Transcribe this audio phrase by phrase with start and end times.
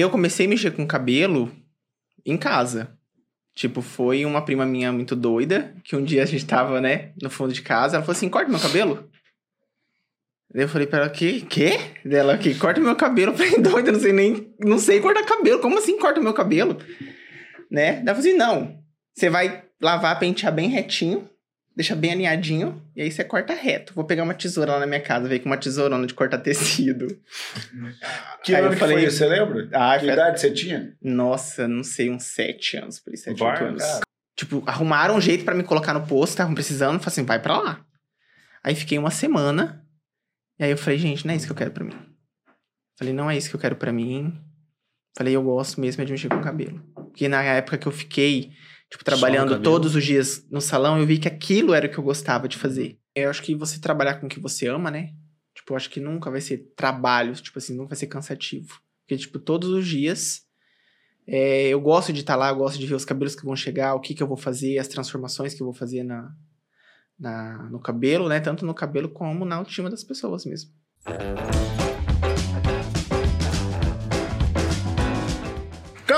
[0.00, 1.54] eu comecei a mexer com cabelo
[2.24, 2.96] em casa.
[3.54, 7.28] Tipo, foi uma prima minha muito doida, que um dia a gente tava, né, no
[7.28, 9.10] fundo de casa, ela falou assim, corta meu cabelo.
[10.54, 11.78] Eu falei pra ela, que, quê?
[12.04, 13.32] Dela, que corta meu cabelo.
[13.32, 15.60] Eu falei, doida, não sei nem, não sei cortar cabelo.
[15.60, 16.78] Como assim corta meu cabelo?
[17.70, 18.00] Né?
[18.00, 18.82] Eu falei assim, não,
[19.14, 21.28] você vai lavar, pentear bem retinho,
[21.76, 23.94] deixa bem alinhadinho, e aí você corta reto.
[23.94, 27.06] Vou pegar uma tesoura lá na minha casa, veio com uma tesourona de cortar tecido.
[28.44, 29.68] Que Aí ano eu falei- foi isso, você lembra?
[29.72, 30.96] Ah, que idade você tinha?
[31.00, 33.82] Nossa, não sei, uns sete anos, por isso, sete, Vai, oito anos.
[33.82, 34.00] cara.
[34.36, 37.58] Tipo, arrumaram um jeito pra me colocar no posto, estavam precisando, falei assim, vai pra
[37.60, 37.84] lá.
[38.64, 39.84] Aí fiquei uma semana,
[40.58, 41.94] e aí eu falei, gente, não é isso que eu quero pra mim.
[42.98, 44.36] Falei, não é isso que eu quero pra mim.
[45.16, 46.80] Falei, eu gosto mesmo de mexer com cabelo.
[46.94, 48.50] Porque na época que eu fiquei,
[48.92, 52.04] tipo, trabalhando todos os dias no salão, eu vi que aquilo era o que eu
[52.04, 52.98] gostava de fazer.
[53.14, 55.14] Eu acho que você trabalhar com o que você ama, né?
[55.54, 58.80] Tipo, eu acho que nunca vai ser trabalho, tipo assim, nunca vai ser cansativo.
[59.00, 60.42] Porque, tipo, todos os dias
[61.26, 63.94] é, eu gosto de estar lá, eu gosto de ver os cabelos que vão chegar,
[63.94, 66.30] o que, que eu vou fazer, as transformações que eu vou fazer na,
[67.18, 68.40] na, no cabelo, né?
[68.40, 70.70] Tanto no cabelo como na autoestima das pessoas mesmo.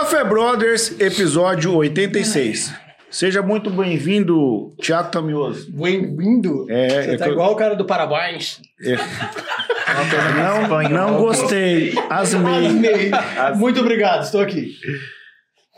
[0.05, 2.75] Café Brothers, episódio 86.
[3.11, 5.73] Seja muito bem-vindo, Thiago Tamioso.
[5.73, 6.67] Bem-vindo.
[6.69, 8.61] É, Você é tá que igual o cara do Parabéns.
[10.37, 11.95] Não, não gostei.
[12.11, 12.67] Asmei.
[12.67, 13.11] Amei.
[13.57, 14.75] Muito obrigado, estou aqui.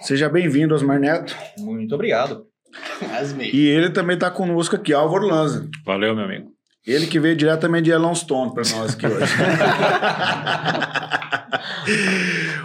[0.01, 1.33] Seja bem-vindo, Osmar Neto.
[1.61, 2.47] Muito obrigado.
[3.17, 3.53] Asmei.
[3.53, 5.69] E ele também tá conosco aqui, Álvaro Lanza.
[5.85, 6.49] Valeu, meu amigo.
[6.85, 9.33] Ele que veio diretamente de Yellowstone para nós aqui hoje.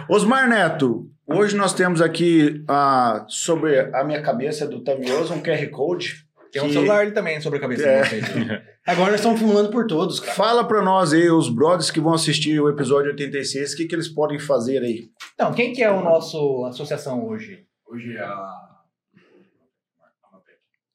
[0.08, 5.68] Osmar Neto, hoje nós temos aqui ah, sobre a minha cabeça do Tamioso um QR
[5.70, 6.26] Code.
[6.50, 8.02] Tem um que- celular ali também sobre a cabeça É.
[8.02, 8.24] de vocês.
[8.86, 10.34] Agora nós estamos filmando por todos, cara.
[10.34, 13.94] Fala pra nós aí, os brothers que vão assistir o episódio 86, o que, que
[13.94, 15.08] eles podem fazer aí?
[15.34, 17.64] Então, quem que é o nosso associação hoje?
[17.88, 18.52] Hoje é a.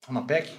[0.08, 0.52] A MAPEC?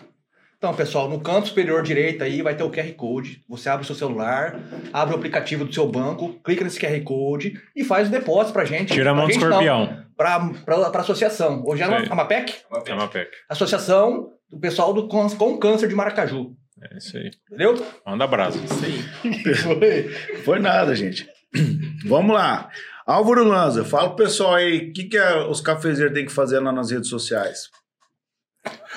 [0.59, 3.43] Então, pessoal, no canto superior direito aí vai ter o QR Code.
[3.49, 4.59] Você abre o seu celular,
[4.93, 8.65] abre o aplicativo do seu banco, clica nesse QR Code e faz o depósito pra
[8.65, 8.93] gente.
[8.93, 10.03] Tira a mão do escorpião.
[10.17, 11.63] Pra, pra, pra associação.
[11.65, 12.55] Hoje é a MAPEC?
[12.89, 13.31] É uma PEC.
[13.49, 16.51] Associação do pessoal do cân- com câncer de Maracaju.
[16.83, 17.31] É isso aí.
[17.47, 17.87] Entendeu?
[18.05, 18.59] Manda brasa.
[18.59, 19.55] Isso aí.
[19.55, 20.09] Foi,
[20.45, 21.25] foi nada, gente.
[22.07, 22.69] Vamos lá.
[23.07, 26.59] Álvaro Lanza, fala pro pessoal aí, o que, que é- os cafezeiros têm que fazer
[26.59, 27.69] lá nas redes sociais?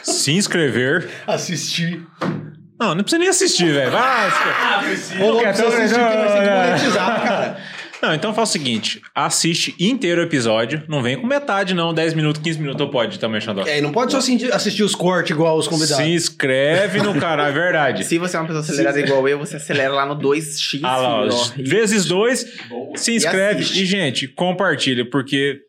[0.04, 1.10] Se inscrever.
[1.28, 2.06] Assistir.
[2.80, 3.92] Não, não precisa nem assistir, velho.
[3.92, 4.30] Vai.
[5.20, 7.58] Louco, quer você tão- assistir que nós temos que não, monetizar, cara.
[8.02, 10.84] Não, então faz o seguinte: assiste inteiro o episódio.
[10.88, 11.94] Não vem com metade, não.
[11.94, 12.82] 10 minutos, 15 minutos.
[12.82, 13.62] Ou pode também, Xandó.
[13.68, 16.04] É, e não pode só assistir, assistir os cortes igual os convidados.
[16.04, 18.04] Se inscreve no canal, é verdade.
[18.04, 20.80] Se você é uma pessoa acelerada igual eu, você acelera lá no 2x.
[20.84, 22.44] Ah lá, ó, e- vezes dois,
[22.96, 23.84] se inscreve assiste.
[23.84, 25.60] e, gente, compartilha, porque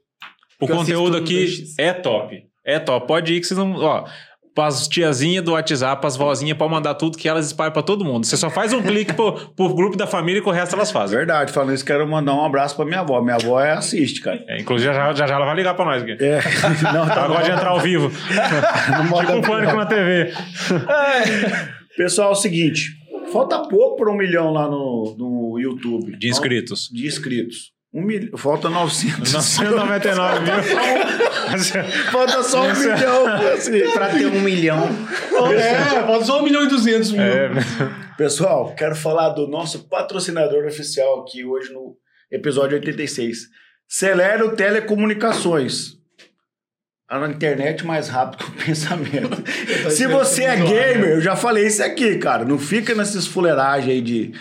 [0.59, 1.75] o Porque eu conteúdo aqui 2x.
[1.76, 2.43] é top.
[2.64, 3.06] É top.
[3.06, 3.74] Pode ir que vocês não.
[3.74, 4.04] Ó,
[4.54, 8.26] pras tiazinhas do WhatsApp, pras vozinhas, pode mandar tudo que elas espalham pra todo mundo.
[8.26, 11.16] Você só faz um clique pro, pro grupo da família e o resto elas fazem.
[11.16, 13.20] Verdade, falando isso, quero mandar um abraço pra minha avó.
[13.22, 14.42] Minha avó é assiste, cara.
[14.46, 16.12] É, inclusive, já, já já ela vai ligar pra nós aqui.
[16.12, 16.40] É,
[16.92, 18.10] não, tá Ela gosta de entrar ao vivo.
[19.08, 20.32] modo tipo um pânico na TV.
[21.96, 22.90] Pessoal, é o seguinte,
[23.32, 26.16] falta pouco para um milhão lá no, no YouTube.
[26.18, 26.88] De inscritos.
[26.92, 27.72] De inscritos.
[27.94, 28.36] Um mil...
[28.38, 29.32] Falta 900.
[29.32, 31.82] 999 mil.
[32.10, 33.26] Falta só um milhão.
[33.53, 33.91] assim.
[33.92, 34.88] Pra ter um milhão.
[35.54, 37.20] É, pode só 1 milhão e 200 mil.
[37.20, 37.50] É,
[38.16, 41.97] Pessoal, quero falar do nosso patrocinador oficial aqui hoje no
[42.31, 43.48] episódio 86.
[43.88, 45.98] Celero Telecomunicações.
[47.08, 49.91] A internet mais rápido que o pensamento.
[49.91, 52.42] Se você é gamer, eu já falei isso aqui, cara.
[52.42, 54.32] Não fica nessas fuleiragens aí de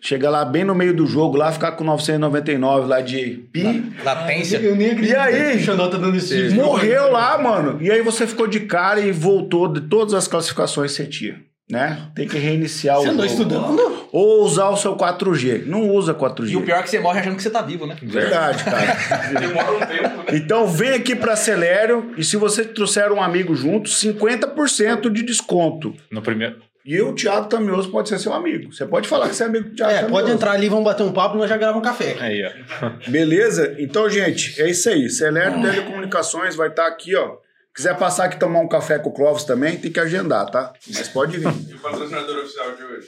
[0.00, 3.92] chegar lá bem no meio do jogo, lá ficar com 999 lá de pi.
[4.04, 4.58] Latência.
[4.58, 5.58] Eu nem acredito E aí?
[5.60, 7.78] Xandó tá dando esse Morreu lá, mano.
[7.82, 11.40] E aí você ficou de cara e voltou de todas as classificações que você tinha.
[11.70, 12.08] Né?
[12.16, 13.42] Tem que reiniciar Você o andou jogo.
[13.42, 14.08] estudando?
[14.10, 15.64] Ou usar o seu 4G.
[15.66, 16.48] Não usa 4G.
[16.50, 17.96] E o pior é que você morre achando que você tá vivo, né?
[18.02, 18.96] Verdade, cara.
[19.38, 20.24] Demora um tempo, né?
[20.32, 25.94] Então vem aqui pra Celero e se você trouxer um amigo junto, 50% de desconto.
[26.10, 26.56] no primeiro.
[26.92, 28.72] E o Thiago Tamioso pode ser seu amigo.
[28.72, 30.12] Você pode falar que você é amigo do Thiago É, Tamioso.
[30.12, 32.16] pode entrar ali, vamos bater um papo e nós já gravamos um café.
[32.18, 32.90] Aí, ó.
[33.08, 33.76] Beleza?
[33.78, 35.08] Então, gente, é isso aí.
[35.08, 37.36] Celero Telecomunicações vai estar aqui, ó.
[37.72, 40.72] Quiser passar aqui tomar um café com o Clóvis também, tem que agendar, tá?
[40.92, 41.46] Mas pode vir.
[41.68, 43.06] E o patrocinador oficial de hoje?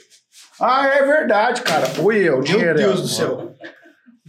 [0.61, 1.85] ah, é verdade, cara.
[1.99, 2.77] Oi, eu, Meu dinheiro.
[2.77, 3.01] Deus é.
[3.01, 3.53] do céu.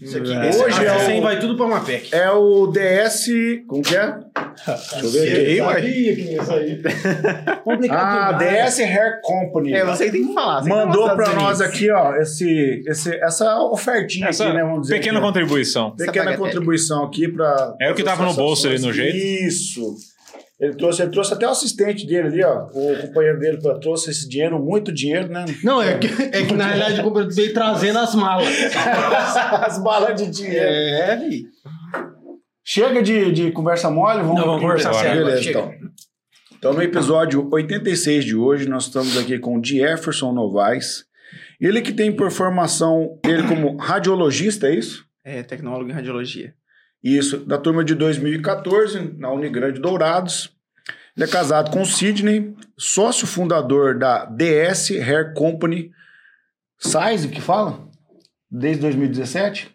[0.00, 0.48] Isso aqui, É.
[0.48, 2.12] esse Hoje é café o- vai tudo pra Mapec.
[2.14, 3.62] É o DS.
[3.68, 4.12] Como que é?
[4.66, 5.60] Deixa eu ver aqui.
[5.60, 5.74] ué.
[5.74, 6.82] Sabia que ia sair.
[7.62, 8.38] Complicado Ah.
[8.38, 9.72] DS Hair Company.
[9.72, 10.62] É, você que tem que falar.
[10.62, 14.62] que Mandou nos pra nós aqui, ó, esse, esse, essa ofertinha Essa aqui, né?
[14.64, 14.94] Vamos dizer.
[14.96, 15.94] pequena aqui, contribuição.
[15.96, 17.74] Pequena contribuição aqui pra.
[17.80, 19.16] Era o que tava no bolso ali no jeito?
[19.16, 19.94] Isso.
[20.60, 22.66] Ele trouxe, ele trouxe até o assistente dele ali, ó.
[22.72, 25.44] O companheiro dele pra- trouxe esse dinheiro, muito dinheiro, né?
[25.64, 28.46] Não, é que, é que na realidade o veio trazendo as malas.
[29.66, 30.64] As balas de dinheiro.
[30.64, 31.42] É, vi.
[32.64, 35.40] Chega de, de conversa mole, vamos, Não, vamos conversar Beleza, sério agora,
[35.80, 35.94] então.
[36.56, 41.04] Então, no episódio 86 de hoje, nós estamos aqui com o Jefferson Novaes.
[41.60, 45.04] Ele que tem por formação, ele como radiologista, é isso?
[45.22, 46.54] É, tecnólogo em radiologia.
[47.04, 50.50] Isso, da turma de 2014, na Unigrande Dourados.
[51.14, 55.92] Ele é casado com o Sidney, sócio fundador da DS Hair Company
[56.78, 57.86] Size, que fala?
[58.50, 59.70] Desde 2017?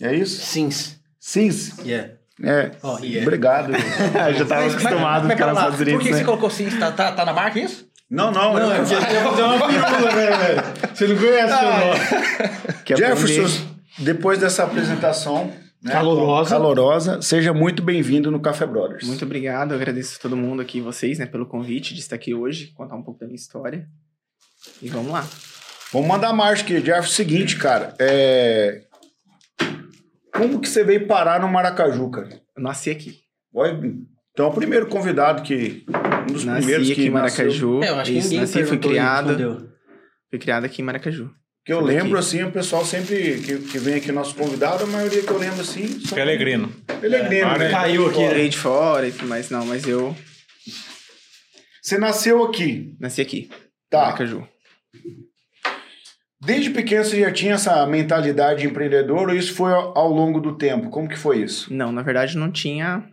[0.00, 0.44] É isso?
[0.44, 1.00] Sims.
[1.18, 1.78] Sims.
[1.78, 2.14] Yeah.
[2.42, 2.72] É.
[2.82, 3.22] Oh, yeah.
[3.22, 3.72] Obrigado.
[4.36, 6.18] já tava Mas- acostumado mas- a ficar mas Estados Unidos, Por que né?
[6.18, 6.68] você colocou sim?
[6.78, 7.88] Tá, tá, tá na marca isso?
[8.10, 8.52] Não, não.
[8.52, 10.62] Não, é porque fazer uma pirula, né, velho?
[10.94, 12.86] Você não conhece o nome.
[12.96, 13.66] Jefferson,
[13.98, 15.50] depois dessa apresentação
[15.82, 16.50] né, Calorosa.
[16.50, 19.06] calorosa, seja muito bem-vindo no Café Brothers.
[19.06, 22.34] Muito obrigado, eu agradeço a todo mundo aqui, vocês, né, pelo convite de estar aqui
[22.34, 23.88] hoje, contar um pouco da minha história.
[24.82, 25.26] E vamos lá.
[25.92, 26.80] Vamos mandar marcha aqui.
[26.80, 27.94] Jefferson, seguinte, cara.
[27.98, 28.82] É...
[30.34, 32.28] Como que você veio parar no Maracaju, cara?
[32.56, 33.20] Eu nasci aqui.
[34.32, 35.86] Então, o primeiro convidado que...
[36.28, 37.82] Um dos nasci primeiros aqui que em Maracaju.
[37.82, 39.72] É, eu acho que Isso, ninguém nasci, fui criado.
[40.28, 41.30] Fui criado aqui em Maracaju.
[41.66, 45.20] Que eu lembro, assim, o pessoal sempre que, que vem aqui, nosso convidado, a maioria
[45.20, 45.88] que eu lembro, assim...
[45.98, 46.68] são- Pelegrino.
[47.00, 47.70] Pelegrino, É, né?
[47.70, 48.34] caiu aqui, né?
[48.34, 50.14] Veio de fora e tudo mais, não, mas eu
[51.82, 53.50] Você nasceu aqui, nasci aqui,
[53.90, 54.02] tá?
[54.02, 54.46] Maracaju.
[56.40, 60.56] Desde pequeno você já tinha essa mentalidade de empreendedor ou isso foi ao, longo do
[60.56, 60.90] tempo?
[60.90, 61.74] Como que foi isso?
[61.74, 63.10] Não, na verdade não tinha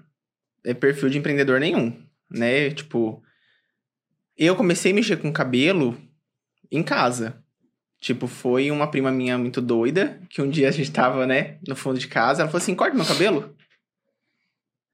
[0.63, 1.99] é, perfil de empreendedor nenhum,
[2.29, 2.69] né?
[2.69, 3.19] Tipo,
[4.37, 5.97] eu comecei a mexer com cabelo
[6.71, 7.42] em casa.
[8.03, 11.73] Tipo, foi uma prima minha muito doida, que um dia a gente tava, né, no
[11.73, 13.55] fundo de casa, ela falou assim, corta meu cabelo.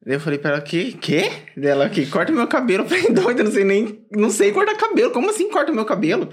[0.05, 0.93] Eu falei pra ela, que?
[0.93, 1.31] Quê?
[1.57, 2.83] Dela, aqui, corta meu cabelo.
[2.83, 5.09] Eu falei, doida, não sei nem, não sei cortar cabelo.
[5.09, 6.29] Como assim corta meu cabelo?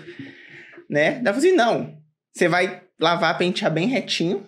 [0.88, 1.18] Né?
[1.20, 1.96] Eu falei assim, não,
[2.30, 4.46] você vai lavar, pentear bem retinho,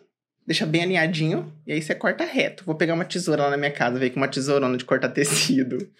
[0.48, 2.64] deixa bem alinhadinho, e aí você corta reto.
[2.64, 5.76] Vou pegar uma tesoura lá na minha casa, veio com uma tesourona de cortar tecido.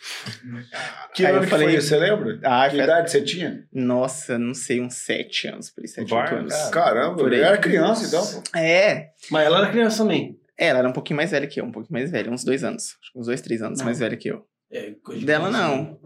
[1.14, 1.88] Que Aí ano eu que falei- foi isso?
[1.88, 2.38] Você lembra?
[2.44, 3.64] Ah, que foi- idade você tinha?
[3.72, 6.54] Nossa, não sei, uns sete anos, por aí, sete, Vai, oito anos.
[6.54, 6.70] cara.
[6.70, 8.24] Caramba, eu era criança então.
[8.42, 8.58] pô.
[8.58, 10.38] É, Mas ela era criança também.
[10.58, 12.62] é, ela era um pouquinho mais velha que eu, um pouquinho mais velha, uns dois
[12.64, 12.96] anos.
[13.02, 13.84] Acho que uns dois, três anos Não.
[13.86, 14.44] mais velha que eu.
[14.72, 15.98] É, coisa de Dela não.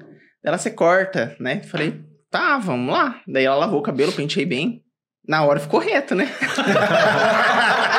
[0.42, 1.60] Dela você corta, né?
[1.62, 2.00] Falei,
[2.30, 3.20] tá, vamos lá.
[3.28, 4.82] Daí ela lavou o cabelo, pentei bem.
[5.28, 6.28] Na hora ficou reto, né?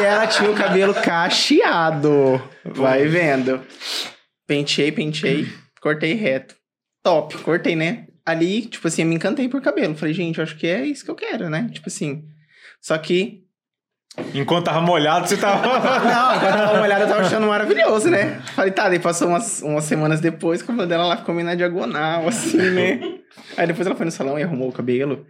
[0.00, 2.42] e ela tinha o cabelo cacheado.
[2.64, 3.60] Vai vendo.
[4.46, 5.48] Pentei, pentei,
[5.80, 6.54] cortei reto.
[7.02, 8.06] Top, cortei, né?
[8.24, 9.94] Ali, tipo assim, eu me encantei por cabelo.
[9.94, 11.70] Falei, gente, eu acho que é isso que eu quero, né?
[11.72, 12.24] Tipo assim.
[12.80, 13.48] Só que
[14.34, 15.62] Enquanto tava molhado, você tava.
[15.68, 18.40] não, enquanto tava olhada, eu tava achando maravilhoso, né?
[18.54, 21.54] Falei, tá, daí passou umas, umas semanas depois, o cabelo dela lá ficou meio na
[21.54, 23.00] diagonal, assim, né?
[23.56, 25.26] Aí depois ela foi no salão e arrumou o cabelo.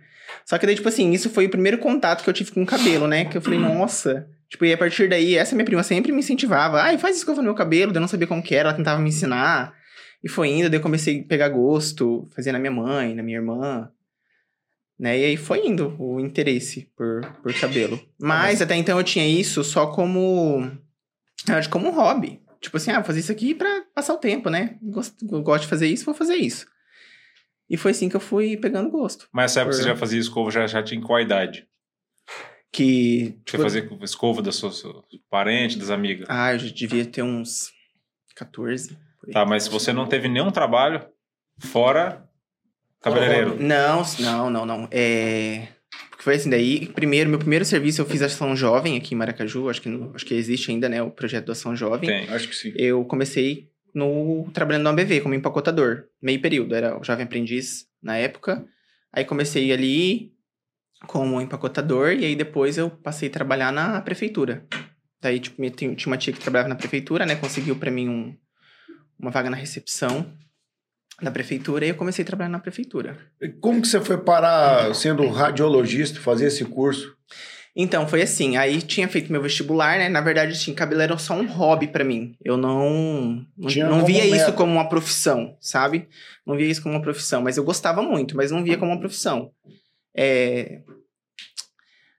[0.48, 2.66] Só que daí, tipo assim, isso foi o primeiro contato que eu tive com o
[2.66, 3.26] cabelo, né?
[3.26, 4.26] Que eu falei, nossa.
[4.48, 6.80] Tipo, e a partir daí, essa minha prima sempre me incentivava.
[6.80, 7.92] Ai, faz escova no meu cabelo.
[7.92, 9.74] Eu não sabia como que era, ela tentava me ensinar.
[10.24, 13.36] E foi indo, daí eu comecei a pegar gosto, fazia na minha mãe, na minha
[13.36, 13.90] irmã.
[14.98, 15.18] Né?
[15.18, 18.00] E aí foi indo o interesse por, por cabelo.
[18.18, 20.72] Mas até então eu tinha isso só como.
[21.70, 22.40] como um hobby.
[22.58, 24.78] Tipo assim, ah, vou fazer isso aqui pra passar o tempo, né?
[24.82, 26.66] Gosto, gosto de fazer isso, vou fazer isso.
[27.68, 29.28] E foi assim que eu fui pegando gosto.
[29.32, 31.66] Mas nessa época você já fazia escova, já, já tinha qual idade?
[32.72, 33.38] Que.
[33.46, 36.26] Você fazia escova da sua, sua parente, das amigas.
[36.30, 37.70] Ah, eu já devia ter uns
[38.34, 38.96] 14.
[39.20, 39.32] por aí.
[39.32, 41.06] Tá, mas você não teve nenhum trabalho
[41.58, 42.28] fora
[43.00, 43.56] cabeleireiro.
[43.60, 44.88] Não, não, não, não.
[44.90, 45.68] É.
[46.10, 49.68] Porque foi assim, daí, primeiro, meu primeiro serviço eu fiz ação jovem aqui em Maracaju,
[49.68, 52.08] acho que, acho que existe ainda, né, o projeto da ação jovem.
[52.08, 52.28] Tem.
[52.28, 52.72] Acho que sim.
[52.74, 58.16] Eu comecei no trabalhando no ABV como empacotador, meio período, era o jovem aprendiz na
[58.16, 58.64] época.
[59.12, 60.32] Aí comecei ali
[61.06, 64.66] como empacotador e aí depois eu passei a trabalhar na prefeitura.
[65.20, 68.36] Daí tipo, tinha uma tia que trabalhava na prefeitura, né, conseguiu pra mim um,
[69.18, 70.32] uma vaga na recepção
[71.20, 73.18] da prefeitura e eu comecei a trabalhar na prefeitura.
[73.60, 77.16] Como que você foi parar sendo radiologista, fazer esse curso?
[77.80, 80.08] Então, foi assim, aí tinha feito meu vestibular, né?
[80.08, 82.36] Na verdade, assim, cabelo era só um hobby pra mim.
[82.44, 84.52] Eu não Tinha não via isso meta.
[84.52, 86.08] como uma profissão, sabe?
[86.44, 88.98] Não via isso como uma profissão, mas eu gostava muito, mas não via como uma
[88.98, 89.52] profissão.
[90.12, 90.80] É...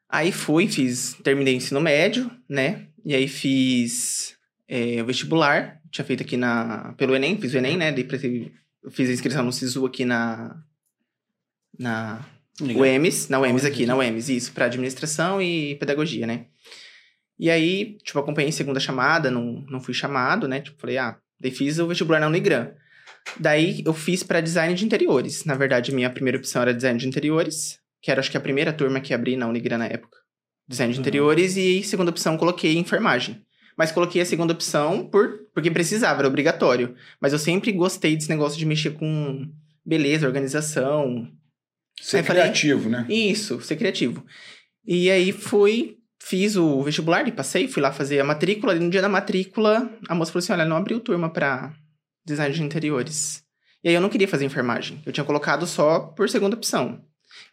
[0.08, 2.88] Aí fui, fiz, terminei o ensino médio, né?
[3.04, 5.82] E aí fiz é, o vestibular.
[5.92, 7.92] Tinha feito aqui na, pelo Enem, fiz o Enem, né?
[7.92, 8.08] Daí
[8.82, 10.56] eu fiz a inscrição no SISU aqui na.
[11.78, 12.25] Na
[12.62, 16.46] UEMS, na UEMS aqui, na UEMS, isso, pra administração e pedagogia, né?
[17.38, 20.60] E aí, tipo, acompanhei segunda chamada, não, não fui chamado, né?
[20.60, 22.72] Tipo, falei, ah, daí fiz o vestibular na Unigran.
[23.39, 25.46] Daí eu fiz pra design de interiores.
[25.46, 28.74] Na verdade, minha primeira opção era design de interiores, que era acho que a primeira
[28.74, 30.18] turma que abri na Unigran na época.
[30.68, 31.01] Design de Uhum.
[31.01, 33.42] interiores e segunda opção coloquei enfermagem.
[33.78, 36.96] Mas coloquei a segunda opção por, porque precisava, era obrigatório.
[37.22, 39.50] Mas eu sempre gostei desse negócio de mexer com
[39.86, 41.28] beleza, organização,
[42.01, 43.06] Ser falei- criativo, né?
[43.10, 44.25] isso, ser criativo.
[44.86, 48.75] E aí fui, fiz o vestibular e passei, fui lá fazer a matrícula.
[48.75, 51.74] E no dia da matrícula, a moça falou assim: olha, não abriu turma pra
[52.25, 53.44] design de interiores.
[53.84, 55.01] E aí eu não queria fazer enfermagem.
[55.06, 57.01] Eu tinha colocado só por segunda opção.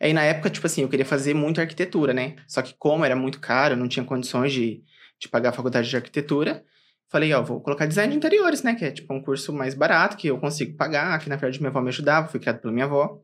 [0.00, 2.36] Aí na época, tipo assim, eu queria fazer muito arquitetura, né?
[2.48, 4.82] Só que como era muito caro, eu não tinha condições de,
[5.20, 6.64] de pagar a faculdade de arquitetura.
[7.08, 8.74] Falei, ó, vou colocar design de interiores, né?
[8.74, 11.70] Que é tipo um curso mais barato, que eu consigo pagar, que na verdade minha
[11.70, 13.20] avó me ajudava, fui criado pela minha avó.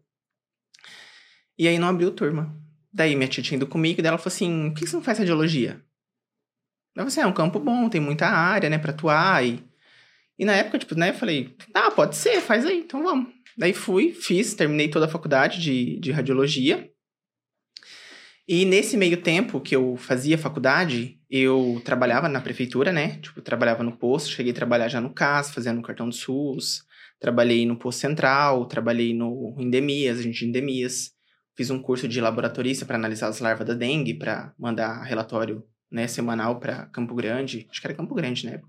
[1.58, 2.56] E aí não abriu turma.
[2.92, 5.18] Daí minha tia tinha ido comigo e ela falou assim: por que você não faz
[5.18, 5.82] radiologia?
[6.94, 9.44] Eu falei assim: é um campo bom, tem muita área, né, pra atuar.
[9.44, 9.64] E,
[10.38, 13.32] e na época, tipo, né, eu falei: ah, pode ser, faz aí, então vamos.
[13.56, 16.90] Daí fui, fiz, terminei toda a faculdade de, de radiologia.
[18.48, 23.18] E nesse meio tempo que eu fazia faculdade, eu trabalhava na prefeitura, né?
[23.18, 26.82] Tipo, trabalhava no posto, cheguei a trabalhar já no CAS, fazendo cartão do SUS.
[27.20, 31.12] Trabalhei no posto central, trabalhei no endemias, agente de endemias.
[31.54, 36.06] Fiz um curso de laboratorista para analisar as larvas da dengue, para mandar relatório né,
[36.06, 37.66] semanal para Campo Grande.
[37.70, 38.60] Acho que era Campo Grande, né?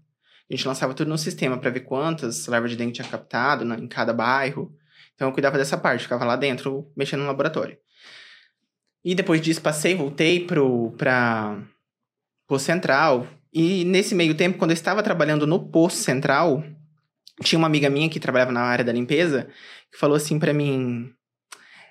[0.49, 3.79] A gente lançava tudo no sistema para ver quantas larvas de dengue tinha captado na-
[3.79, 4.75] em cada bairro.
[5.15, 7.77] Então eu cuidava dessa parte, ficava lá dentro mexendo no laboratório.
[9.05, 11.61] E depois disso passei, voltei para
[12.47, 13.27] posto central.
[13.53, 16.63] E nesse meio tempo, quando eu estava trabalhando no posto central,
[17.41, 19.47] tinha uma amiga minha que trabalhava na área da limpeza
[19.91, 21.13] que falou assim para mim: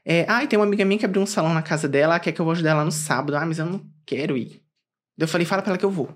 [0.05, 2.33] é, ah, e tem uma amiga minha que abriu um salão na casa dela, quer
[2.33, 3.37] que eu vou ajudar ela no sábado.
[3.37, 4.61] Ah, mas eu não quero ir.
[5.19, 6.11] Eu falei, fala pra ela que eu vou.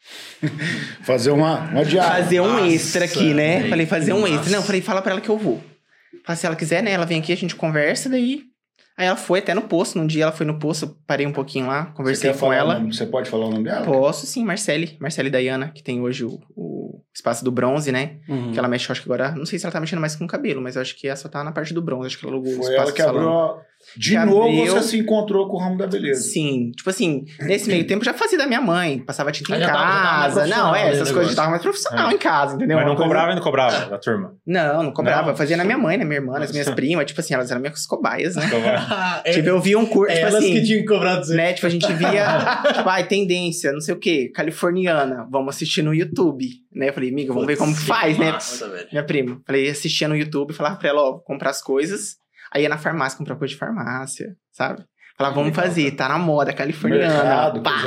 [1.02, 2.22] Fazer uma, uma diária.
[2.24, 3.68] Fazer um Nossa, extra aqui, né?
[3.68, 4.50] Falei, fazer um que extra.
[4.52, 5.62] Não, falei, fala pra ela que eu vou.
[6.24, 6.92] Falei, se ela quiser, né?
[6.92, 8.42] Ela vem aqui, a gente conversa, daí.
[8.96, 9.98] Aí ela foi até no posto.
[9.98, 12.52] Num dia ela foi no posto, eu parei um pouquinho lá, Você conversei quer com
[12.52, 12.74] ela.
[12.78, 13.84] nome- Você pode falar o nome dela?
[13.84, 14.96] Posso sim, Marcele.
[15.00, 16.73] Marcele Dayana, que tem hoje o, o
[17.14, 18.16] espaço do bronze, né?
[18.28, 18.52] Uhum.
[18.52, 19.32] Que ela mexe, eu acho que agora.
[19.32, 21.16] Não sei se ela tá mexendo mais com o cabelo, mas eu acho que ela
[21.16, 22.06] só tá na parte do bronze.
[22.08, 23.20] Acho que ela alugou o Foi espaço ela do que salão.
[23.20, 23.60] abriu.
[23.60, 26.22] a- De Que novo abriu- você se encontrou com o ramo da beleza.
[26.22, 29.66] Sim, tipo assim, nesse meio tempo já fazia da minha mãe, passava tinta em já
[29.66, 30.46] tava- já tava casa.
[30.46, 32.76] não, é, essas coisas tava mais profissional em casa, entendeu?
[32.76, 34.34] Mas não coisa- cobrava e não cobrava da turma.
[34.46, 35.28] Não, não cobrava.
[35.30, 35.36] Não?
[35.36, 37.86] Fazia na minha mãe, na minha irmã, nas minhas primas, tipo assim, elas eram minhas
[37.86, 38.48] cobaias, né?
[39.24, 40.52] É, Tipo, eu via um curso, tipo elas assim.
[40.54, 41.36] que tinham cobrar dizer.
[41.36, 41.52] Né?
[41.52, 42.26] Tipo, a gente via,
[42.74, 46.88] tipo, ai, tendência, não sei o quê, californiana, vamos assistir no YouTube, né?
[46.88, 48.32] Eu falei, amiga, vamos ver como faz, né?
[48.32, 48.88] Massa, velho.
[48.90, 49.40] Minha prima.
[49.46, 52.16] Falei, assistia no YouTube, falava pra ela, ó, comprar as coisas.
[52.54, 54.84] Aí ia na farmácia, comprar coisa de farmácia, sabe?
[55.16, 57.12] Falava, vamos fazer, tá na moda, californiana.
[57.12, 57.80] Mercado, pá.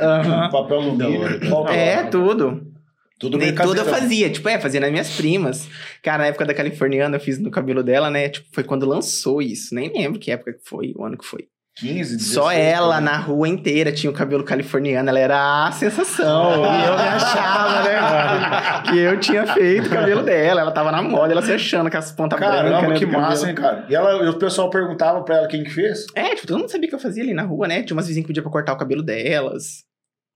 [0.00, 0.50] Aham.
[0.50, 2.70] papel alumínio, É, tudo.
[3.18, 5.68] Tudo Nem bem tudo eu fazia, tipo, é, fazia nas minhas primas.
[6.02, 8.30] Cara, na época da californiana, eu fiz no cabelo dela, né?
[8.30, 9.74] Tipo, foi quando lançou isso.
[9.74, 11.46] Nem lembro que época que foi, o ano que foi.
[11.76, 12.34] 15, 16.
[12.34, 16.52] Só ela na rua inteira tinha o cabelo californiano, ela era a sensação.
[16.64, 18.82] e eu me achava, né?
[18.90, 20.60] que eu tinha feito o cabelo dela.
[20.60, 22.56] Ela tava na moda, ela se achando com as pontas brancas.
[22.60, 23.86] Caramba, né, que massa, hein, cara?
[23.88, 26.06] E ela, e o pessoal perguntava pra ela quem que fez?
[26.14, 27.82] É, tipo, todo mundo sabia que eu fazia ali na rua, né?
[27.82, 29.84] Tinha umas vizinhas que pediam pra cortar o cabelo delas.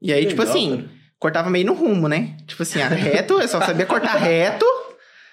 [0.00, 0.88] E aí, tipo Legal, assim, cara.
[1.18, 2.36] cortava meio no rumo, né?
[2.46, 4.64] Tipo assim, reto, eu só sabia cortar reto.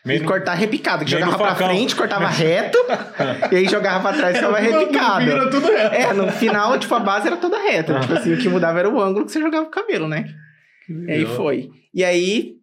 [0.04, 2.78] Meio e cortar repicado, que jogava pra frente, cortava reto,
[3.52, 5.26] e aí jogava pra trás, ficava repicado.
[5.26, 5.96] Vira tudo reto.
[5.96, 8.00] É, no final, tipo, a base era toda reta.
[8.00, 10.26] Tipo assim, o que mudava era o ângulo que você jogava o cabelo, né?
[10.90, 11.70] E aí foi.
[11.94, 12.56] E aí,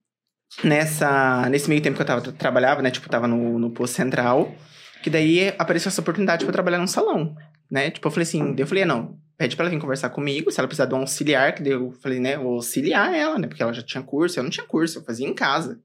[0.65, 2.91] nessa, nesse meio tempo que eu tava, trabalhava, né?
[2.91, 4.53] Tipo, tava no, no posto central.
[5.01, 7.37] Que daí apareceu essa oportunidade pra eu trabalhar num salão,
[7.71, 7.91] né?
[7.91, 10.59] Tipo, eu falei assim, daí eu falei, não, pede pra ela vir conversar comigo, se
[10.59, 13.47] ela precisar de um auxiliar, que daí eu falei, né, vou auxiliar ela, né?
[13.47, 15.79] Porque ela já tinha curso, eu não tinha curso, eu fazia em casa.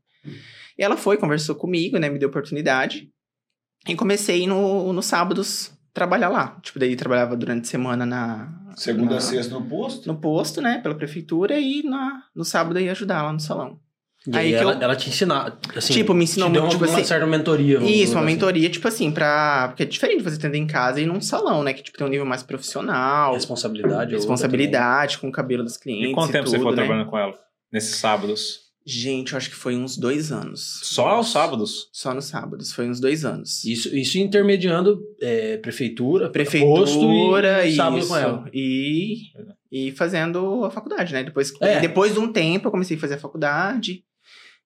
[0.77, 2.09] E ela foi, conversou comigo, né?
[2.09, 3.09] Me deu oportunidade.
[3.87, 6.57] E comecei no, nos sábados trabalhar lá.
[6.61, 8.49] Tipo, daí trabalhava durante a semana na...
[8.75, 10.07] Segunda na- a sexta no posto?
[10.07, 13.79] no posto, né, pela prefeitura, e na, no sábado ia ajudar lá no salão.
[14.25, 16.61] E Aí aí que ela, eu- ela te ensinar, assim, Tipo, me ensinou te deu
[16.63, 17.77] muito, uma, tipo uma assim- certa mentoria.
[17.83, 18.33] Isso, uma assim.
[18.33, 19.67] mentoria, tipo assim, pra.
[19.67, 21.73] Porque é diferente você atender em casa e num salão, né?
[21.73, 24.13] Que tipo, tem um nível mais profissional, Responsabilidade.
[24.13, 26.09] é responsabilidade com o cabelo dos clientes.
[26.09, 26.77] E quanto tempo você tudo, ficou né?
[26.83, 27.37] trabalhando com ela?
[27.71, 28.61] Nesses sábados?
[28.85, 30.81] Gente, eu acho que foi uns dois anos.
[30.83, 31.87] Só aos sábados?
[31.91, 33.63] Só nos sábados, foi uns dois anos.
[33.63, 37.77] Isso, isso intermediando é, prefeitura, Prefeitura, e isso.
[37.77, 38.49] sábado com ela.
[38.53, 39.15] E,
[39.71, 41.23] e fazendo a faculdade, né?
[41.23, 41.79] Depois, É.
[41.79, 44.03] depois de um tempo eu comecei a fazer a faculdade.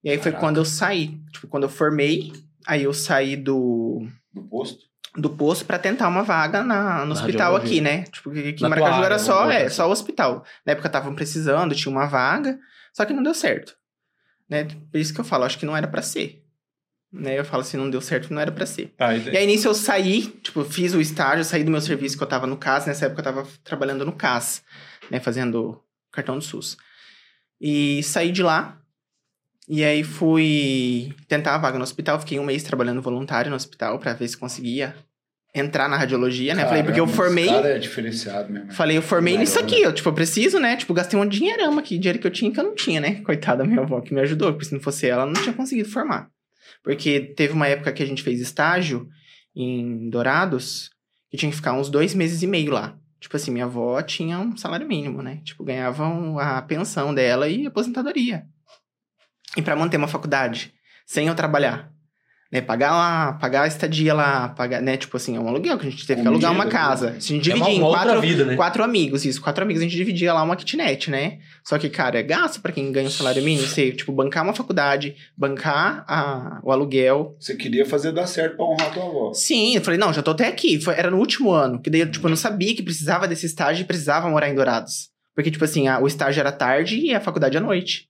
[0.04, 0.40] E aí foi Caraca.
[0.40, 1.20] quando eu saí.
[1.32, 2.34] Tipo, quando eu formei,
[2.66, 4.80] aí eu saí do, Do posto?
[5.16, 8.04] do posto pra tentar uma vaga na, no Na hospital aqui, né?
[8.04, 9.76] Tipo, que em Maracaju área, era só, é, assim.
[9.76, 10.44] só o hospital.
[10.66, 12.58] Na época estavam precisando, tinha uma vaga,
[12.94, 13.76] só que não deu certo.
[14.50, 14.66] Né?
[14.92, 16.44] Por isso que eu falo, acho que não era pra ser.
[17.12, 17.40] Né?
[17.40, 18.88] Eu falo assim, não deu certo, não era pra ser.
[18.98, 22.18] Tá, e- E aí nisso eu saí, tipo, fiz o estágio, saí do meu serviço
[22.18, 24.64] que eu tava no CAS, nessa época eu tava trabalhando no CAS,
[25.10, 26.78] né, fazendo cartão do SUS.
[27.60, 28.80] E saí de lá,
[29.68, 34.00] e aí fui tentar a vaga no hospital, fiquei um mês trabalhando voluntário no hospital
[34.00, 34.96] pra ver se conseguia
[35.60, 36.66] entrar na radiologia, né?
[36.66, 38.72] Falei, porque eu Caramba, formei, cara é diferenciado mesmo.
[38.72, 39.50] falei, eu formei Caramba.
[39.50, 40.76] nisso aqui, eu, tipo, eu preciso, né?
[40.76, 43.22] Tipo, gastei um dinheirão aqui, dinheiro que eu tinha que eu não tinha, né?
[43.22, 45.54] Coitada da minha avó que me ajudou, porque se não fosse ela, eu não tinha
[45.54, 46.30] conseguido formar.
[46.84, 49.08] Porque teve uma época que a gente fez estágio
[49.56, 50.90] em Dourados,
[51.30, 52.98] que tinha que ficar uns dois meses e meio lá.
[53.20, 55.42] Tipo assim, minha avó tinha um salário mínimo, né?
[55.44, 58.44] Tipo, ganhavam a pensão dela e aposentadoria.
[59.56, 60.74] E pra manter uma faculdade,
[61.06, 61.92] sem eu trabalhar,
[62.52, 62.62] né?
[62.62, 64.96] Pagar lá, pagar a estadia lá, pagar, né?
[64.98, 67.10] Tipo assim, é um aluguel que a gente teve que alugar uma casa.
[67.10, 68.56] A gente É uma, dividia em uma outra quatro, vida, né?
[68.56, 69.42] Quatro amigos, isso.
[69.42, 71.40] Quatro amigos, a gente dividia lá uma kitnet, né?
[71.64, 73.68] Só que, cara, é gasto pra quem ganha um salário mínimo.
[73.68, 77.36] Você, tipo, bancar uma faculdade, bancar a- o aluguel.
[77.40, 79.34] Você queria fazer dar certo pra honrar tua avó.
[79.34, 80.80] Sim, eu falei, não, já tô até aqui.
[80.80, 81.82] Foi- era no último ano.
[81.82, 84.56] Que daí, eu, tipo, eu não sabia que precisava desse estágio e precisava morar em
[84.56, 85.10] Dourados.
[85.36, 88.08] Porque, tipo assim, a- o estágio era tarde e a faculdade à noite.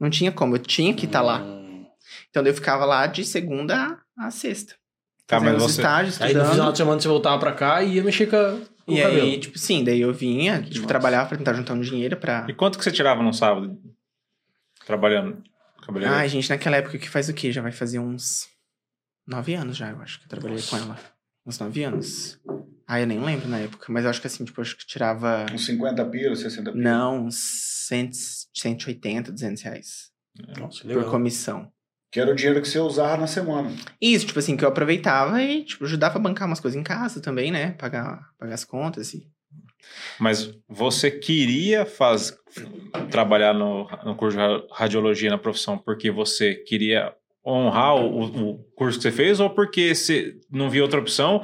[0.00, 1.44] Não tinha como, eu tinha que estar lá.
[2.30, 4.74] Então, daí eu ficava lá de segunda a sexta.
[5.26, 7.82] Tá, fazendo mas os você- estágios, Aí no final de semana você voltava pra cá
[7.82, 9.22] e ia mexer com, a- com E o cabelo.
[9.22, 10.88] aí, tipo, sim, daí eu vinha, tipo, Nossa.
[10.88, 12.46] trabalhava pra tentar juntar um dinheiro pra...
[12.48, 13.80] E quanto que você tirava num sábado?
[14.86, 15.42] Trabalhando?
[15.84, 16.20] Cabeleireiro?
[16.20, 17.52] Ai, gente, naquela época que faz o quê?
[17.52, 18.48] Já vai fazer uns
[19.26, 20.98] nove anos já, eu acho que eu trabalhei com ela.
[21.46, 22.38] Uns nove anos.
[22.86, 24.84] Ah, eu nem lembro na época, mas eu acho que assim, tipo, eu acho que
[24.86, 25.46] tirava.
[25.52, 26.82] Uns 50 pila, 60 pila.
[26.82, 27.36] Não, uns
[27.88, 28.10] 100,
[28.52, 30.10] 180, 200 reais.
[30.58, 31.10] Nossa, Por legal.
[31.10, 31.70] comissão.
[32.10, 33.70] Que era o dinheiro que você usava na semana.
[34.00, 37.20] Isso, tipo assim, que eu aproveitava e, tipo, ajudava a bancar umas coisas em casa
[37.20, 37.72] também, né?
[37.72, 39.26] Pagar, pagar as contas assim.
[40.18, 42.36] Mas você queria faz...
[43.10, 47.14] trabalhar no, no curso de ra- radiologia na profissão porque você queria
[47.46, 51.42] honrar o, o curso que você fez ou porque você não via outra opção?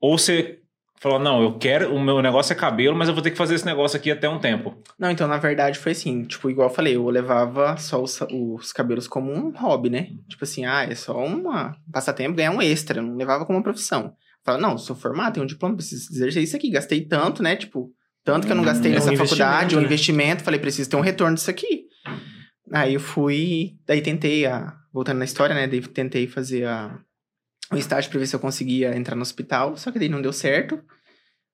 [0.00, 0.59] Ou você
[1.00, 3.54] falou, não, eu quero, o meu negócio é cabelo, mas eu vou ter que fazer
[3.54, 4.76] esse negócio aqui até um tempo.
[4.98, 8.70] Não, então, na verdade, foi assim, tipo, igual eu falei, eu levava só os, os
[8.70, 10.10] cabelos como um hobby, né?
[10.28, 13.64] Tipo assim, ah, é só uma um passatempo, ganhar um extra, não levava como uma
[13.64, 14.12] profissão.
[14.44, 17.56] Falava, não, sou formado, tenho um diploma, preciso exercer isso aqui, gastei tanto, né?
[17.56, 17.90] Tipo,
[18.22, 19.86] tanto que eu não gastei É um nessa faculdade, um né?
[19.86, 21.86] investimento, falei, preciso ter um retorno disso aqui.
[22.72, 25.66] Aí eu fui, daí tentei, a, voltando na história, né?
[25.66, 26.98] Daí tentei fazer a,
[27.72, 30.32] o estágio pra ver se eu conseguia entrar no hospital, só que daí não deu
[30.32, 30.82] certo.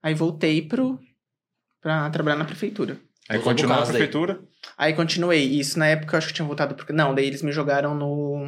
[0.02, 0.98] Aí voltei pro,
[1.80, 2.98] pra trabalhar na prefeitura.
[3.28, 3.90] Aí continuou na daí.
[3.90, 4.40] prefeitura.
[4.78, 5.44] Aí continuei.
[5.44, 7.94] Isso na época eu acho que eu tinha voltado porque Não, daí eles me jogaram
[7.94, 8.46] no,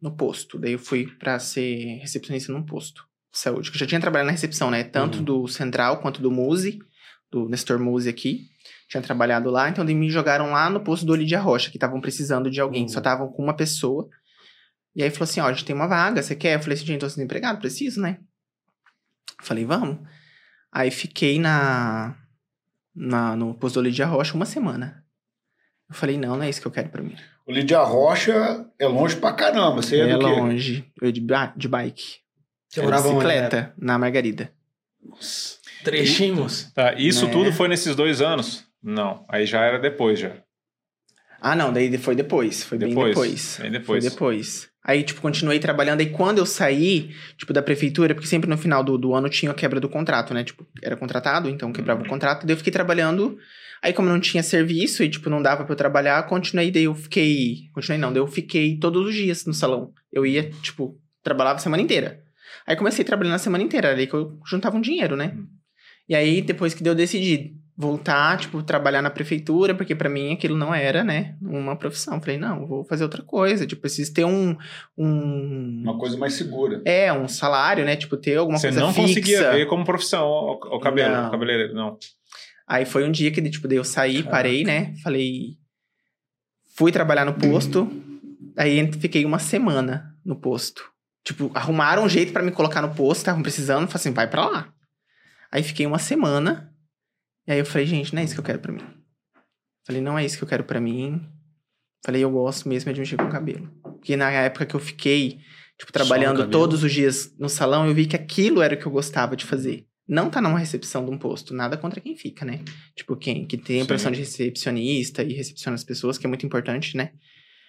[0.00, 0.58] no posto.
[0.58, 3.70] Daí eu fui pra ser recepcionista num posto de saúde.
[3.70, 4.82] Que eu já tinha trabalhado na recepção, né?
[4.82, 5.24] Tanto Uhum.
[5.24, 6.78] do Central quanto do Muse,
[7.30, 8.48] do Nestor Muse aqui.
[8.88, 12.00] Tinha trabalhado lá, então daí me jogaram lá no posto do Olidia Rocha, que estavam
[12.00, 12.82] precisando de alguém.
[12.82, 12.88] Uhum.
[12.88, 14.08] Só estavam com uma pessoa.
[14.94, 16.54] E aí falou assim: ó, a gente tem uma vaga, você quer?
[16.56, 18.18] Eu falei assim, gente, tô sendo empregado, preciso, né?
[19.42, 19.98] Falei, vamos.
[20.72, 22.16] Aí fiquei na,
[22.94, 25.04] na no posto do Olidia Rocha uma semana.
[25.88, 27.16] Eu falei, não, não é isso que eu quero pra mim.
[27.46, 29.82] O Lídia Rocha é longe pra caramba.
[29.82, 30.24] Você é, é do quê?
[30.24, 30.92] longe.
[31.00, 31.20] Eu de,
[31.56, 32.16] de bike.
[32.68, 33.72] Você Era morava onde, bicicleta, né?
[33.76, 34.50] na Margarida.
[35.84, 36.72] Trechinhos.
[36.74, 37.32] Tá, isso Né?
[37.32, 38.64] tudo foi nesses dois anos?
[38.82, 40.36] Não, aí já era depois já.
[41.40, 42.64] Ah, não, daí foi depois.
[42.64, 43.58] Foi Depois, bem depois.
[43.60, 44.02] bem depois.
[44.04, 44.70] Foi depois.
[44.86, 46.00] Aí, tipo, continuei trabalhando.
[46.00, 49.50] Aí, quando eu saí, tipo, da prefeitura, porque sempre no final do, do ano tinha
[49.50, 50.44] a quebra do contrato, né?
[50.44, 52.46] Tipo, era contratado, então quebrava o contrato.
[52.46, 53.38] Daí eu fiquei trabalhando.
[53.82, 56.70] Aí, como não tinha serviço e, tipo, não dava pra eu trabalhar, continuei.
[56.70, 57.70] Daí eu fiquei.
[57.72, 58.12] Continuei, não.
[58.12, 59.90] Daí eu fiquei todos os dias no salão.
[60.12, 62.22] Eu ia, tipo, trabalhava a semana inteira.
[62.66, 63.88] Aí comecei trabalhando a semana inteira.
[63.88, 65.34] Era aí que eu juntava um dinheiro, né?
[66.06, 70.32] E aí, depois que deu, eu decidi voltar, tipo, trabalhar na prefeitura, porque pra mim
[70.32, 72.20] aquilo não era, né, uma profissão.
[72.20, 74.56] Falei, não, vou fazer outra coisa, tipo, preciso ter um,
[74.96, 76.80] um Uma coisa mais segura.
[76.84, 79.08] é, um salário, né, tipo, ter alguma Você coisa não fixa.
[79.08, 81.28] conseguia ver como profissão o, o cabelo, Não.
[81.28, 81.98] o cabeleireiro, não.
[82.66, 85.56] Aí foi um dia que, tipo, eu saí, parei, né, falei,
[86.76, 87.90] fui trabalhar no posto,
[88.56, 90.84] aí fiquei uma semana no posto.
[91.24, 94.46] Tipo, arrumaram um jeito pra me colocar no posto, estavam precisando, falei assim, vai pra
[94.46, 94.68] lá.
[95.50, 96.70] Aí fiquei uma semana,
[97.46, 98.82] e aí eu falei, gente, não é isso que eu quero pra mim.
[99.86, 101.20] Falei, não é isso que eu quero pra mim.
[102.04, 103.70] Falei, eu gosto mesmo é de mexer com cabelo.
[103.82, 105.40] Porque na época que eu fiquei,
[105.78, 108.92] tipo, trabalhando todos os dias no salão, eu vi que aquilo era o que eu
[108.92, 109.86] gostava de fazer.
[110.06, 111.54] não tá numa recepção de um posto.
[111.54, 112.60] Nada contra quem fica, né?
[112.94, 113.86] Tipo, quem que tem a Sim.
[113.86, 117.12] profissão de recepcionista e recepciona as pessoas, que é muito importante, né?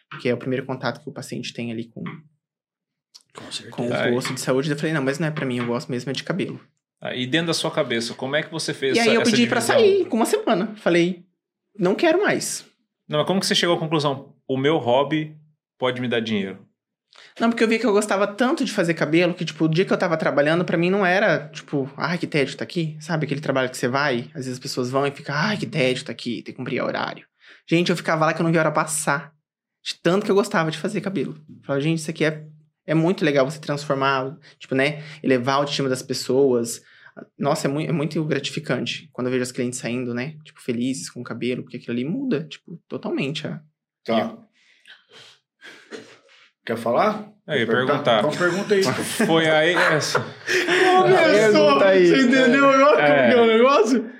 [0.09, 2.03] Porque é o primeiro contato que o paciente tem ali com,
[3.33, 4.69] Com com o posto de saúde.
[4.69, 6.59] Eu falei, não, mas não é pra mim, eu gosto mesmo é de cabelo.
[7.09, 9.21] Ah, E dentro da sua cabeça, como é que você fez E aí essa, eu
[9.21, 9.79] essa pedi pra divisão?
[9.79, 10.73] sair com uma semana.
[10.77, 11.25] Falei,
[11.77, 12.65] não quero mais.
[13.07, 14.33] Não, mas como que você chegou à conclusão?
[14.47, 15.35] O meu hobby
[15.77, 16.65] pode me dar dinheiro.
[17.39, 19.85] Não, porque eu vi que eu gostava tanto de fazer cabelo que, tipo, o dia
[19.85, 22.97] que eu tava trabalhando, pra mim não era, tipo, ai, que tédio tá aqui.
[22.99, 24.25] Sabe aquele trabalho que você vai?
[24.29, 26.81] Às vezes as pessoas vão e ficam, ai, que tédio tá aqui, tem que cumprir
[26.81, 27.25] horário.
[27.69, 29.33] Gente, eu ficava lá que eu não via a hora passar.
[29.83, 31.35] De tanto que eu gostava de fazer cabelo.
[31.47, 32.43] Eu Falava, gente, isso aqui é,
[32.85, 35.01] é muito legal você transformar, tipo, né?
[35.23, 36.81] Elevar a autoestima das pessoas.
[37.39, 40.35] Nossa, é muito, é muito gratificante quando eu vejo as clientes saindo, né?
[40.43, 43.47] Tipo, felizes com o cabelo, porque aquilo ali muda, tipo, totalmente.
[43.47, 43.61] a-
[44.05, 44.37] Tá.
[46.65, 47.31] Quer falar?
[47.47, 48.19] Eu ia Quer perguntar.
[48.19, 48.81] Então pergunta aí.
[49.27, 49.75] Foi aí.
[49.75, 52.07] essa- Pergunta aí.
[52.07, 53.07] Você entendeu agora É.
[53.07, 54.11] como que é o negócio?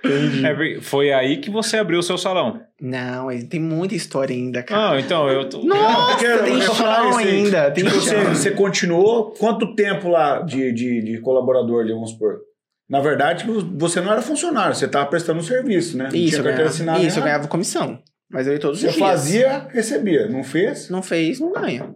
[0.46, 2.62] é porque foi aí que você abriu o seu salão.
[2.80, 4.92] Não, tem muita história ainda, cara.
[4.96, 5.64] Ah, então eu tô.
[5.64, 7.28] Nossa, Eu quero- tem chão aí.
[7.30, 7.72] ainda.
[7.72, 8.24] Tem Tipo, chão.
[8.26, 12.40] você, você continuou quanto tempo lá de, de, de colaborador vamos supor?
[12.88, 13.45] Na verdade,
[13.76, 16.06] você não era funcionário, você estava prestando um serviço, né?
[16.10, 17.00] Não Isso, tinha eu carteira assinada.
[17.00, 17.26] isso, eu nada.
[17.26, 18.02] ganhava comissão.
[18.30, 19.06] Mas eu ia todos Você os dias.
[19.08, 20.28] fazia, recebia.
[20.28, 20.89] Não fez?
[20.89, 21.95] Não fez, não ganha.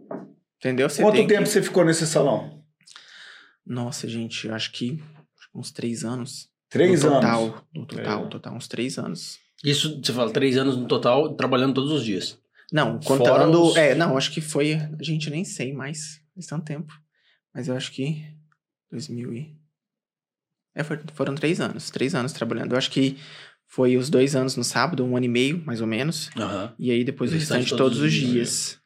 [0.57, 0.89] Entendeu?
[0.89, 2.63] Você Quanto tem que- tempo você ficou nesse salão?
[3.65, 5.01] Nossa, gente, eu acho que
[5.53, 6.49] uns três anos.
[6.69, 7.21] Três no anos.
[7.21, 8.27] total, No total, É.
[8.27, 9.37] total, uns três anos.
[9.63, 12.37] Isso, você fala, três anos no total, trabalhando todos os dias.
[12.71, 13.63] Não, contando...
[13.63, 14.77] os- É, não, acho que foi...
[15.01, 16.21] Gente, eu nem sei mais.
[16.35, 16.93] Faz tanto tempo.
[17.53, 18.23] Mas eu acho que...
[18.91, 19.58] 2000 e...
[20.75, 21.89] É, foram três anos.
[21.89, 22.73] Três anos trabalhando.
[22.73, 23.17] Eu acho que
[23.67, 26.29] foi os dois anos no sábado, um ano e meio, mais ou menos.
[26.37, 26.73] Aham.
[26.79, 28.79] E aí depois O restante restante todos os dias.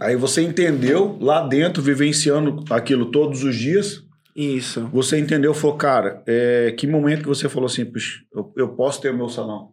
[0.00, 4.02] Aí você entendeu lá dentro, vivenciando aquilo todos os dias.
[4.34, 4.88] Isso.
[4.92, 9.00] Você entendeu, falou, cara, é, que momento que você falou assim, puxa, eu, eu posso
[9.00, 9.72] ter o meu salão?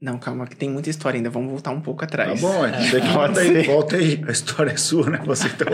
[0.00, 1.30] Não, calma, que tem muita história ainda.
[1.30, 2.40] Vamos voltar um pouco atrás.
[2.40, 2.90] Tá bom, é.
[2.90, 4.20] Você que volta aí, volta aí.
[4.26, 5.22] A história é sua, né?
[5.24, 5.64] Você tá...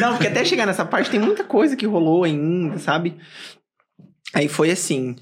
[0.00, 3.18] Não, porque até chegar nessa parte tem muita coisa que rolou ainda, sabe?
[4.34, 5.16] Aí foi assim.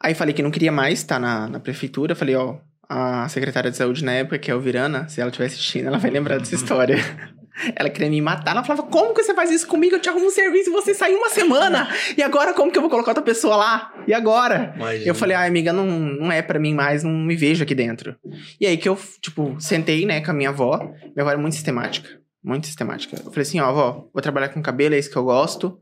[0.00, 2.14] Aí falei que não queria mais estar na, na prefeitura.
[2.14, 5.46] Falei, ó, a secretária de saúde na época, que é o Virana, se ela estiver
[5.46, 6.96] assistindo, ela vai lembrar dessa história.
[7.74, 8.50] Ela queria me matar.
[8.50, 9.94] Ela falava, como que você faz isso comigo?
[9.94, 11.88] Eu te arrumo um serviço e você saiu uma semana.
[12.14, 13.94] E agora como que eu vou colocar outra pessoa lá?
[14.06, 14.74] E agora?
[14.76, 17.74] Mas, Eu falei, ai, amiga, não, não é pra mim mais, não me vejo aqui
[17.74, 18.14] dentro.
[18.60, 20.76] E aí que eu, tipo, sentei, né, com a minha avó.
[20.76, 22.20] Minha avó era muito sistemática.
[22.44, 23.16] Muito sistemática.
[23.16, 25.80] Eu falei assim, ó, avó, vou trabalhar com cabelo, é isso que eu gosto.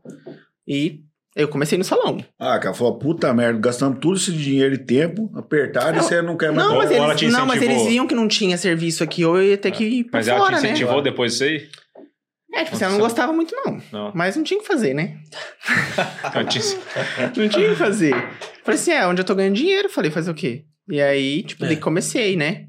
[0.68, 1.00] E
[1.34, 2.24] eu comecei no salão.
[2.38, 6.36] Ah, cara, falou, puta merda, gastando tudo esse dinheiro e tempo, apertaram e você não
[6.36, 6.66] quer mais...
[6.68, 9.36] Não, mas Ou eles, te não, mas eles viam que não tinha serviço aqui, ou
[9.38, 10.68] eu ia ter que ir pra Mas ela fora, te né?
[10.70, 11.68] incentivou depois disso aí?
[12.52, 13.82] É, tipo, assim, ela não gostava muito, não.
[13.90, 14.12] Não.
[14.14, 15.18] Mas não tinha o que fazer, né?
[17.36, 18.14] Não tinha o que fazer.
[18.62, 19.88] Falei assim, é, onde eu tô ganhando dinheiro?
[19.88, 20.64] Falei, fazer o quê?
[20.88, 21.68] E aí, tipo, É.
[21.68, 22.66] daí comecei, né?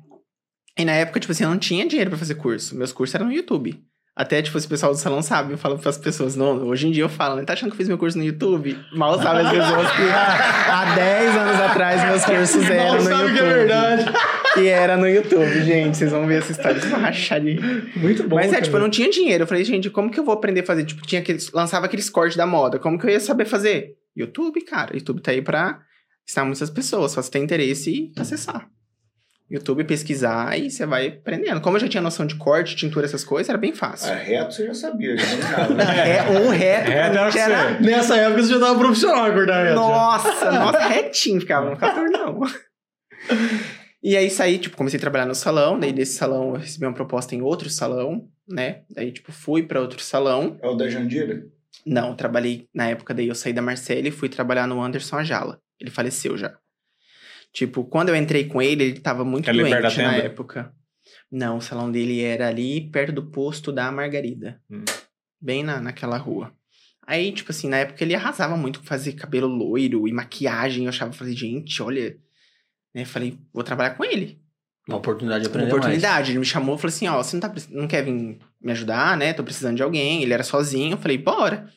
[0.77, 2.75] E na época, tipo assim, eu não tinha dinheiro pra fazer curso.
[2.75, 3.79] Meus cursos eram no YouTube.
[4.15, 7.03] Até, tipo, esse pessoal do salão sabe, eu falo pras pessoas, não, hoje em dia
[7.03, 7.43] eu falo, né?
[7.43, 8.77] Tá achando que eu fiz meu curso no YouTube?
[8.93, 13.13] Mal sabe as pessoas que há 10 anos atrás meus cursos eram Mal no sabe
[13.23, 13.33] YouTube.
[13.33, 14.05] que é verdade.
[14.57, 15.97] E era no YouTube, gente.
[15.97, 17.59] Vocês vão ver essa história, vocês vão rachar de
[17.97, 18.37] Muito bom.
[18.37, 18.61] mas é, cara.
[18.63, 19.43] tipo, eu não tinha dinheiro.
[19.43, 20.85] Eu falei, gente, como que eu vou aprender a fazer?
[20.85, 22.79] Tipo, tinha aqueles, lançava aqueles cortes da moda.
[22.79, 23.95] Como que eu ia saber fazer?
[24.15, 24.95] YouTube, cara.
[24.95, 25.79] YouTube tá aí pra
[26.25, 27.11] ensinar muitas pessoas.
[27.11, 28.65] Só se tem interesse e acessar.
[29.49, 31.61] YouTube, pesquisar e você vai aprendendo.
[31.61, 34.11] Como eu já tinha noção de corte, tintura, essas coisas, era bem fácil.
[34.11, 36.17] Ah, reto você já sabia, já dominava, né?
[36.17, 37.73] É, um reto, Reto era era...
[37.73, 37.83] você.
[37.83, 42.41] Nessa época você já tava profissional, acordar Nossa, nossa, retinho ficava, não ficava não.
[44.01, 46.93] E aí saí, tipo, comecei a trabalhar no salão, daí desse salão eu recebi uma
[46.93, 48.81] proposta em outro salão, né?
[48.89, 50.57] Daí, tipo, fui pra outro salão.
[50.61, 51.43] É o da Jandira?
[51.85, 55.59] Não, trabalhei na época daí eu saí da Marcele e fui trabalhar no Anderson Ajala.
[55.79, 56.57] Ele faleceu já.
[57.55, 60.17] Tipo, quando eu entrei com ele, ele tava muito da doente na tenda?
[60.17, 60.73] época.
[61.31, 64.61] Não, o salão dele era ali perto do posto da Margarida.
[64.69, 64.83] Hum.
[65.39, 66.51] Bem na, naquela rua.
[67.07, 70.83] Aí, tipo assim, na época ele arrasava muito com fazer cabelo loiro e maquiagem.
[70.83, 72.17] Eu achava, falei, gente, olha.
[72.93, 74.37] Né, falei, vou trabalhar com ele.
[74.85, 76.31] Uma oportunidade de Uma aprender oportunidade.
[76.31, 79.15] Ele me chamou e falou assim: ó, você não, tá, não quer vir me ajudar,
[79.15, 79.31] né?
[79.31, 80.23] Tô precisando de alguém.
[80.23, 80.95] Ele era sozinho.
[80.95, 81.69] Eu falei, bora.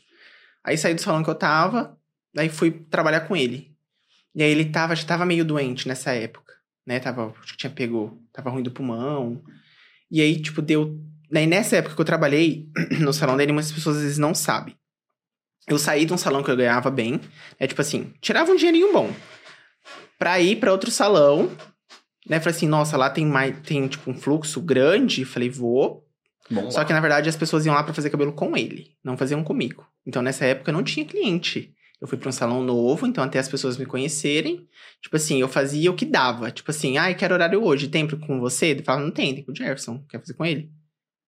[0.64, 1.96] Aí saí do salão que eu tava,
[2.34, 3.77] daí fui trabalhar com ele.
[4.38, 6.54] E aí ele tava, já tava meio doente nessa época,
[6.86, 7.00] né?
[7.00, 9.42] Tava, acho que tinha pegou, tava ruim do pulmão.
[10.08, 10.96] E aí, tipo, deu.
[11.28, 12.68] Daí nessa época que eu trabalhei
[13.02, 14.76] no salão dele, muitas pessoas às vezes não sabem.
[15.66, 17.20] Eu saí de um salão que eu ganhava bem,
[17.58, 19.12] é tipo assim, tirava um dinheirinho bom.
[20.16, 21.50] Pra ir pra outro salão,
[22.28, 22.38] né?
[22.38, 25.24] Falei assim, nossa, lá tem mais, tem tipo um fluxo grande.
[25.24, 26.06] Falei, vou.
[26.48, 29.18] Bom, Só que na verdade as pessoas iam lá pra fazer cabelo com ele, não
[29.18, 29.84] faziam comigo.
[30.06, 31.74] Então nessa época não tinha cliente.
[32.00, 34.68] Eu fui pra um salão novo, então até as pessoas me conhecerem.
[35.02, 36.50] Tipo assim, eu fazia o que dava.
[36.50, 38.66] Tipo assim, ai, quero horário hoje, tem com você?
[38.66, 40.70] Ele falava, não tem, tem com o Jefferson, quer fazer com ele?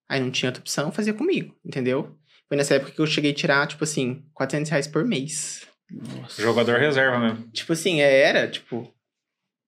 [0.09, 2.17] Aí não tinha outra opção, fazia comigo, entendeu?
[2.49, 5.67] Foi nessa época que eu cheguei a tirar, tipo assim, 400 reais por mês.
[5.91, 6.41] Nossa.
[6.41, 7.49] Jogador reserva mesmo.
[7.53, 8.93] Tipo assim, era, tipo,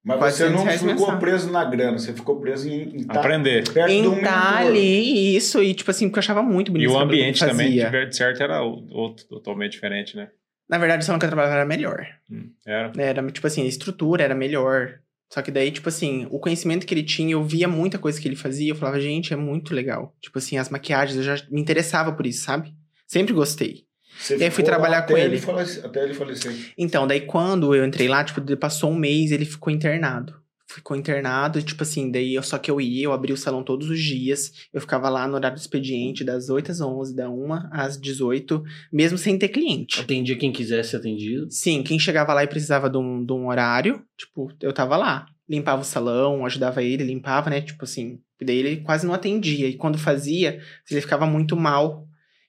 [0.04, 1.18] Mas você 400 não ficou mensal.
[1.18, 3.64] preso na grana, você ficou preso em, em tá Aprender.
[3.72, 4.22] perto do em mentor.
[4.24, 6.88] tá ali, isso, e tipo assim, porque eu achava muito E bonito.
[6.90, 7.70] o trabalho que ambiente também,
[8.06, 10.28] de certo, era o- outro, totalmente diferente, né?
[10.68, 12.06] Na verdade, o salão que eu trabalhava era melhor.
[12.30, 12.92] Hum, Era.
[12.96, 15.00] Era, tipo assim, a estrutura era melhor.
[15.30, 18.28] Só que daí, tipo assim, o conhecimento que ele tinha, eu via muita coisa que
[18.28, 20.14] ele fazia, eu falava, gente, é muito legal.
[20.20, 22.74] Tipo assim, as maquiagens, eu já me interessava por isso, sabe?
[23.06, 23.86] Sempre gostei.
[24.18, 25.38] Você E aí fui trabalhar com ele.
[25.38, 26.52] falece- até ele falecer.
[26.76, 30.41] Então, daí quando eu entrei lá, tipo, passou um mês, ele ficou internado.
[30.74, 33.62] Ficou internado, e, tipo assim, daí eu, só que eu ia, eu abria o salão
[33.62, 37.28] todos os dias, eu ficava lá no horário do expediente, das 8 às 11, da
[37.28, 40.00] 1 às 18, mesmo sem ter cliente.
[40.00, 41.50] Atendia quem quisesse ser atendido.
[41.50, 45.26] Sim, quem chegava lá e precisava de um, de um horário, tipo, eu tava lá.
[45.48, 47.60] Limpava o salão, ajudava ele, limpava, né?
[47.60, 48.20] Tipo assim.
[48.40, 49.68] Daí ele quase não atendia.
[49.68, 50.58] E quando fazia,
[50.90, 52.06] ele ficava muito mal.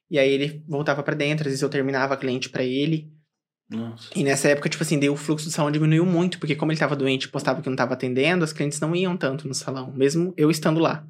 [0.10, 3.12] E aí ele voltava pra dentro, às vezes eu terminava cliente pra ele.
[3.74, 4.10] Nossa.
[4.16, 6.96] E nessa época, tipo assim, o fluxo do salão diminuiu muito, porque como ele tava
[6.96, 10.34] doente e postava que não tava atendendo, as clientes não iam tanto no salão, mesmo
[10.38, 11.06] eu estando lá.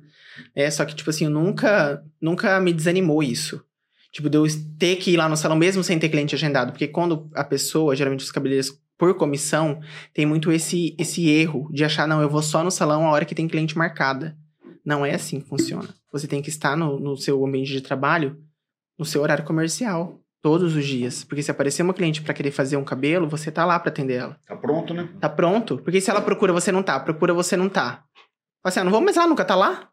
[0.55, 3.63] É, só que, tipo assim, nunca, nunca me desanimou isso.
[4.11, 4.45] Tipo, de eu
[4.77, 6.71] ter que ir lá no salão mesmo sem ter cliente agendado.
[6.71, 9.79] Porque quando a pessoa, geralmente os cabeleireiros por comissão,
[10.13, 13.25] tem muito esse, esse erro de achar, não, eu vou só no salão a hora
[13.25, 14.37] que tem cliente marcada.
[14.85, 15.89] Não é assim que funciona.
[16.11, 18.37] Você tem que estar no, no seu ambiente de trabalho,
[18.97, 21.23] no seu horário comercial, todos os dias.
[21.23, 24.15] Porque se aparecer uma cliente pra querer fazer um cabelo, você tá lá pra atender
[24.15, 24.37] ela.
[24.45, 25.09] Tá pronto, né?
[25.19, 25.77] Tá pronto?
[25.77, 26.99] Porque se ela procura, você não tá.
[26.99, 28.03] Procura, você não tá.
[28.63, 29.89] Assim, ah, não vou mais lá, nunca tá lá.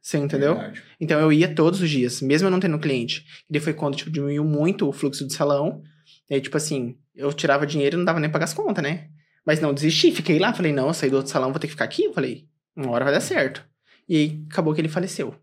[0.00, 0.54] Você entendeu?
[0.54, 0.82] Verdade.
[1.00, 3.24] Então eu ia todos os dias, mesmo eu não tendo cliente.
[3.48, 5.82] E daí foi quando, tipo, diminuiu muito o fluxo do salão.
[6.30, 8.84] E aí, tipo assim, eu tirava dinheiro e não dava nem pra pagar as contas,
[8.84, 9.08] né?
[9.44, 10.52] Mas não, desisti, fiquei lá.
[10.52, 12.04] Falei, não, eu saí do outro salão, vou ter que ficar aqui.
[12.04, 12.46] Eu falei,
[12.76, 13.66] uma hora vai dar certo.
[14.06, 15.34] E aí, acabou que ele faleceu.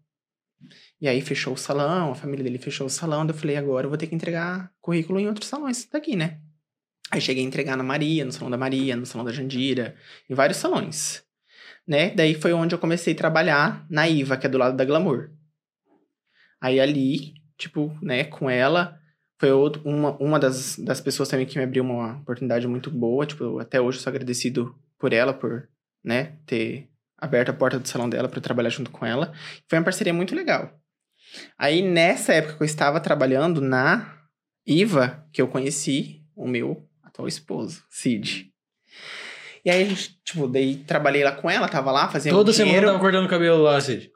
[1.02, 3.26] E aí, fechou o salão, a família dele fechou o salão.
[3.26, 6.40] Daí eu falei, agora eu vou ter que entregar currículo em outros salões daqui, né?
[7.12, 9.96] Aí cheguei a entregar na Maria, no salão da Maria, no salão da Jandira,
[10.30, 11.24] em vários salões.
[11.88, 12.10] Né?
[12.12, 15.30] Daí foi onde eu comecei a trabalhar na IVA, que é do lado da Glamour.
[16.60, 19.00] Aí ali, tipo, né, com ela,
[19.40, 23.26] foi outro- uma, uma das, das pessoas também que me abriu uma oportunidade muito boa.
[23.26, 25.70] Tipo, até hoje eu sou agradecido por ela, por,
[26.04, 29.32] né, ter aberto a porta do salão dela para trabalhar junto com ela.
[29.70, 30.74] Foi uma parceria muito legal.
[31.58, 34.14] Aí, nessa época que eu estava trabalhando na
[34.68, 38.52] IVA, que eu conheci o meu atual esposo, Cid.
[39.64, 42.72] E aí, a gente, tipo, daí trabalhei lá com ela, tava lá fazendo Toda semana
[42.72, 42.88] dinheiro.
[42.88, 44.12] tava cortando o cabelo lá, Cid.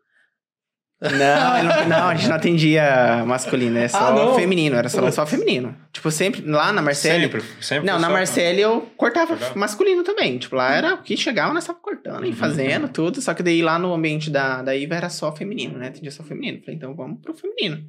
[1.02, 5.26] Não, não, não, a gente não atendia masculino, é só Ah, feminino, era só, só
[5.26, 5.74] feminino.
[5.94, 7.24] Tipo, sempre, lá na Marcele...
[7.24, 7.86] Sempre, sempre.
[7.86, 9.58] Não, na Marcele eu cortava Cortava?
[9.58, 10.38] masculino também.
[10.38, 12.36] Tipo, lá era o que chegava, nós tava cortando e Uhum.
[12.36, 13.22] fazendo tudo.
[13.22, 15.88] Só que daí lá no ambiente da, da IVA era só feminino, né?
[15.88, 16.60] Atendia só feminino.
[16.60, 17.82] Falei, então vamos pro feminino.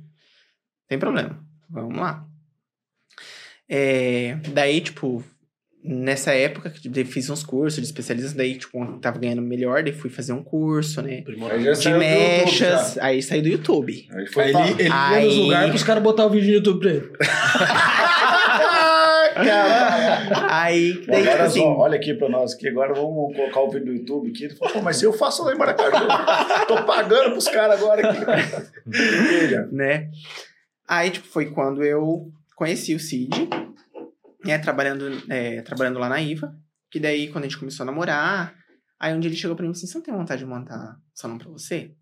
[0.88, 1.36] Tem problema.
[1.68, 2.24] Vamos lá.
[3.68, 5.24] É, daí, tipo,
[5.82, 8.32] nessa época, que fiz uns cursos de especialistas.
[8.34, 11.22] Daí, tipo, tava ganhando melhor, daí fui fazer um curso, né?
[11.22, 12.98] De mechas.
[12.98, 14.06] Aí saí do YouTube.
[14.12, 16.48] Aí foi Aí pra- ele, ele ia Aí- nos lugares pros caras botar o vídeo
[16.48, 17.10] no YouTube pra ele.
[20.50, 21.60] Aí, daí, tipo Agora assim.
[21.60, 24.44] só, olha aqui pra nós aqui, agora vamos colocar o vídeo do YouTube aqui.
[24.44, 25.96] Ele falou, pô, mas se eu faço lá em Maracaju,
[26.68, 28.20] tô pagando pros caras agora aqui.
[29.72, 30.08] Né?
[30.88, 33.48] Aí, tipo, foi quando eu conheci o Cid,
[34.44, 36.54] né, trabalhando, é, trabalhando lá na IVA,
[36.90, 38.54] que daí, quando a gente começou a namorar,
[38.98, 41.38] aí um dia ele chegou pra mim assim, você não tem vontade de montar salão
[41.38, 41.92] pra você?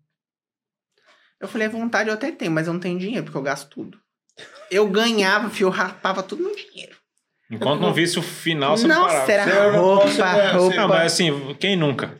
[1.39, 3.69] Eu falei, "É vontade eu até tenho, mas eu não tenho dinheiro, porque eu gasto
[3.69, 3.97] tudo.
[4.69, 6.97] Eu ganhava, fio, eu rapava tudo no dinheiro.
[7.51, 9.31] Enquanto não visse o final, você não Nossa, parava.
[9.31, 10.75] era Você não roupa, roupa.
[10.75, 12.19] Não, mas assim, quem nunca?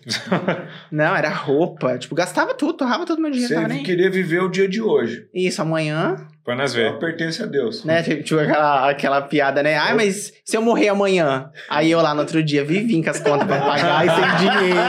[0.92, 2.00] Não, era roupa.
[2.00, 5.30] Tipo, gastava tudo, torrava todo meu dinheiro, Você queria viver o dia de hoje.
[5.32, 7.00] Isso, amanhã Pra nós Só ver.
[7.00, 7.84] pertence a Deus.
[7.84, 8.02] Né?
[8.02, 9.76] Tipo, tipo aquela, aquela piada, né?
[9.78, 11.52] Ai, mas se eu morrer amanhã?
[11.70, 14.50] Aí eu lá no outro dia vi vim com as contas pra pagar e sem
[14.50, 14.80] dinheiro.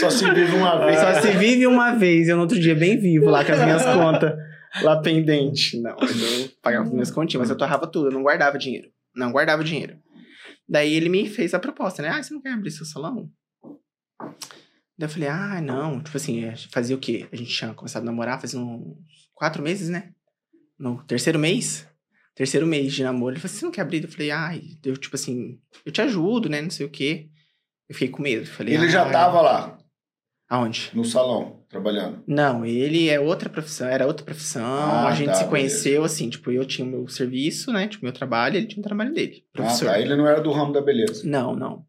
[0.00, 0.98] Só se vive uma vez.
[0.98, 3.84] Só se vive uma vez, eu no outro dia bem vivo lá com as minhas
[3.94, 4.32] contas
[4.82, 5.80] lá pendente.
[5.80, 8.88] Não, eu pagava as minhas continhas, mas eu torrava tudo, eu não guardava dinheiro.
[9.14, 9.96] Não guardava dinheiro.
[10.68, 12.08] Daí ele me fez a proposta, né?
[12.08, 13.28] Ah, você não quer abrir seu salão?
[14.98, 16.00] Daí eu falei, ah, não.
[16.02, 17.26] Tipo assim, fazia o quê?
[17.32, 18.96] A gente tinha começado a namorar faz uns
[19.36, 20.10] quatro meses, né?
[20.76, 21.86] No terceiro mês.
[22.34, 23.34] Terceiro mês de namoro.
[23.34, 24.02] Ele falou, você não quer abrir?
[24.02, 26.60] Eu falei, ai, eu, tipo assim, eu te ajudo, né?
[26.60, 27.28] Não sei o quê.
[27.88, 28.44] Eu fiquei com medo.
[28.46, 29.78] Falei, Ele já tava lá.
[30.48, 30.90] Aonde?
[30.94, 32.22] No salão, trabalhando.
[32.26, 34.64] Não, ele é outra profissão, era outra profissão.
[34.64, 37.88] Ah, a gente tá, se conheceu assim, tipo, eu tinha o meu serviço, né?
[37.88, 39.44] Tipo, meu trabalho, ele tinha o trabalho dele.
[39.48, 39.86] Ah, Professor.
[39.86, 40.00] tá.
[40.00, 41.26] Ele não era do ramo da beleza.
[41.28, 41.84] Não, não.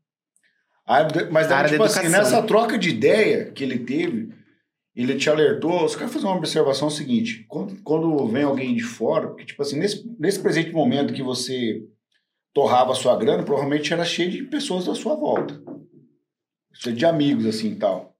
[0.87, 4.33] Ah, mas daí, tipo assim, nessa troca de ideia que ele teve,
[5.03, 5.81] ele te alertou.
[5.81, 9.77] Você quer fazer uma observação seguinte: quando, quando vem alguém de fora, porque, tipo assim,
[9.77, 11.81] nesse, nesse presente momento que você
[12.53, 15.61] torrava a sua grana, provavelmente era cheio de pessoas da sua volta.
[16.73, 18.15] Cheio de amigos, assim e tal.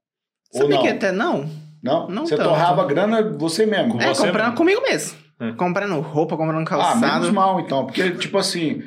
[0.54, 0.84] Ou Sabia não?
[0.84, 1.50] que até não?
[1.82, 2.08] Não?
[2.08, 2.50] Não você tanto.
[2.50, 3.94] torrava a grana você mesmo.
[3.94, 4.58] Com é, você comprando mesmo?
[4.58, 5.18] comigo mesmo.
[5.40, 5.52] É.
[5.54, 7.34] Comprando roupa, comprando Ah, menos calçado.
[7.34, 7.86] mal, então.
[7.86, 8.82] Porque, tipo assim,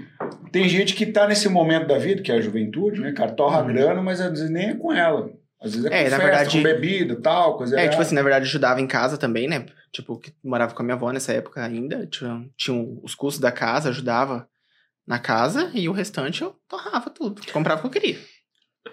[0.51, 3.31] tem gente que tá nesse momento da vida, que é a juventude, né, cara?
[3.33, 5.31] Torra a grana, mas às vezes nem é com ela.
[5.63, 5.95] Às vezes é com.
[5.95, 8.03] É, na festa, verdade- com bebida tal, coisa É, tipo errada.
[8.03, 9.67] assim, na verdade, ajudava em casa também, né?
[9.93, 12.07] Tipo, que morava com a minha avó nessa época ainda.
[12.07, 14.49] Tinha, tinha os custos da casa, ajudava
[15.07, 17.43] na casa e o restante eu torrava tudo.
[17.53, 18.19] Comprava o que eu queria.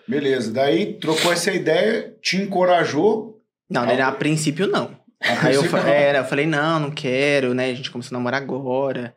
[0.07, 3.41] Beleza, daí trocou essa ideia, te encorajou.
[3.69, 4.97] Não, né, a princípio não.
[5.21, 5.87] A Aí eu, princípio, não.
[5.89, 7.69] era, eu falei, não, não quero, né?
[7.69, 9.15] A gente começou a namorar agora.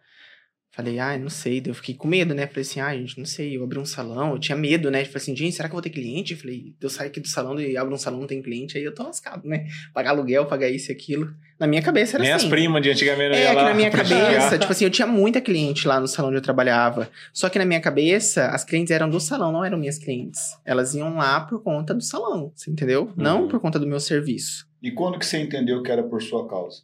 [0.83, 1.61] Falei, ai, não sei.
[1.61, 2.47] Daí eu fiquei com medo, né?
[2.47, 3.57] Falei assim, ai, gente, não sei.
[3.57, 5.05] Eu abri um salão, eu tinha medo, né?
[5.05, 6.33] Falei assim, gente, será que eu vou ter cliente?
[6.33, 8.85] Eu falei, eu saio aqui do salão e abro um salão, não tem cliente, aí
[8.85, 9.67] eu tô lascado, né?
[9.93, 11.33] Pagar aluguel, pagar isso e aquilo.
[11.59, 12.47] Na minha cabeça era Nem assim.
[12.47, 15.87] as primas de antigamente É, que na minha cabeça, tipo assim, eu tinha muita cliente
[15.87, 17.11] lá no salão onde eu trabalhava.
[17.33, 20.57] Só que na minha cabeça, as clientes eram do salão, não eram minhas clientes.
[20.65, 23.13] Elas iam lá por conta do salão, você entendeu?
[23.17, 23.49] Não Uhum.
[23.49, 24.67] por conta do meu serviço.
[24.83, 26.83] E quando que você entendeu que era por sua causa?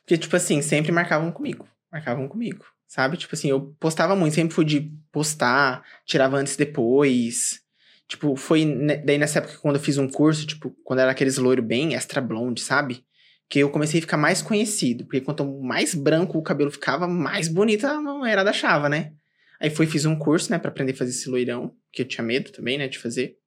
[0.00, 1.68] Porque, tipo assim, sempre marcavam comigo.
[1.92, 2.64] Marcavam comigo.
[2.92, 3.16] Sabe?
[3.16, 7.62] Tipo assim, eu postava muito, sempre fui de postar, tirava antes depois.
[8.06, 8.66] Tipo, foi
[9.02, 12.20] daí nessa época quando eu fiz um curso, tipo, quando era aqueles loiro bem extra
[12.20, 13.02] blonde, sabe?
[13.48, 15.04] Que eu comecei a ficar mais conhecido.
[15.04, 19.14] Porque quanto mais branco o cabelo ficava, mais bonita não era da chava, né?
[19.58, 22.22] Aí fui fiz um curso, né, pra aprender a fazer esse loirão, que eu tinha
[22.22, 23.38] medo também, né, de fazer.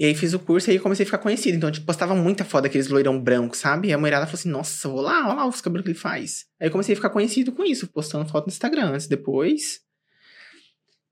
[0.00, 1.58] E aí fiz o curso e aí comecei a ficar conhecido.
[1.58, 3.88] Então, tipo, postava muita foto daqueles loirão branco, sabe?
[3.88, 6.46] E a mulherada falou assim, nossa, vou lá, olha lá os cabelos que ele faz.
[6.58, 9.80] Aí eu comecei a ficar conhecido com isso, postando foto no Instagram antes depois.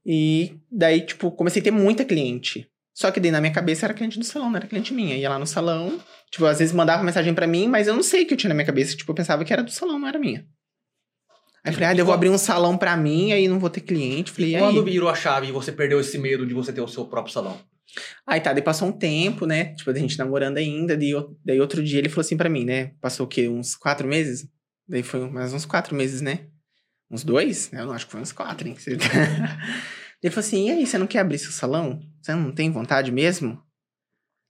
[0.07, 2.66] E daí, tipo, comecei a ter muita cliente.
[2.94, 5.14] Só que daí na minha cabeça era cliente do salão, não era cliente minha.
[5.18, 8.22] Ia lá no salão, tipo, às vezes mandava mensagem pra mim, mas eu não sei
[8.22, 8.96] o que eu tinha na minha cabeça.
[8.96, 10.46] Tipo, eu pensava que era do salão, não era minha.
[11.62, 13.83] Aí eu falei, ah, eu vou abrir um salão pra mim, aí não vou ter
[13.83, 14.33] cliente.
[14.33, 14.62] Falei, e aí?
[14.62, 17.35] Quando virou a chave e você perdeu esse medo de você ter o seu próprio
[17.35, 17.61] salão?
[18.27, 19.75] Aí tá, daí passou um tempo, né?
[19.75, 20.97] Tipo, a gente namorando ainda.
[20.97, 21.13] Daí,
[21.45, 22.93] daí outro dia ele falou assim pra mim, né?
[23.01, 23.49] Passou o quê?
[23.49, 24.49] Uns quatro meses?
[24.89, 26.47] Daí foi mais uns quatro meses, né?
[27.11, 27.73] Uns dois?
[27.73, 28.75] Eu não acho que foi uns quatro, hein?
[28.79, 28.93] Você-
[30.23, 32.01] ele falou assim: e aí, você não quer abrir seu salão?
[32.23, 33.63] Você não tem vontade mesmo?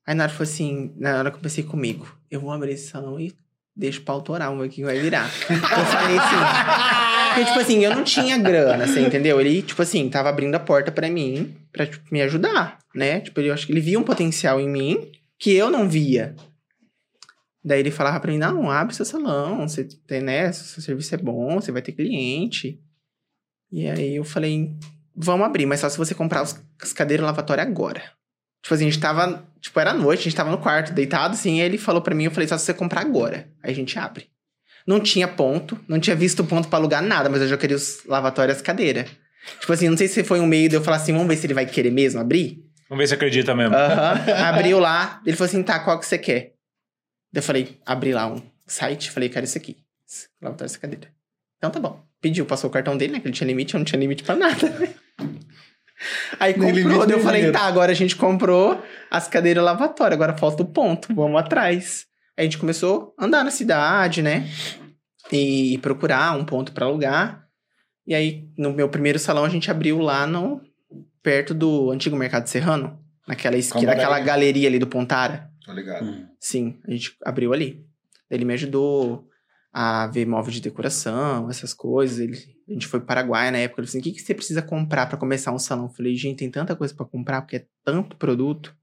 [0.06, 3.20] Aí na hora assim, na hora que eu pensei comigo, eu vou abrir esse salão
[3.20, 3.36] e
[3.76, 5.26] deixo pra autorar, o que vai virar.
[5.50, 5.56] eu
[5.86, 7.07] falei assim.
[7.38, 9.40] Porque, tipo assim, eu não tinha grana, você entendeu?
[9.40, 13.20] Ele, tipo assim, tava abrindo a porta pra mim, pra tipo, me ajudar, né?
[13.20, 16.34] Tipo, eu acho que ele via um potencial em mim que eu não via.
[17.64, 20.50] Daí ele falava pra mim, não, abre seu salão, você tem, né?
[20.52, 22.80] Seu serviço é bom, você vai ter cliente.
[23.70, 24.74] E aí eu falei,
[25.14, 28.02] vamos abrir, mas só se você comprar os, as cadeiras lavatórias agora.
[28.62, 31.60] Tipo assim, a gente tava, tipo, era noite, a gente tava no quarto, deitado, assim,
[31.60, 33.48] ele falou pra mim, eu falei, só se você comprar agora.
[33.62, 34.28] Aí a gente abre.
[34.88, 38.02] Não tinha ponto, não tinha visto ponto pra alugar nada, mas eu já queria os
[38.06, 39.06] lavatórios e as cadeiras.
[39.60, 41.44] Tipo assim, não sei se foi um meio de eu falar assim, vamos ver se
[41.46, 42.64] ele vai querer mesmo abrir.
[42.88, 43.76] Vamos ver se acredita mesmo.
[43.76, 44.14] Aham.
[44.48, 45.20] Abriu lá.
[45.26, 46.54] Ele falou assim: tá, qual que você quer?
[47.34, 49.76] Eu falei, abri lá um site, falei, quero isso aqui.
[50.40, 51.08] Lavatório essa cadeira.
[51.58, 52.02] Então tá bom.
[52.22, 53.20] Pediu, passou o cartão dele, né?
[53.20, 54.56] Que ele tinha limite, eu não tinha limite pra nada.
[56.40, 57.58] Aí limite, comprou, daí eu falei, dinheiro.
[57.58, 62.07] tá, agora a gente comprou as cadeiras lavatórias, agora falta o ponto, vamos atrás.
[62.38, 64.48] Aí a gente começou a andar na cidade, né?
[65.32, 67.48] E procurar um ponto pra alugar.
[68.06, 70.62] E aí, no meu primeiro salão, a gente abriu lá no
[71.20, 72.96] perto do antigo Mercado Serrano,
[73.26, 75.50] naquela esquina, naquela galeria ali do Pontara.
[75.66, 76.28] Tá ligado?
[76.38, 77.84] Sim, a gente abriu ali.
[78.30, 79.28] Ele me ajudou
[79.72, 82.20] a ver móvel de decoração, essas coisas.
[82.20, 83.80] Ele, a gente foi para o Paraguai na época.
[83.80, 85.86] Ele falou assim: o que, que você precisa comprar para começar um salão?
[85.86, 88.76] Eu falei, gente, tem tanta coisa para comprar, porque é tanto produto.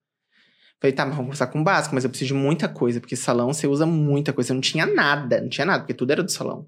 [0.86, 3.16] Falei, tá, mas vamos começar com o básico, mas eu preciso de muita coisa, porque
[3.16, 4.52] salão você usa muita coisa.
[4.52, 6.68] Eu não tinha nada, não tinha nada, porque tudo era do salão.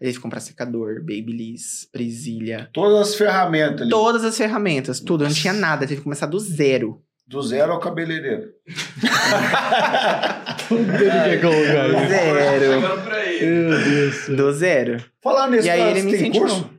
[0.00, 2.70] Aí eu comprar secador, babyliss, presilha.
[2.72, 3.90] Todas as ferramentas ali.
[3.90, 5.24] Todas as ferramentas, tudo.
[5.24, 7.02] Eu não tinha nada, teve que começar do zero.
[7.26, 8.50] Do zero ao cabeleireiro.
[10.68, 11.88] Tudo ele quer colocar.
[11.88, 12.80] Do zero.
[12.80, 13.68] Chegando pra ele.
[13.68, 15.04] Meu Deus do zero.
[15.20, 16.48] Falar nesse E aí caso, ele me tem incentivou.
[16.48, 16.70] curso?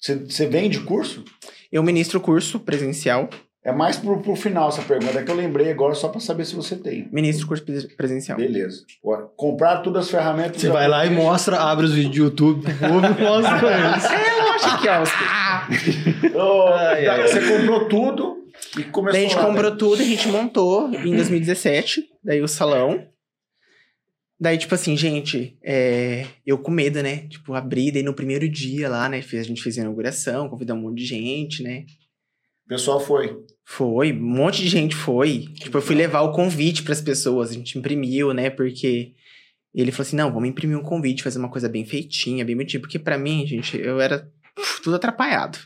[0.00, 1.22] Você, você vende curso?
[1.70, 3.28] Eu ministro curso presencial.
[3.64, 5.18] É mais pro, pro final essa pergunta.
[5.18, 7.08] É que eu lembrei agora só pra saber se você tem.
[7.10, 8.36] Ministro curso pre- presencial.
[8.36, 8.84] Beleza.
[9.02, 10.60] Ó, Comprar todas as ferramentas.
[10.60, 13.78] Você vai lá e mostra, abre os vídeos do YouTube pro povo e mostra pra
[13.78, 14.04] eles.
[14.14, 16.38] É, lógico que ó.
[16.38, 18.44] Ô, Ai, tá, ai, Você comprou tudo.
[18.78, 19.76] E começou Daí a gente lá, comprou né?
[19.78, 23.06] tudo, a gente montou em 2017, daí o salão.
[24.38, 27.26] Daí, tipo assim, gente, é, eu com medo, né?
[27.28, 29.18] Tipo, abri, daí no primeiro dia lá, né?
[29.18, 31.84] A gente fez a inauguração, convidou um monte de gente, né?
[32.66, 33.36] O pessoal foi.
[33.64, 35.48] Foi, um monte de gente foi.
[35.54, 38.50] Tipo, eu fui levar o convite pras pessoas, a gente imprimiu, né?
[38.50, 39.14] Porque
[39.74, 42.80] ele falou assim: não, vamos imprimir um convite, fazer uma coisa bem feitinha, bem bonitinha.
[42.80, 44.30] Porque pra mim, gente, eu era
[44.82, 45.58] tudo atrapalhado.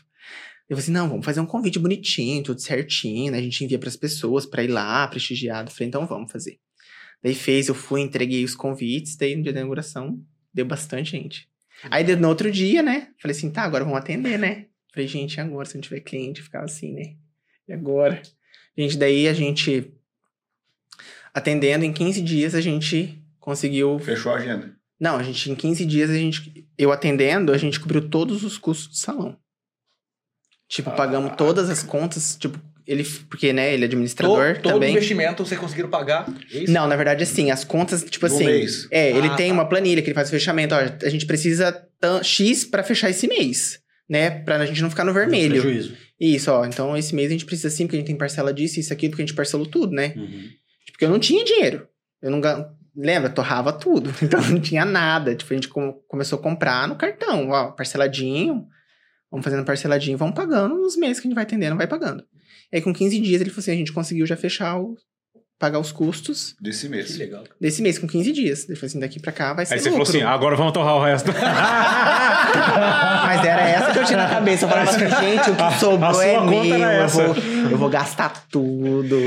[0.69, 3.37] Eu falei assim: não, vamos fazer um convite bonitinho, tudo certinho, né?
[3.37, 5.69] A gente envia pras pessoas pra ir lá, prestigiado.
[5.69, 6.57] Falei: então vamos fazer.
[7.21, 10.19] Daí fez, eu fui, entreguei os convites, daí no dia da inauguração
[10.53, 11.49] deu bastante gente.
[11.91, 13.09] Aí no outro dia, né?
[13.21, 14.67] Falei assim: tá, agora vamos atender, né?
[14.93, 17.15] Falei, gente, agora se não tiver cliente, ficava assim, né?
[17.69, 18.21] E agora?
[18.77, 19.93] Gente, daí a gente
[21.33, 23.99] atendendo em 15 dias a gente conseguiu.
[23.99, 24.75] Fechou a agenda.
[24.99, 28.57] Não, a gente em 15 dias a gente eu atendendo, a gente cobriu todos os
[28.57, 29.37] custos do salão.
[30.67, 34.91] Tipo, pagamos todas as contas, tipo, ele porque né, ele é administrador todo, todo também.
[34.91, 36.27] investimento vocês conseguiram pagar?
[36.51, 36.71] É isso?
[36.71, 38.87] Não, na verdade assim, as contas, tipo Do assim, mês.
[38.91, 39.53] é, ele Ah, tem tá.
[39.53, 41.87] uma planilha que ele faz o fechamento, ó, a gente precisa
[42.23, 43.79] X pra fechar esse mês,
[44.09, 44.29] né?
[44.41, 45.61] Pra gente não ficar no vermelho.
[45.61, 45.95] Prejuízo.
[46.19, 46.65] Isso, ó.
[46.65, 49.11] Então, esse mês a gente precisa sim, porque a gente tem parcela disso, isso, aquilo,
[49.11, 50.13] porque a gente parcelou tudo, né?
[50.17, 50.49] Uhum.
[50.91, 51.87] Porque eu não tinha dinheiro.
[52.21, 52.41] Eu não...
[52.41, 53.29] ga- Lembra?
[53.29, 54.11] Torrava tudo.
[54.21, 55.33] Então, não tinha nada.
[55.35, 57.71] Tipo, a gente com- começou a comprar no cartão, ó.
[57.71, 58.65] Parceladinho.
[59.31, 62.23] Vamos fazendo parceladinho, vamos pagando nos meses que a gente vai atendendo, vai pagando.
[62.73, 64.95] E aí, com 15 dias, ele falou assim, a gente conseguiu já fechar o...
[65.59, 67.17] Pagar os custos Desse Que mês.
[67.17, 67.43] legal.
[67.59, 68.63] desse mês, com 15 dias.
[68.69, 70.17] Ele falou assim, daqui pra cá vai ser Aí você falou lucro.
[70.17, 71.29] assim, agora vamos torrar o resto.
[73.25, 74.65] Mas era essa que eu tinha na cabeça.
[74.65, 76.63] Eu falava assim, gente, o que sobrou é meu.
[76.63, 77.35] Eu vou,
[77.71, 79.17] eu vou gastar tudo.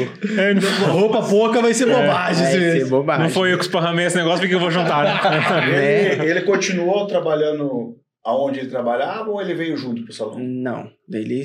[0.91, 3.25] Roupa pouca vai ser bobagem Vai esse ser bobagem.
[3.25, 5.05] Não foi eu que esparramei esse negócio, porque eu vou juntar.
[5.05, 6.13] né?
[6.13, 10.39] Ele, ele continuou trabalhando aonde ele trabalhava ou ele veio junto pro salão?
[10.39, 10.89] Não.
[11.11, 11.45] Ele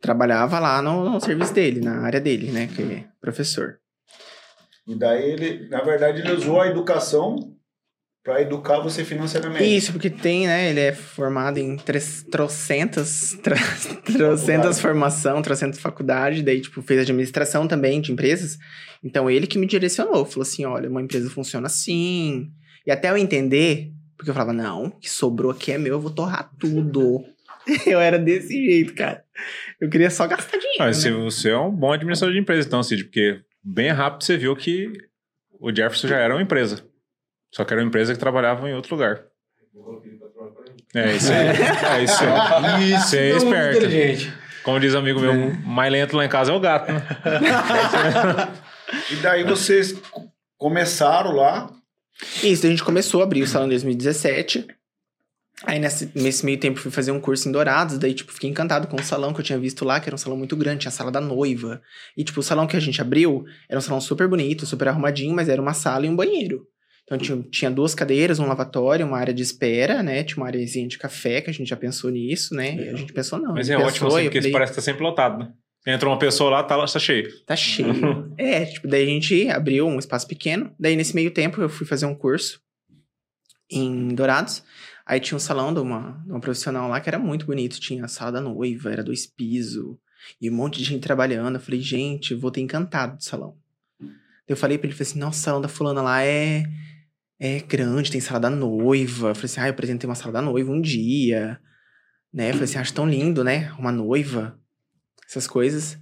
[0.00, 2.68] trabalhava lá no, no serviço dele, na área dele, né?
[2.74, 3.76] Que é professor.
[4.86, 7.36] E daí ele, na verdade, ele usou a educação
[8.22, 9.64] para educar você financeiramente.
[9.76, 10.70] Isso, porque tem, né?
[10.70, 13.56] Ele é formado em tres, trocentas, tra,
[14.16, 18.58] trocentas formação, trocentas faculdades, daí, tipo, fez administração também de empresas.
[19.02, 22.50] Então, ele que me direcionou, falou assim, olha, uma empresa funciona assim.
[22.86, 26.00] E até eu entender, porque eu falava, não, o que sobrou aqui é meu, eu
[26.00, 27.22] vou torrar tudo.
[27.86, 29.22] eu era desse jeito, cara.
[29.78, 30.92] Eu queria só gastar dinheiro, Ah, né?
[30.94, 34.54] você, você é um bom administrador de empresa, então, Cid, porque bem rápido você viu
[34.54, 34.92] que
[35.60, 36.84] o Jefferson já era uma empresa.
[37.52, 39.22] Só que era uma empresa que trabalhava em outro lugar.
[40.94, 41.46] É isso aí.
[41.48, 42.92] É isso aí.
[42.92, 43.76] Isso, Você é mundo esperto.
[43.78, 44.32] inteligente.
[44.62, 47.02] Como diz um amigo meu, mais lento lá em casa é o gato, né?
[49.10, 51.70] E daí vocês co- começaram lá.
[52.42, 54.66] Isso, a gente começou a abrir o salão em 2017.
[55.66, 58.86] Aí nesse, nesse meio tempo fui fazer um curso em Dourados, daí tipo fiquei encantado
[58.86, 60.90] com o salão que eu tinha visto lá, que era um salão muito grande, tinha
[60.90, 61.80] a sala da noiva.
[62.16, 65.34] E tipo o salão que a gente abriu era um salão super bonito, super arrumadinho,
[65.34, 66.66] mas era uma sala e um banheiro.
[67.04, 70.24] Então tinha, tinha duas cadeiras, um lavatório, uma área de espera, né?
[70.24, 72.74] Tinha uma areazinha de café, que a gente já pensou nisso, né?
[72.76, 73.52] E a gente pensou não.
[73.52, 75.52] Mas é gente ótimo pensou, assim, porque falei, parece que tá sempre lotado, né?
[75.86, 77.28] Entra uma pessoa lá, tá, lá, tá cheio.
[77.44, 78.32] Tá cheio.
[78.38, 80.74] é, tipo, daí a gente abriu um espaço pequeno.
[80.80, 82.58] Daí, nesse meio tempo, eu fui fazer um curso
[83.70, 84.62] em Dourados.
[85.06, 87.78] Aí tinha um salão de uma, de uma profissional lá que era muito bonito.
[87.78, 89.96] Tinha a sala da noiva, era dois pisos.
[90.40, 91.56] E um monte de gente trabalhando.
[91.56, 93.56] Eu falei, gente, eu vou ter encantado do salão.
[94.48, 96.64] Eu falei pra ele, falei assim, nossa, o salão da fulana lá é,
[97.38, 99.28] é grande, tem sala da noiva.
[99.28, 101.60] Eu falei assim, ah, eu apresentei uma sala da noiva um dia.
[102.32, 102.48] Né?
[102.48, 103.72] Eu falei assim, acho tão lindo, né?
[103.78, 104.58] Uma noiva.
[105.28, 105.98] Essas coisas.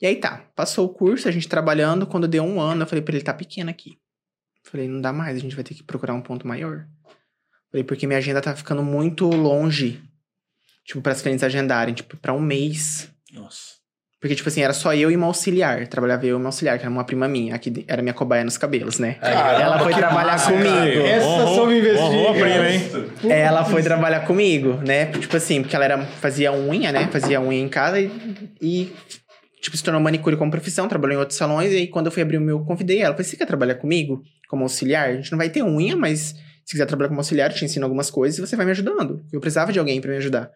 [0.00, 3.02] E aí tá, passou o curso, a gente trabalhando, quando deu um ano, eu falei
[3.02, 3.98] pra ele, tá pequeno aqui.
[4.62, 6.86] Falei, não dá mais, a gente vai ter que procurar um ponto maior.
[7.70, 10.00] Falei, porque minha agenda tá ficando muito longe,
[10.86, 13.08] tipo, para as clientes agendarem, tipo, pra um mês.
[13.32, 13.76] Nossa.
[14.20, 15.86] Porque, tipo assim, era só eu e uma auxiliar.
[15.86, 18.58] Trabalhava eu e uma auxiliar, que era uma prima minha, que era minha cobaia nos
[18.58, 19.14] cabelos, né?
[19.14, 20.68] Caramba, Ela foi trabalhar massa, comigo.
[20.70, 21.06] cara.
[21.08, 22.44] Essa Honrou- soube investir, honrou a cara.
[22.48, 23.30] prima, hein?
[23.30, 25.06] Ela foi trabalhar comigo, né?
[25.06, 27.06] Tipo assim, porque ela era, fazia unha, né?
[27.12, 28.10] Fazia unha em casa e,
[28.60, 28.92] e,
[29.62, 31.70] tipo, se tornou manicure como profissão, trabalhou em outros salões.
[31.72, 33.14] E aí, quando eu fui abrir o meu, eu convidei ela.
[33.14, 35.10] Falei, você quer trabalhar comigo como auxiliar?
[35.10, 36.34] A gente não vai ter unha, mas
[36.68, 39.24] se quiser trabalhar como auxiliar, eu te ensino algumas coisas e você vai me ajudando.
[39.32, 40.50] Eu precisava de alguém pra me ajudar.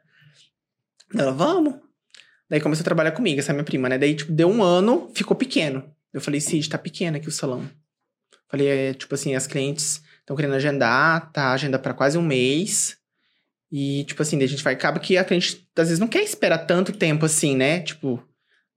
[1.16, 1.76] Ela, vamos.
[2.50, 3.96] Daí começou a trabalhar comigo, essa minha prima, né?
[3.96, 5.82] Daí, tipo, deu um ano, ficou pequeno.
[6.12, 7.66] Eu falei, Cid, tá pequeno aqui o salão.
[8.46, 12.98] Falei, é, tipo assim, as clientes estão querendo agendar, tá agenda pra quase um mês.
[13.70, 14.74] E, tipo assim, daí a gente vai.
[14.74, 17.80] Acaba que a cliente, às vezes, não quer esperar tanto tempo assim, né?
[17.80, 18.22] Tipo,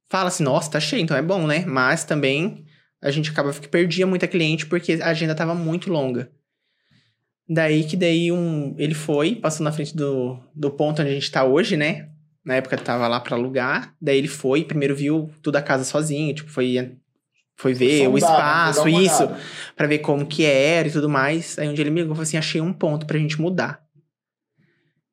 [0.10, 1.66] fala assim, nossa, tá cheio, então é bom, né?
[1.66, 2.66] Mas também
[3.04, 6.32] a gente acaba que perdia muita cliente porque a agenda tava muito longa.
[7.48, 8.76] Daí que daí um.
[8.78, 12.10] Ele foi, passou na frente do, do ponto onde a gente tá hoje, né?
[12.44, 13.96] Na época tava lá pra alugar.
[14.02, 16.98] Daí ele foi, primeiro viu tudo a casa sozinho, tipo, foi,
[17.56, 18.72] foi ver o Sondar, né?
[18.72, 19.30] espaço, isso,
[19.76, 21.58] pra ver como que era e tudo mais.
[21.60, 23.86] Aí um dia ele me ligou e falou assim: achei um ponto pra gente mudar.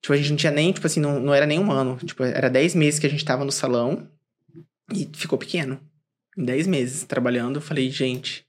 [0.00, 1.96] Tipo, a gente não tinha nem, tipo assim, não, não era nem um ano.
[2.04, 4.08] Tipo, era 10 meses que a gente tava no salão
[4.92, 5.80] e ficou pequeno.
[6.36, 8.44] Em 10 meses trabalhando, eu falei, gente.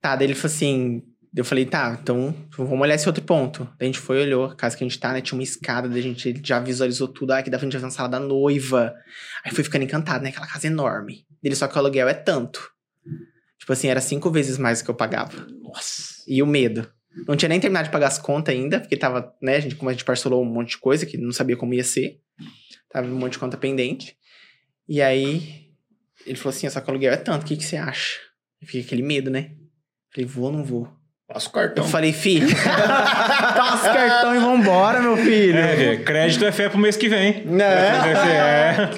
[0.00, 1.02] Tá, daí ele falou assim.
[1.34, 3.64] Eu falei, tá, então vamos olhar esse outro ponto.
[3.78, 5.22] Daí a gente foi, olhou a casa que a gente tá, né?
[5.22, 7.32] Tinha uma escada, daí a gente já visualizou tudo.
[7.32, 8.94] Ah, que dá pra gente fazer uma sala da noiva.
[9.42, 10.28] Aí foi ficando encantado, né?
[10.28, 11.26] Aquela casa enorme.
[11.42, 12.70] Dele só que o aluguel é tanto.
[13.58, 15.46] Tipo assim, era cinco vezes mais do que eu pagava.
[15.62, 16.22] Nossa.
[16.28, 16.86] E o medo.
[17.26, 19.56] Não tinha nem terminado de pagar as contas ainda, porque tava, né?
[19.56, 21.84] A gente, como a gente parcelou um monte de coisa que não sabia como ia
[21.84, 22.20] ser.
[22.90, 24.16] Tava um monte de conta pendente.
[24.86, 25.70] E aí,
[26.26, 28.18] ele falou assim: só que o aluguel é tanto, o que, que você acha?
[28.60, 29.52] Eu fiquei com aquele medo, né?
[30.12, 31.01] Falei, vou ou não vou?
[31.32, 31.84] Passa o cartão.
[31.84, 32.46] Eu falei, filho,
[33.56, 35.58] passa o cartão e vambora, meu filho.
[35.58, 37.44] É, crédito é fé pro mês que vem.
[37.60, 38.28] É.
[38.28, 38.90] É.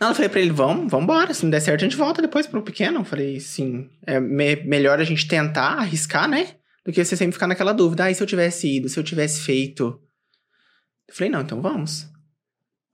[0.00, 1.32] Não, eu falei pra ele, vamos, vambora.
[1.34, 3.00] Se não der certo, a gente volta depois pro pequeno.
[3.00, 6.48] Eu falei, sim, é me- melhor a gente tentar, arriscar, né?
[6.84, 8.04] Do que você sempre ficar naquela dúvida.
[8.04, 10.00] Ah, e se eu tivesse ido, se eu tivesse feito?
[11.08, 12.06] Eu falei, não, então vamos.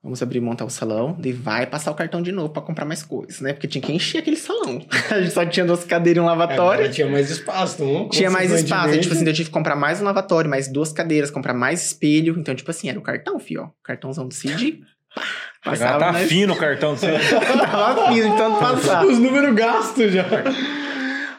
[0.03, 2.85] Vamos abrir e montar o salão, daí vai passar o cartão de novo pra comprar
[2.85, 3.53] mais coisas, né?
[3.53, 4.81] Porque tinha que encher aquele salão.
[5.11, 6.63] a gente só tinha duas cadeiras e um lavatório.
[6.63, 8.09] Agora tinha mais espaço, não?
[8.09, 9.01] Tinha mais espaço.
[9.01, 12.39] Tipo assim, eu tive que comprar mais um lavatório, mais duas cadeiras, comprar mais espelho.
[12.39, 13.71] Então, tipo assim, era o cartão, fio, ó.
[13.83, 14.81] Cartãozão do Cid.
[15.65, 17.15] Agora tá nós- fino o cartão do seu.
[17.59, 19.05] Tava fino, então passar.
[19.05, 20.25] Os números gastos já.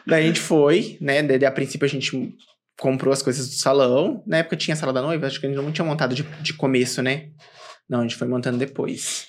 [0.06, 1.22] Daí a gente foi, né?
[1.22, 2.34] Daí, a princípio a gente
[2.78, 4.22] comprou as coisas do salão.
[4.26, 6.22] Na época tinha a sala da noiva, acho que a gente não tinha montado de,
[6.42, 7.28] de começo, né?
[7.90, 9.26] Não, a gente foi montando depois.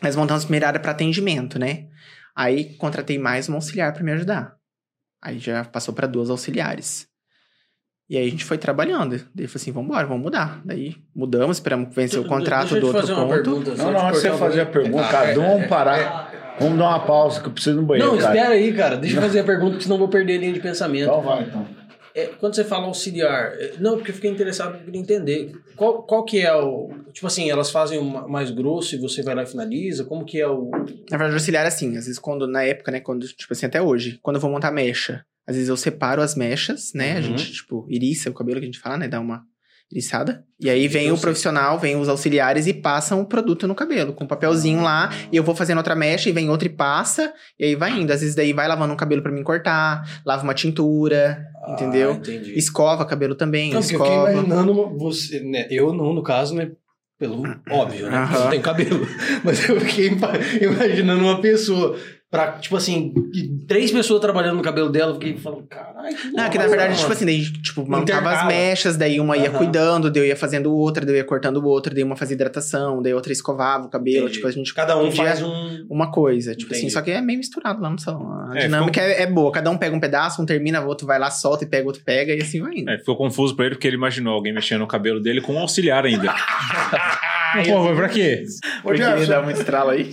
[0.00, 1.88] Mas montamos primeiro área para atendimento, né?
[2.34, 4.54] Aí contratei mais uma auxiliar para me ajudar.
[5.20, 7.08] Aí já passou para duas auxiliares.
[8.08, 9.20] E aí a gente foi trabalhando.
[9.34, 10.62] Daí falou assim, vamos embora, vamos mudar.
[10.64, 13.76] Daí mudamos, esperamos vencer o contrato Deixa eu do outro ponto.
[13.76, 16.56] Não, não, antes de você um fazer a pergunta, Ah, cara, é, vamos é, parar.
[16.60, 18.34] Vamos dar uma pausa, que eu preciso ir no banheiro, Não, cara.
[18.34, 18.96] espera aí, cara.
[18.96, 21.04] Deixa eu fazer a pergunta, que senão eu vou perder a linha de pensamento.
[21.04, 21.66] Então vai, então.
[22.14, 25.52] É, quando você fala auxiliar, é, não, porque eu fiquei interessado, queria entender.
[25.76, 26.90] Qual, qual que é o.
[27.12, 30.04] Tipo assim, elas fazem uma- mais grosso e você vai lá e finaliza?
[30.04, 30.70] Como que é o.
[31.10, 33.80] Na verdade, auxiliar é assim, às vezes quando, na época, né, quando, tipo assim, até
[33.80, 37.22] hoje, quando eu vou montar mecha, às vezes eu separo as mechas, né, a Uhum.
[37.22, 39.44] gente, tipo, iriça o cabelo que a gente fala, né, dá uma
[39.90, 41.22] iriçada, e aí vem Eu o sei.
[41.22, 45.36] profissional, vem os auxiliares e passam o produto no cabelo, com um papelzinho lá, e
[45.36, 48.20] eu vou fazendo outra mecha, e vem outra e passa, e aí vai indo, às
[48.20, 52.12] vezes daí vai lavando um cabelo pra mim cortar, lava uma tintura, Ah, entendeu?
[52.12, 52.58] entendi.
[52.58, 54.32] Escova cabelo também, Não, porque eu fiquei escova.
[54.32, 55.66] imaginando você, né?
[55.70, 56.70] Eu não, no caso, né?
[57.18, 58.16] Pelo óbvio, né?
[58.16, 58.38] Aham.
[58.44, 59.00] não tenho cabelo.
[59.42, 60.30] Mas eu fiquei ima-
[60.60, 61.98] imaginando uma pessoa.
[62.30, 63.14] Pra, tipo assim,
[63.66, 66.14] três pessoas trabalhando no cabelo dela, eu fiquei falando, caralho.
[66.14, 69.34] que Não, que na verdade, mano." tipo assim, daí, tipo, montava as mechas, daí uma
[69.34, 69.56] ia Aham.
[69.56, 73.00] cuidando, daí eu ia fazendo outra, daí eu ia cortando outra, daí uma fazia hidratação,
[73.00, 74.34] daí outra escovava o cabelo, Entendi.
[74.34, 75.86] tipo, a gente Cada um faz um.
[75.88, 76.92] uma coisa, tipo assim, Entendi.
[76.92, 78.30] só que é meio misturado lá no salão.
[78.50, 81.06] A É, dinâmica é, é boa, cada um pega um pedaço, um termina, o outro
[81.06, 82.90] vai lá, solta e pega, o outro pega, e assim vai indo.
[82.90, 85.58] É, ficou confuso pra ele porque ele imaginou alguém mexendo no cabelo dele com um
[85.60, 86.30] auxiliar ainda.
[87.66, 88.44] Pô, mas pra quê?
[88.84, 90.10] Ô, Jefferson, muito estralo aí.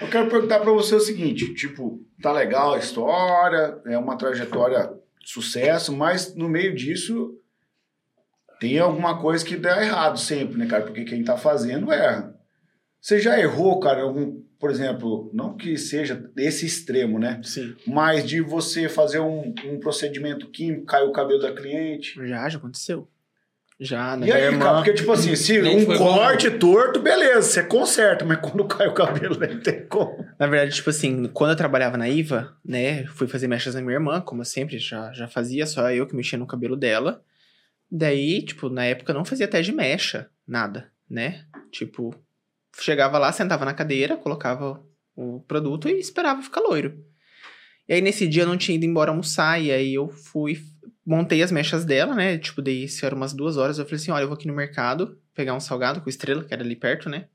[0.00, 4.90] Eu quero perguntar pra você o seguinte, tipo, tá legal a história, é uma trajetória
[5.22, 7.36] de sucesso, mas no meio disso
[8.58, 10.84] tem alguma coisa que dá errado sempre, né, cara?
[10.84, 12.34] Porque quem tá fazendo erra.
[13.00, 17.40] Você já errou, cara, algum, por exemplo, não que seja desse extremo, né?
[17.42, 17.74] Sim.
[17.86, 22.14] Mas de você fazer um, um procedimento químico, caiu o cabelo da cliente.
[22.28, 23.08] Já, já aconteceu.
[23.80, 24.26] Já, né?
[24.26, 24.64] E aí, minha irmã...
[24.66, 28.92] cara, porque tipo assim, se um corte torto, beleza, você conserta, mas quando cai o
[28.92, 30.22] cabelo, não tem como.
[30.38, 33.94] Na verdade, tipo assim, quando eu trabalhava na IVA, né, fui fazer mechas na minha
[33.94, 37.24] irmã, como eu sempre já, já fazia, só eu que mexia no cabelo dela.
[37.90, 41.46] Daí, tipo, na época eu não fazia até de mecha, nada, né?
[41.72, 42.14] Tipo,
[42.78, 44.84] chegava lá, sentava na cadeira, colocava
[45.16, 47.02] o produto e esperava ficar loiro.
[47.88, 50.58] E aí nesse dia eu não tinha ido embora almoçar, e aí eu fui,
[51.04, 52.38] montei as mechas dela, né?
[52.38, 54.54] Tipo, daí isso era umas duas horas, eu falei assim, olha, eu vou aqui no
[54.54, 57.28] mercado pegar um salgado com estrela, que era ali perto, né?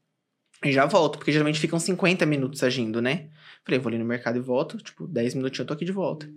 [0.63, 3.29] E já volto, porque geralmente ficam 50 minutos agindo, né?
[3.63, 6.29] Falei, vou ali no mercado e volto, tipo, 10 minutinhos eu tô aqui de volta.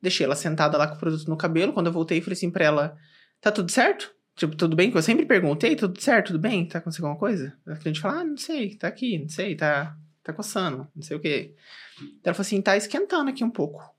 [0.00, 2.64] Deixei ela sentada lá com o produto no cabelo, quando eu voltei, falei assim pra
[2.64, 2.96] ela,
[3.40, 4.12] tá tudo certo?
[4.34, 4.90] Tipo, tudo bem?
[4.90, 6.66] Que eu sempre perguntei, tudo certo, tudo bem?
[6.66, 7.56] Tá acontecendo alguma coisa?
[7.66, 11.16] A cliente fala, ah, não sei, tá aqui, não sei, tá, tá coçando, não sei
[11.16, 11.54] o quê.
[11.98, 13.94] Daí Ela falou assim, tá esquentando aqui um pouco.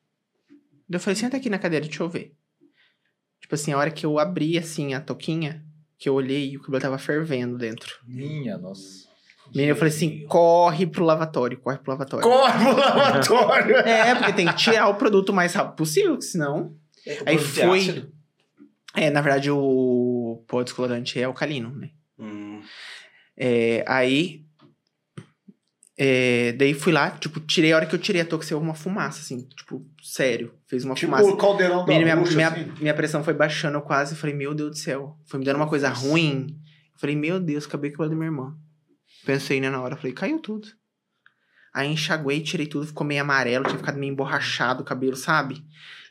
[0.90, 2.36] Eu falei, senta aqui na cadeira, deixa eu ver.
[3.54, 5.64] Tipo assim, a hora que eu abri, assim, a toquinha,
[5.99, 7.99] que eu olhei, o cabelo tava fervendo dentro.
[8.04, 9.08] Minha nossa.
[9.54, 12.28] Menina, eu falei assim, corre pro lavatório, corre pro lavatório.
[12.28, 13.76] Corre pro lavatório.
[13.86, 16.76] É, porque tem que tirar o produto o mais rápido possível, senão...
[17.06, 18.10] É, Aí é foi-?
[18.95, 21.91] É, na verdade, o pó descolorante é alcalino, né?
[22.18, 22.60] Hum.
[23.38, 24.45] É, aí.
[25.95, 28.74] é, daí fui lá, tipo, tirei a hora que eu tirei a touca, saiu uma
[28.74, 30.56] fumaça, assim, tipo, sério.
[30.74, 31.30] Fez uma Tipo fumaça.
[31.32, 32.72] o caldeirão da Menino, minha, bruxa, minha, assim.
[32.82, 35.16] minha pressão foi baixando, eu quase falei, meu Deus do céu.
[35.28, 36.48] Foi me dando uma coisa ruim.
[36.96, 38.58] Eu falei, meu Deus, acabei com cabelo da minha irmã.
[39.24, 39.96] Pensei, né, na hora.
[39.96, 40.68] Falei, caiu tudo.
[41.76, 45.64] Aí enxaguei, tirei tudo, ficou meio amarelo, tinha ficado meio emborrachado o cabelo, sabe?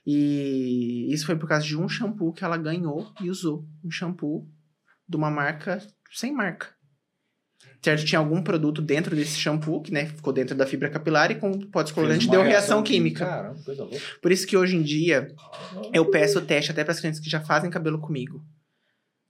[0.07, 3.67] E isso foi por causa de um shampoo que ela ganhou e usou.
[3.85, 4.49] Um shampoo
[5.09, 6.69] de uma marca sem marca.
[7.83, 8.05] Certo?
[8.05, 11.51] Tinha algum produto dentro desse shampoo, que né, ficou dentro da fibra capilar e com
[11.59, 13.26] pó descolorante deu reação química.
[13.26, 14.01] Caramba, coisa louca.
[14.20, 15.35] Por isso que hoje em dia
[15.93, 18.41] eu peço teste até para as clientes que já fazem cabelo comigo.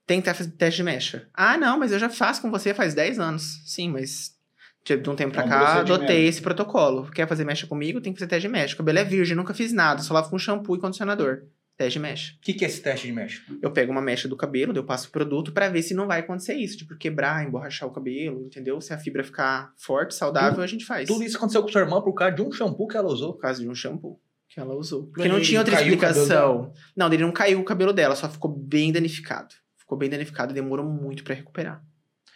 [0.06, 1.28] Tem que fazer teste de mecha.
[1.32, 3.62] Ah, não, mas eu já faço com você faz 10 anos.
[3.64, 4.36] Sim, mas
[4.84, 7.10] tipo, de um tempo pra É um cá, adotei esse protocolo.
[7.10, 8.74] Quer fazer mecha comigo, tem que fazer teste de mecha.
[8.74, 11.44] O cabelo é virgem, nunca fiz nada, só lavo com shampoo e condicionador.
[11.82, 12.34] Teste de mecha.
[12.34, 13.42] O que, que é esse teste de mecha?
[13.60, 16.20] Eu pego uma mecha do cabelo, eu passo o produto pra ver se não vai
[16.20, 18.80] acontecer isso, tipo quebrar, emborrachar o cabelo, entendeu?
[18.80, 21.08] Se a fibra ficar forte, saudável, a gente faz.
[21.08, 23.32] Tudo isso aconteceu com sua irmã por causa de um shampoo que ela usou.
[23.32, 25.06] Por causa de um shampoo que ela usou.
[25.06, 26.72] Porque não ele tinha outra explicação.
[26.96, 29.52] Não, dele não caiu o cabelo dela, só ficou bem danificado.
[29.76, 31.84] Ficou bem danificado e demorou muito pra recuperar.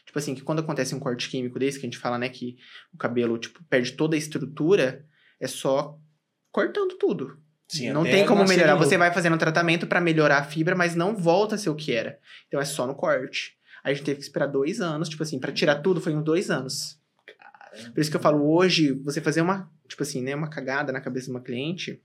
[0.05, 2.57] Tipo assim, que quando acontece um corte químico desse, que a gente fala, né, que
[2.93, 5.07] o cabelo, tipo, perde toda a estrutura,
[5.39, 6.01] é só
[6.51, 7.39] cortando tudo.
[7.69, 8.77] Sim, não tem como melhorar.
[8.77, 11.93] Você vai fazendo tratamento pra melhorar a fibra, mas não volta a ser o que
[11.93, 12.19] era.
[12.47, 13.57] Então é só no corte.
[13.83, 16.25] Aí a gente teve que esperar dois anos, tipo assim, pra tirar tudo foi uns
[16.25, 16.99] dois anos.
[17.93, 21.01] Por isso que eu falo, hoje, você fazer uma, tipo assim, né, uma cagada na
[21.01, 22.01] cabeça de uma cliente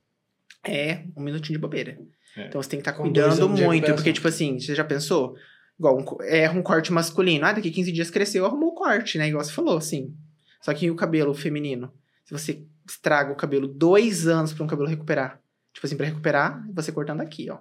[0.65, 1.97] é um minutinho de bobeira.
[2.35, 2.47] É.
[2.47, 5.35] Então você tem que estar dois cuidando muito, porque, tipo assim, você já pensou?
[5.79, 7.45] Igual, um, erra um corte masculino.
[7.45, 9.27] Ah, daqui 15 dias cresceu, arrumou o corte, né?
[9.27, 10.13] Igual você falou, assim.
[10.61, 11.91] Só que o cabelo feminino,
[12.23, 15.40] se você estraga o cabelo dois anos pra um cabelo recuperar.
[15.73, 17.59] Tipo assim, pra recuperar, você cortando aqui, ó.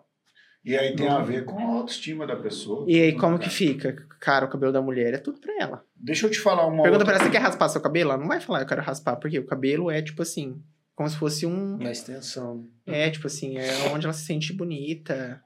[0.65, 2.85] E aí tem a ver com a autoestima da pessoa.
[2.87, 3.49] E aí, como cara.
[3.49, 3.95] que fica?
[4.21, 5.85] Cara, o cabelo da mulher é tudo pra ela.
[5.97, 7.05] Deixa eu te falar uma Pergunta outra...
[7.07, 8.11] pra ela, você quer raspar seu cabelo?
[8.11, 10.63] Ela não vai falar, eu quero raspar, porque o cabelo é, tipo assim,
[10.95, 11.79] como se fosse um...
[11.79, 12.69] Na extensão.
[12.85, 15.43] É, tipo assim, é onde ela se sente bonita.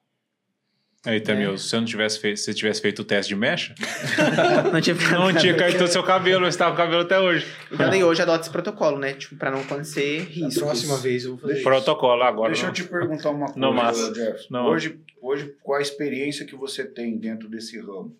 [1.06, 1.56] Aí, Tamil, É.
[1.58, 3.74] se você não tivesse feito, se tivesse feito o teste de mecha,
[4.72, 7.46] Não tinha ficado não tinha caído seu cabelo, você tava com o cabelo até hoje.
[7.70, 9.12] Então daí hoje adota esse protocolo, né?
[9.12, 10.58] Tipo, pra não acontecer A riscos.
[10.58, 11.62] próxima vez eu vou fazer isso.
[11.62, 12.48] Protocolo agora.
[12.52, 12.74] Deixa eu não.
[12.74, 14.14] te perguntar uma coisa, Não, massa.
[14.14, 14.46] Jefferson.
[14.50, 14.66] Não.
[14.66, 18.16] Hoje, hoje, com a experiência que você tem dentro desse ramo,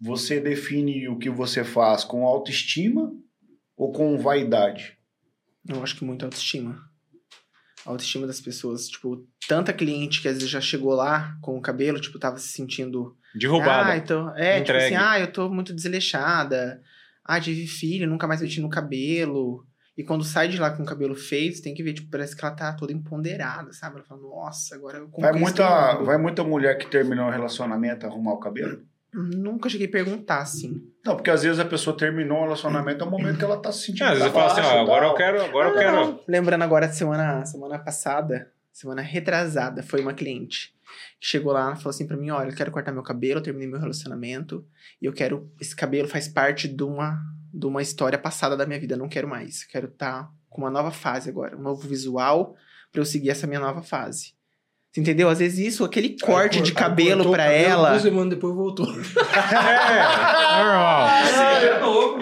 [0.00, 3.12] você define o que você faz com autoestima
[3.76, 4.96] ou com vaidade?
[5.68, 6.87] Eu acho que muito autoestima.
[7.88, 8.86] A autoestima das pessoas.
[8.88, 12.48] Tipo, tanta cliente que às vezes já chegou lá com o cabelo, tipo, tava se
[12.48, 13.16] sentindo.
[13.34, 13.92] Derrubada.
[13.92, 14.84] Ah, então, é, tipo Entregue.
[14.84, 16.82] assim, ah, eu tô muito desleixada.
[17.24, 19.66] Ah, tive filho, nunca mais mexi no cabelo.
[19.96, 22.36] E quando sai de lá com o cabelo feito, você tem que ver, tipo, parece
[22.36, 23.96] que ela tá toda empoderada, sabe?
[23.96, 27.30] Ela fala, nossa, agora eu Vai muita, o mundo." vai muita mulher que terminou um
[27.30, 28.82] relacionamento arrumar o cabelo?
[29.12, 30.82] Nunca cheguei a perguntar, assim.
[31.04, 33.72] Não, porque às vezes a pessoa terminou um relacionamento, é o momento que ela tá
[33.72, 34.04] se sentindo.
[34.04, 35.10] É, às vezes fala assim, ó, e agora tal.
[35.10, 35.96] eu quero, agora eu Ah, quero.
[35.96, 36.20] não.
[36.28, 40.74] Lembrando agora, semana, semana passada, semana retrasada, foi uma cliente
[41.20, 43.42] que chegou lá e falou assim pra mim, olha, eu quero cortar meu cabelo, eu
[43.42, 44.64] terminei meu relacionamento,
[45.02, 47.18] e eu quero, esse cabelo faz parte de uma,
[47.52, 50.60] de uma história passada da minha vida, eu não quero mais, eu quero estar com
[50.62, 52.54] uma nova fase agora, um novo visual
[52.92, 54.32] pra eu seguir essa minha nova fase.
[54.90, 55.28] Você entendeu?
[55.28, 58.86] Às vezes isso, aquele corte Aí de cabelo cabelo, ela, Duas semanas depois voltou.
[60.48, 61.08] É, normal.
[61.08, 62.18] é novo.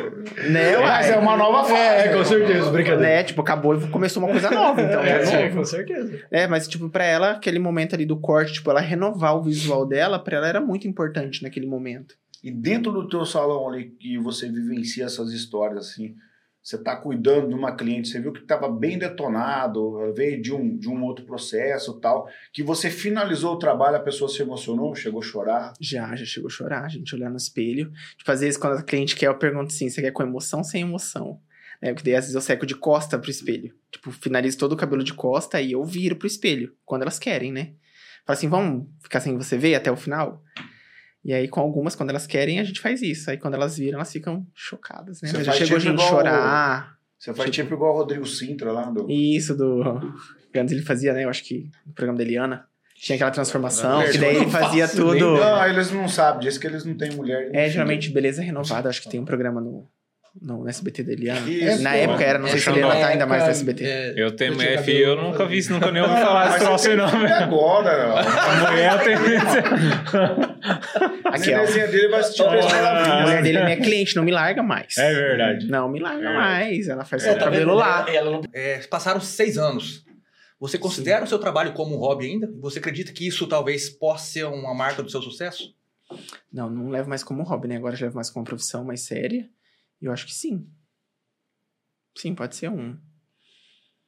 [0.50, 0.76] né?
[0.78, 1.14] Mas uai?
[1.14, 1.74] é uma nova fase.
[2.08, 3.02] É, com certeza, brincadeira.
[3.02, 3.22] Né?
[3.24, 5.00] Tipo, acabou e começou uma coisa nova, então.
[5.02, 5.56] É, é novo.
[5.58, 6.20] com certeza.
[6.30, 9.86] É, mas, tipo, pra ela, aquele momento ali do corte, tipo, ela renovar o visual
[9.86, 12.16] dela, pra ela era muito importante naquele momento.
[12.42, 16.14] E dentro do teu salão ali, que você vivencia essas histórias, assim,
[16.66, 20.76] você tá cuidando de uma cliente, você viu que estava bem detonado, veio de um,
[20.76, 25.20] de um outro processo tal, que você finalizou o trabalho, a pessoa se emocionou, chegou
[25.20, 25.74] a chorar.
[25.80, 27.92] Já, já chegou a chorar, a gente olhar no espelho.
[28.16, 30.64] Tipo, às vezes, quando a cliente quer, eu pergunto assim, você quer com emoção ou
[30.64, 31.40] sem emoção?
[31.80, 31.94] Né?
[31.94, 33.72] Porque daí, às vezes, eu seco de costa pro espelho.
[33.92, 37.52] Tipo, finalizo todo o cabelo de costa e eu viro pro espelho, quando elas querem,
[37.52, 37.74] né?
[38.26, 40.42] Fala assim, vamos ficar sem você ver até o final?
[41.26, 43.28] E aí, com algumas, quando elas querem, a gente faz isso.
[43.28, 45.28] Aí, quando elas viram, elas ficam chocadas, né?
[45.28, 46.96] Você Mas já chegou tipo gente igual- chorar.
[47.18, 49.10] Você faz tipo igual o Rodrigo Sintra lá do.
[49.10, 49.82] Isso do.
[50.54, 51.24] Antes ele fazia, né?
[51.24, 52.64] Eu acho que no programa da Eliana.
[52.94, 55.12] Tinha aquela transformação, É, que daí ele fazia faço tudo.
[55.32, 57.50] nem Não, eles não sabem disso, que eles não têm mulher.
[57.52, 58.88] É, geralmente beleza renovada.
[58.88, 59.86] Acho que tem um programa no,
[60.40, 61.50] no, SBT da Eliana.
[61.50, 62.72] Isso, Na época era, não sei se a.
[62.72, 63.84] Eliana tá ainda mais no SBT.
[63.84, 66.60] é, Eu tenho eu tinha F, eu nunca vi isso, nunca nem ouvi falar desse
[66.60, 67.04] troço não.
[67.06, 68.16] Agora, não.
[68.16, 69.16] A mulher tem.
[71.24, 74.32] Aqui, a desenha dele vai assistir Três A mulher dele é minha cliente, não me
[74.32, 74.96] larga mais.
[74.96, 75.66] É verdade.
[75.68, 76.34] Não me larga É.
[76.34, 76.88] mais.
[76.88, 77.74] Ela faz É, seu tá cabelo vendo?
[77.76, 78.06] lá.
[78.12, 80.04] Ela não É, passaram seis anos.
[80.58, 82.50] Você considera o seu trabalho como um hobby ainda?
[82.60, 85.74] Você acredita que isso talvez possa ser uma marca do seu sucesso?
[86.52, 87.76] Não, não levo mais como hobby, né?
[87.76, 89.48] Agora eu já levo mais como uma profissão mais séria.
[90.00, 90.66] E eu acho que sim.
[92.16, 92.96] Sim, pode ser um.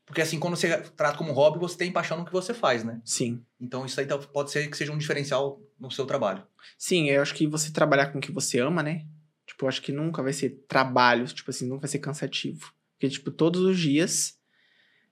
[0.08, 3.00] Porque assim, quando você trata como hobby, você tem paixão no que você faz, né?
[3.04, 3.44] Sim.
[3.60, 6.42] Então isso aí tá- pode ser que seja um diferencial no seu trabalho.
[6.78, 9.04] Sim, eu acho que você trabalhar com o que você ama, né?
[9.46, 12.72] Tipo, eu acho que nunca vai ser trabalho, tipo assim, nunca vai ser cansativo.
[12.94, 14.38] Porque, tipo, todos os dias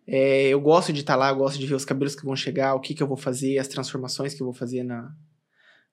[0.06, 2.74] é, eu gosto de estar lá, eu gosto de ver os cabelos que vão chegar,
[2.74, 5.14] o que, que eu vou fazer, as transformações que eu vou fazer na,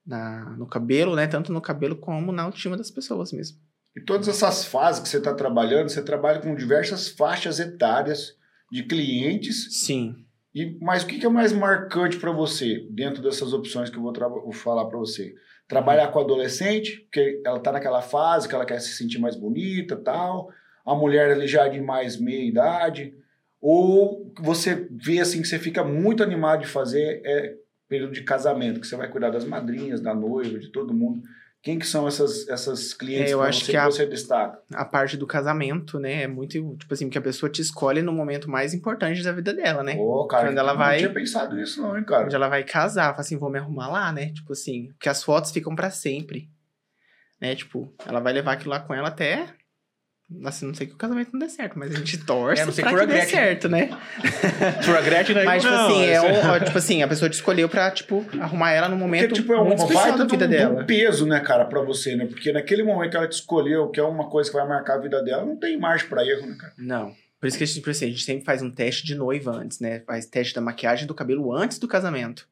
[0.05, 1.27] na, no cabelo, né?
[1.27, 3.57] Tanto no cabelo como na autoestima das pessoas mesmo.
[3.95, 8.37] E todas essas fases que você está trabalhando, você trabalha com diversas faixas etárias
[8.73, 9.85] de clientes.
[9.85, 10.15] Sim.
[10.53, 14.01] E, mas o que que é mais marcante para você dentro dessas opções que eu
[14.01, 15.35] vou, vou falar para você?
[15.67, 19.95] Trabalhar com adolescente, porque ela tá naquela fase que ela quer se sentir mais bonita
[19.95, 20.49] tal.
[20.83, 23.13] A mulher ali já de mais meia idade.
[23.61, 27.55] Ou você vê assim que você fica muito animado de fazer é
[27.87, 31.21] período de casamento, que você vai cuidar das madrinhas, da noiva, de todo mundo.
[31.63, 34.59] Quem que são essas, essas clientes É, eu acho você que que, a- você destaca?
[34.73, 36.23] A parte do casamento, né?
[36.23, 39.53] É muito, tipo assim, que a pessoa te escolhe no momento mais importante da vida
[39.53, 39.95] dela, né?
[39.97, 42.25] Ô, cara, Quando ela eu vai- não tinha pensado nisso não, hein, cara.
[42.25, 44.33] Onde ela vai casar, fala assim, vou me arrumar lá, né?
[44.33, 46.49] Tipo assim, porque as fotos ficam pra sempre.
[47.39, 47.55] Né?
[47.55, 49.47] Tipo, ela vai levar aquilo lá com ela até.
[50.45, 52.71] Assim, não sei que o casamento não dê certo, mas a gente torce É, não
[52.71, 53.29] sei pra que a dê Gretchen.
[53.31, 53.89] certo, né?
[54.83, 55.45] Sua Gretchen aí.
[55.45, 58.25] Mas, tipo não, assim, é um, ó, tipo assim, a pessoa te escolheu pra, tipo,
[58.39, 60.83] arrumar ela no momento Porque, tipo, é uma muito especial da do, vida do dela.
[60.85, 62.25] peso, né, cara, pra você, né?
[62.25, 64.99] Porque naquele momento que ela te escolheu, que é uma coisa que vai marcar a
[65.01, 66.73] vida dela, não tem margem pra erro, né, cara?
[66.77, 67.13] Não.
[67.39, 69.51] Por isso que a gente, tipo assim, a gente sempre faz um teste de noiva
[69.51, 69.99] antes, né?
[70.07, 72.47] Faz teste da maquiagem do cabelo antes do casamento.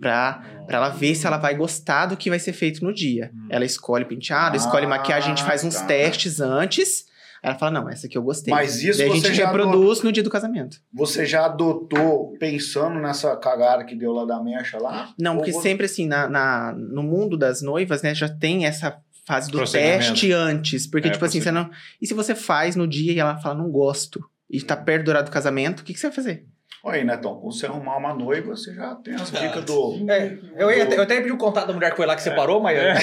[0.00, 3.30] Pra, pra ela ver se ela vai gostar do que vai ser feito no dia.
[3.34, 3.46] Hum.
[3.50, 5.86] Ela escolhe penteado, Ah, escolhe maquiagem, a gente faz uns tá.
[5.86, 7.06] testes antes.
[7.42, 8.52] Aí ela fala, não, essa aqui eu gostei.
[8.52, 10.78] Mas isso Daí a gente já reproduz no dia do casamento.
[10.92, 15.10] Você já adotou pensando nessa cagada que deu lá da mecha lá?
[15.18, 18.98] Não, porque você- sempre assim, na, na- no mundo das noivas, né, já tem essa
[19.26, 20.86] fase do teste antes.
[20.86, 21.70] Porque, É, tipo assim, você não.
[22.00, 25.08] E se você faz no dia e ela fala, não gosto, e tá perto do
[25.08, 26.46] horário do casamento, o que, que você vai fazer?
[26.86, 30.06] Olha aí, Netão, quando você arrumar uma noiva, você já tem as dicas do...
[30.08, 32.60] É, eu, ia, eu até pedi o contato da mulher que foi lá que separou,
[32.60, 32.78] mas.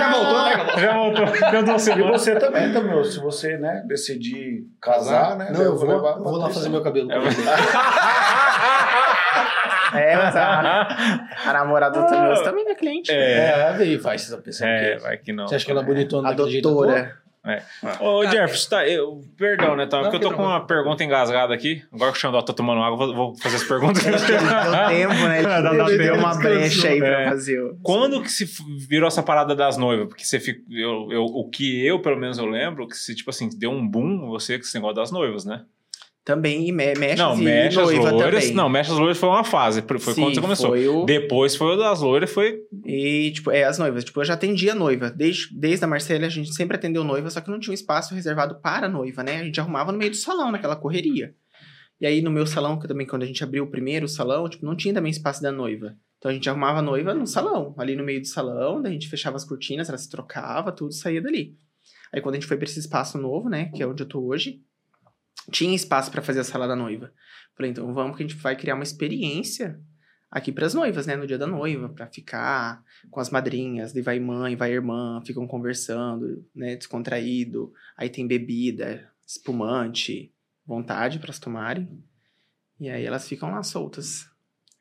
[0.00, 0.66] já voltou, né?
[0.78, 1.26] Já voltou.
[1.50, 5.50] Deu duas E você também, Tamil, se você, né, decidir casar, né?
[5.52, 7.12] Não, eu vou vou, levar eu vou lá fazer meu cabelo.
[9.92, 10.88] É, mas a,
[11.46, 13.12] a namorada do Tamil também é cliente.
[13.12, 14.66] É, É, veio, faz essa pessoa.
[14.66, 15.46] é, vai que não.
[15.46, 16.62] Você acha que ela é bonitona A daquele
[17.46, 17.62] jeito?
[17.82, 18.02] doutora.
[18.04, 19.86] Ô, Jefferson, tá, eu, perdão, né?
[19.86, 21.82] Tá, Não, porque eu tô com uma pergunta engasgada aqui.
[21.92, 24.02] Agora que o Xandó tá tomando água, vou, vou fazer as perguntas.
[24.04, 25.42] Deu tempo, né?
[25.42, 27.28] Dá Ele deu uma brecha aí pra É.
[27.30, 27.60] fazer.
[27.60, 28.44] o- Quando que se
[28.88, 30.08] virou essa parada das noivas?
[30.08, 30.60] Porque você fica.
[30.70, 33.86] Eu, eu- o que eu, pelo menos, eu lembro, que se, tipo assim, deu um
[33.86, 35.62] boom você com esse negócio das noivas, né?
[36.28, 38.42] Também, e me, mexe não, e mexe as noiva loiras.
[38.42, 38.54] também.
[38.54, 39.80] Não, mexe as loiras foi uma fase.
[39.80, 40.68] Foi Sim, quando você começou.
[40.68, 41.06] Foi o...
[41.06, 42.60] Depois foi o das loiras, foi.
[42.84, 44.04] E, tipo, é, as noivas.
[44.04, 45.08] Tipo, eu já atendia noiva.
[45.08, 48.14] Desde, desde a Marcela, a gente sempre atendeu noiva, só que não tinha um espaço
[48.14, 49.40] reservado para noiva, né?
[49.40, 51.34] A gente arrumava no meio do salão, naquela correria.
[51.98, 54.66] E aí, no meu salão, que também, quando a gente abriu o primeiro salão, tipo,
[54.66, 55.96] não tinha também espaço da noiva.
[56.18, 58.92] Então, a gente arrumava a noiva no salão, ali no meio do salão, daí a
[58.92, 61.56] gente fechava as cortinas, ela se trocava, tudo saía dali.
[62.12, 64.20] Aí, quando a gente foi pra esse espaço novo, né, que é onde eu tô
[64.20, 64.60] hoje,
[65.50, 67.12] tinha espaço pra fazer a sala da noiva.
[67.56, 69.80] Falei, então vamos que a gente vai criar uma experiência
[70.30, 74.20] aqui pras noivas, né, no dia da noiva, pra ficar com as madrinhas, daí vai
[74.20, 77.72] mãe, vai irmã, ficam conversando, né, descontraído.
[77.96, 80.32] Aí tem bebida, espumante,
[80.66, 81.88] vontade para elas tomarem.
[82.78, 84.28] E aí elas ficam lá soltas.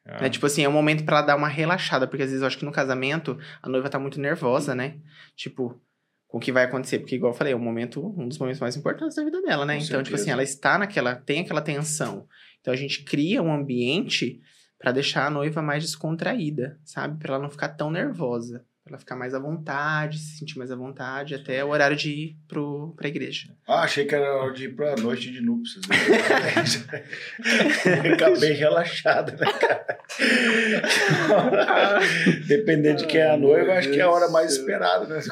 [0.06, 0.30] Ah, Né?
[0.30, 2.58] Tipo assim, é um momento pra ela dar uma relaxada, porque às vezes eu acho
[2.58, 5.00] que no casamento a noiva tá muito nervosa, né?
[5.36, 5.80] Tipo,
[6.28, 8.60] com o que vai acontecer, porque igual eu falei, é um momento, um dos momentos
[8.60, 9.78] mais importantes da vida dela, né?
[9.78, 10.24] Com então, tipo certeza.
[10.24, 12.28] assim, ela está naquela, tem aquela tensão.
[12.60, 14.42] Então a gente cria um ambiente
[14.78, 17.18] pra deixar a noiva mais descontraída, sabe?
[17.18, 20.76] Pra ela não ficar tão nervosa, ela ficar mais à vontade, se sentir mais à
[20.76, 23.50] vontade até o horário de ir pro, pra igreja.
[23.68, 25.86] Ah, achei que era hora de ir pra noite de núpcias.
[28.14, 29.98] Acabei relaxado, né, cara?
[32.48, 35.20] Dependendo de quem é a noiva, acho que é a hora mais esperada, né?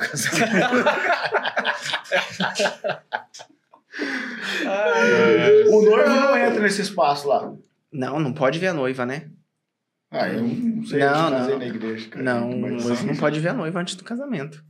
[5.69, 7.53] o noivo não entra nesse espaço lá.
[7.91, 9.29] Não, não pode ver a noiva, né?
[10.11, 11.59] Ah, eu não sei, Não, eu casei não.
[11.59, 12.23] na igreja, cara.
[12.23, 14.63] Não, o Mas- noivo não pode ver a noiva antes do casamento.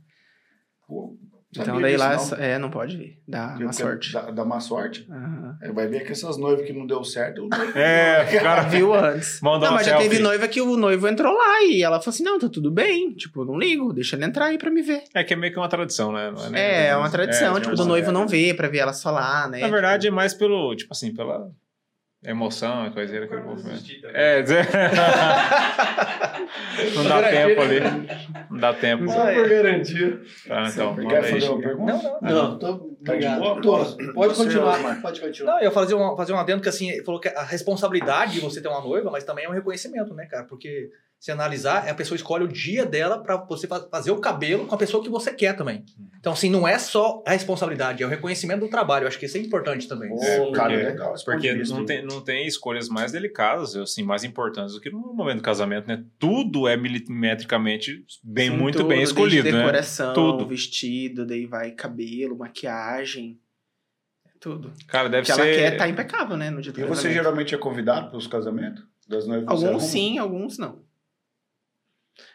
[0.88, 1.16] Pô,
[1.56, 2.44] Então daí disso, lá, não.
[2.44, 3.18] é, não pode ver.
[3.26, 4.12] Dá uma sorte.
[4.12, 5.06] Dá, dá má sorte.
[5.10, 5.56] Aham.
[5.62, 9.40] Aí vai ver que essas noivas que não deu certo, É, o cara Viu antes.
[9.40, 10.08] Mandou não, mas já selfie.
[10.10, 13.14] teve noiva que o noivo entrou lá e ela falou assim: não, tá tudo bem.
[13.14, 15.02] Tipo, não ligo, deixa ele entrar aí pra me ver.
[15.14, 16.30] É que é meio que uma tradição, né?
[16.30, 18.78] Não nem- É, é uma tradição, é, tipo, é do noivo não ver, pra ver
[18.78, 19.60] ela só lá, né?
[19.60, 21.48] Na verdade, é mais pelo, tipo assim, pela
[22.26, 23.56] emoção, a coiseira que eu vou.
[24.12, 24.66] É, dizer...
[26.94, 27.80] não dá tempo ali.
[28.50, 29.08] Não dá tempo.
[29.08, 30.20] Só por garantia.
[30.46, 31.32] Tá, então, Quer manda aí.
[31.32, 31.92] fazer uma pergunta?
[31.92, 32.20] Não, não.
[32.30, 32.66] Não, tô.
[33.04, 33.40] Tá de Obrigado.
[33.40, 33.60] boa?
[33.62, 34.12] Tô.
[34.12, 34.76] Pode continuar.
[34.76, 35.00] Osmar.
[35.00, 35.52] Pode continuar.
[35.52, 38.40] Não, eu ia fazer um, fazer um adendo que assim, falou que a responsabilidade de
[38.40, 40.44] você ter uma noiva, mas também é um reconhecimento, né, cara?
[40.44, 44.66] Porque se analisar, a pessoa escolhe o dia dela pra você fa- fazer o cabelo
[44.66, 45.82] com a pessoa que você quer também.
[46.20, 49.04] Então, assim, não é só a responsabilidade, é o reconhecimento do trabalho.
[49.04, 50.12] Eu acho que isso é importante também.
[50.12, 54.02] Ô, É, cara, porque- legal ponto Porque não tem, não tem escolhas mais delicadas, assim,
[54.02, 56.04] mais importantes do que no momento do casamento, né?
[56.18, 59.58] Tudo é milimetricamente bem, Sim, muito tudo, bem desde escolhido, né?
[59.58, 60.46] decoração, Tudo.
[60.46, 63.40] vestido, daí vai cabelo, maquiagem.
[64.38, 64.72] Tudo.
[64.86, 65.48] Cara, deve Porque ser...
[65.48, 66.50] ela quer estar impecável, né?
[66.50, 69.46] No dia do E você geralmente é convidado para os casamentos das noivas?
[69.46, 70.84] que Alguns sim, alguns não.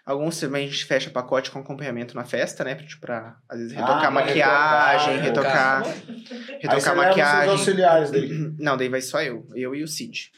[0.06, 2.76] Alguns também a gente fecha pacote com acompanhamento na festa, né?
[2.76, 7.49] Tipo, pra, às vezes, Ah, retocar pra maquiagem, retocar, retocar, retocar maquiagem.
[7.49, 8.30] seus auxiliares daí.
[8.58, 10.32] Não, daí vai só eu, eu e o Cid.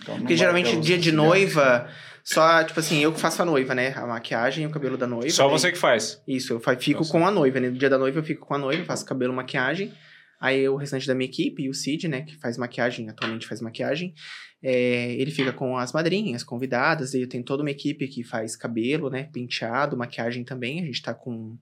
[0.00, 1.88] Então não Porque geralmente os dia de noiva,
[2.24, 3.92] só, tipo assim, eu que faço a noiva, né?
[3.96, 5.30] A maquiagem e o cabelo da noiva.
[5.30, 6.22] Só você que faz.
[6.26, 7.12] Isso, eu fico Nossa.
[7.12, 7.70] com a noiva, né?
[7.70, 9.92] No dia da noiva eu fico com a noiva, faço cabelo, maquiagem.
[10.38, 13.62] Aí o restante da minha equipe, e o Cid, né, que faz maquiagem, atualmente faz
[13.62, 14.12] maquiagem,
[14.68, 18.56] é, ele fica com as madrinhas, convidadas, e eu tenho toda uma equipe que faz
[18.56, 20.82] cabelo, né, penteado, maquiagem também.
[20.82, 21.56] A gente tá com,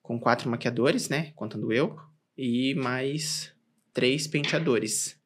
[0.00, 1.96] com quatro maquiadores, né, contando eu,
[2.38, 3.52] e mais
[3.92, 5.20] três penteadores.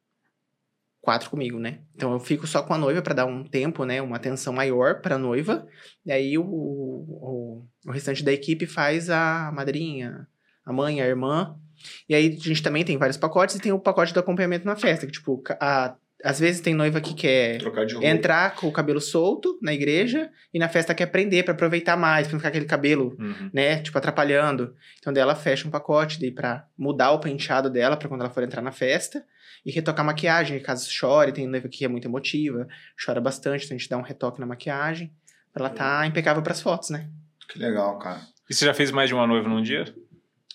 [1.02, 1.82] Quatro comigo, né?
[1.94, 5.02] Então eu fico só com a noiva pra dar um tempo, né, uma atenção maior
[5.02, 5.68] pra noiva.
[6.04, 10.26] E aí o, o, o restante da equipe faz a madrinha,
[10.64, 11.60] a mãe, a irmã.
[12.08, 14.74] E aí a gente também tem vários pacotes e tem o pacote do acompanhamento na
[14.74, 15.94] festa, que tipo, a-
[16.24, 18.06] às vezes tem noiva que quer Trocar de roupa.
[18.08, 22.26] entrar com o cabelo solto na igreja e na festa quer prender pra aproveitar mais,
[22.26, 23.50] pra não ficar aquele cabelo, Uhum.
[23.52, 24.74] né, tipo atrapalhando.
[24.98, 28.30] Então daí ela fecha um pacote daí pra mudar o penteado dela pra quando ela
[28.30, 29.24] for entrar na festa
[29.64, 32.66] e retocar a maquiagem, caso chore, tem noiva que é muito emotiva,
[33.04, 35.12] chora bastante, então a gente dá um retoque na maquiagem
[35.52, 37.08] pra ela tá impecável pras fotos, né?
[37.48, 38.20] Que legal, cara.
[38.48, 39.84] E você já fez mais de uma noiva num dia?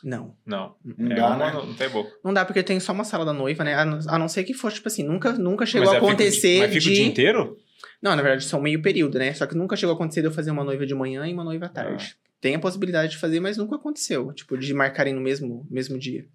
[0.04, 0.36] Não.
[0.46, 0.76] Não.
[0.98, 1.52] Não é dá, uma, né?
[1.54, 2.12] não, não tem boca.
[2.24, 3.76] Não dá porque tem só uma sala da noiva, né?
[3.76, 6.00] A não, a não ser que fosse, tipo assim, nunca, nunca chegou Mas a é,
[6.00, 6.90] fica acontecer Mas fica de.
[6.90, 7.58] o dia inteiro?
[8.02, 9.34] Não, na verdade, são meio período, né?
[9.34, 11.44] Só que nunca chegou a acontecer de eu fazer uma noiva de manhã e uma
[11.44, 12.16] noiva à tarde.
[12.40, 14.34] Tem a possibilidade de fazer, mas nunca aconteceu.
[14.34, 16.26] Tipo, de marcarem no mesmo, mesmo dia.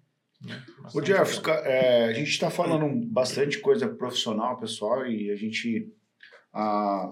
[0.93, 5.91] Ô, Jefferson, ca- é, a gente está falando bastante coisa profissional, pessoal, e a gente
[6.53, 7.11] ah,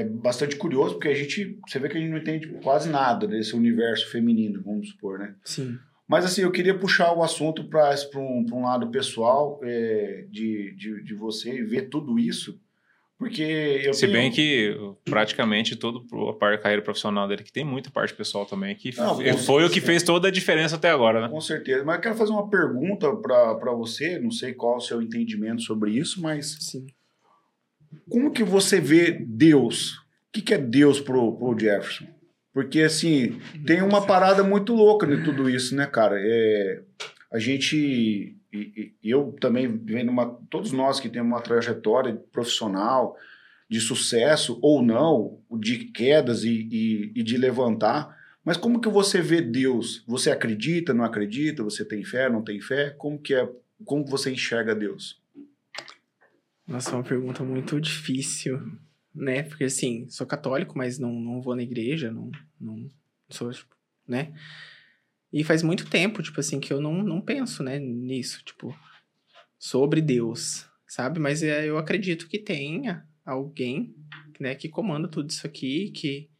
[0.00, 3.26] é bastante curioso, porque a gente, você vê que a gente não entende quase nada
[3.26, 5.34] desse universo feminino, vamos supor, né?
[5.44, 5.78] Sim.
[6.08, 10.74] Mas assim, eu queria puxar o assunto para um, pra um lado pessoal é, de,
[10.76, 12.60] de, de você e ver tudo isso,
[13.18, 15.98] porque eu Se tenho- bem que praticamente toda
[16.30, 19.32] a parte da carreira profissional dele, que tem muita parte pessoal também, que Não, foi,
[19.32, 19.86] foi o que certeza.
[19.86, 21.28] fez toda a diferença até agora, né?
[21.28, 21.82] Com certeza.
[21.84, 25.62] Mas eu quero fazer uma pergunta para você, não sei qual é o seu entendimento
[25.62, 26.84] sobre isso, mas Sim.
[28.08, 29.96] Como que você vê Deus?
[29.96, 32.06] O que, que é Deus pro, pro Jefferson?
[32.52, 36.16] Porque, assim, tem uma parada muito louca de tudo isso, né, cara?
[36.18, 36.82] É,
[37.32, 38.36] a gente...
[38.52, 40.38] E, e eu também vendo uma...
[40.48, 43.16] Todos nós que temos uma trajetória profissional
[43.68, 48.16] de sucesso ou não, de quedas e, e, e de levantar,
[48.46, 50.04] mas como que você vê Deus?
[50.06, 51.64] Você acredita, não acredita?
[51.64, 52.90] Você tem fé, não tem fé?
[52.90, 53.48] Como que é?
[53.84, 55.20] Como que você enxerga Deus?
[56.66, 58.60] Nossa, é uma pergunta muito difícil,
[59.14, 59.42] né?
[59.44, 62.90] Porque, assim, sou católico, mas não, não vou na igreja, não, não
[63.28, 63.74] sou, tipo,
[64.06, 64.34] né?
[65.32, 68.76] E faz muito tempo, tipo assim, que eu não, não penso, né, nisso, tipo,
[69.58, 71.20] sobre Deus, sabe?
[71.20, 73.94] Mas é, eu acredito que tenha alguém,
[74.40, 76.30] né, que comanda tudo isso aqui, que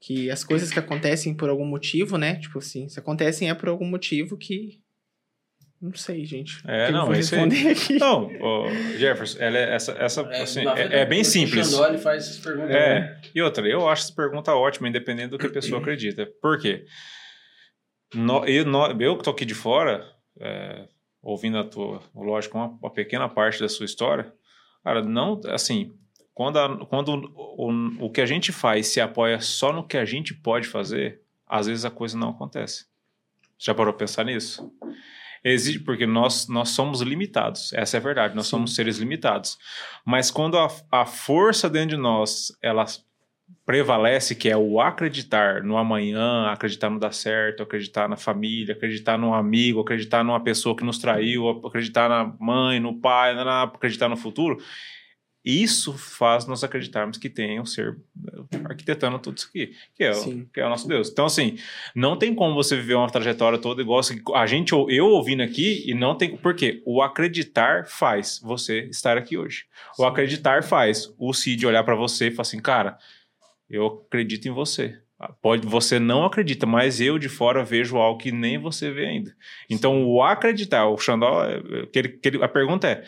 [0.00, 2.36] que as coisas que acontecem por algum motivo, né?
[2.36, 4.80] Tipo assim, se acontecem é por algum motivo que
[5.80, 6.60] não sei, gente.
[6.66, 7.16] É, O não, é aí.
[7.16, 7.98] responder aqui.
[7.98, 8.30] Não,
[8.98, 11.72] Jefferson, ela é, essa, essa assim, na verdade, é, é bem o simples.
[11.72, 12.70] Ele faz essas perguntas.
[12.70, 12.78] né?
[12.78, 16.26] É, e outra, eu acho essa pergunta ótima, independente do que a pessoa acredita.
[16.42, 16.84] Por quê?
[18.14, 20.06] No- eu, no- eu que tô aqui de fora,
[20.40, 20.88] é,
[21.22, 24.32] ouvindo a tua, lógico, uma, uma pequena parte da sua história,
[24.82, 25.92] cara, não, assim,
[26.34, 29.96] quando, a- quando o, o, o que a gente faz se apoia só no que
[29.96, 32.86] a gente pode fazer, às vezes a coisa não acontece.
[33.58, 34.72] Já parou pra pensar nisso?
[35.44, 39.58] Existe, porque nós, nós somos limitados, essa é a verdade, nós somos seres limitados.
[40.04, 42.84] Mas quando a, a força dentro de nós, ela
[43.64, 49.18] prevalece, que é o acreditar no amanhã, acreditar no dar certo, acreditar na família, acreditar
[49.18, 54.16] num amigo, acreditar numa pessoa que nos traiu, acreditar na mãe, no pai, acreditar no
[54.16, 54.58] futuro,
[55.44, 57.96] isso faz nós acreditarmos que tem um ser
[58.64, 60.48] arquitetando tudo isso aqui, que é, o, Sim.
[60.52, 61.08] que é o nosso Deus.
[61.10, 61.56] Então, assim,
[61.94, 65.84] não tem como você viver uma trajetória toda igual assim, a gente, eu ouvindo aqui,
[65.88, 66.36] e não tem.
[66.36, 66.82] Por quê?
[66.84, 69.64] O acreditar faz você estar aqui hoje.
[69.98, 72.98] O acreditar faz o Cid olhar pra você e falar assim, cara,
[73.70, 74.98] eu acredito em você.
[75.42, 79.34] Pode, você não acredita, mas eu de fora vejo algo que nem você vê ainda.
[79.68, 83.04] Então, o acreditar, o Xandó, é, que ele- que ele- a pergunta é: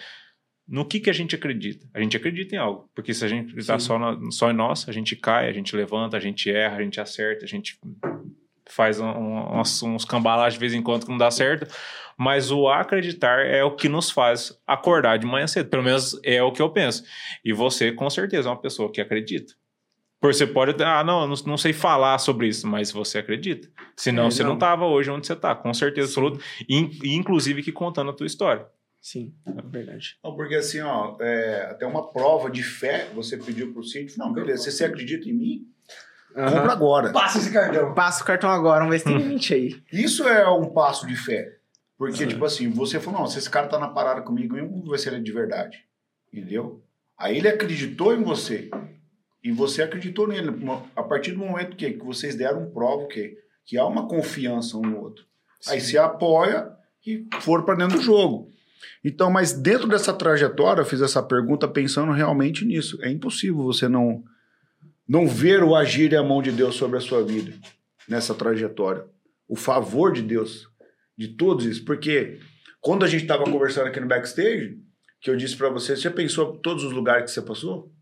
[0.70, 1.86] no que, que a gente acredita?
[1.92, 2.88] A gente acredita em algo.
[2.94, 5.74] Porque se a gente está só, na- só em nós, a gente cai, a gente
[5.74, 7.76] levanta, a gente erra, a gente acerta, a gente
[8.68, 11.66] faz um- um- uns, uns cambalaches de vez em quando que não dá certo.
[12.16, 15.68] Mas o acreditar é o que nos faz acordar de manhã cedo.
[15.70, 17.02] Pelo menos é o que eu penso.
[17.44, 19.54] E você, com certeza, é uma pessoa que acredita.
[20.20, 20.80] Por você pode.
[20.84, 23.68] Ah, não, eu não, não sei falar sobre isso, mas você acredita.
[23.96, 26.44] Senão É, você não estava hoje onde você está, com certeza absoluta.
[26.68, 28.66] E inclusive que contando a tua história.
[29.00, 30.18] Sim, é verdade.
[30.22, 34.32] Não, porque assim, ó, é, até uma prova de fé, você pediu pro síndico, não,
[34.32, 35.66] beleza, se você acredita em mim,
[36.34, 36.70] compra Aham.
[36.70, 37.12] agora.
[37.12, 37.94] Passa esse cartão.
[37.94, 39.82] Passa o cartão agora, vamos ver se tem limite aí.
[39.92, 41.56] Isso é um passo de fé.
[41.96, 44.98] Porque, tipo assim, você falou, não, se esse cara tá na parada comigo, vamos ver
[44.98, 45.84] se ele é de verdade.
[46.32, 46.82] Entendeu?
[47.18, 48.70] Aí ele acreditou em você.
[49.44, 50.48] E você acreditou nele.
[50.96, 53.36] A partir do momento que, que vocês deram prova que,
[53.66, 55.26] que há uma confiança um no outro.
[55.68, 56.70] Aí se apoia
[57.06, 58.50] e for para dentro do jogo.
[59.04, 62.98] Então, mas dentro dessa trajetória, eu fiz essa pergunta pensando realmente nisso.
[63.02, 64.22] É impossível você não,
[65.08, 67.52] não ver o agir e a mão de Deus sobre a sua vida
[68.08, 69.04] nessa trajetória.
[69.48, 70.68] O favor de Deus,
[71.16, 71.84] de todos isso.
[71.84, 72.38] Porque
[72.80, 74.78] quando a gente estava conversando aqui no backstage,
[75.20, 77.92] que eu disse para você, você já pensou todos os lugares que você passou?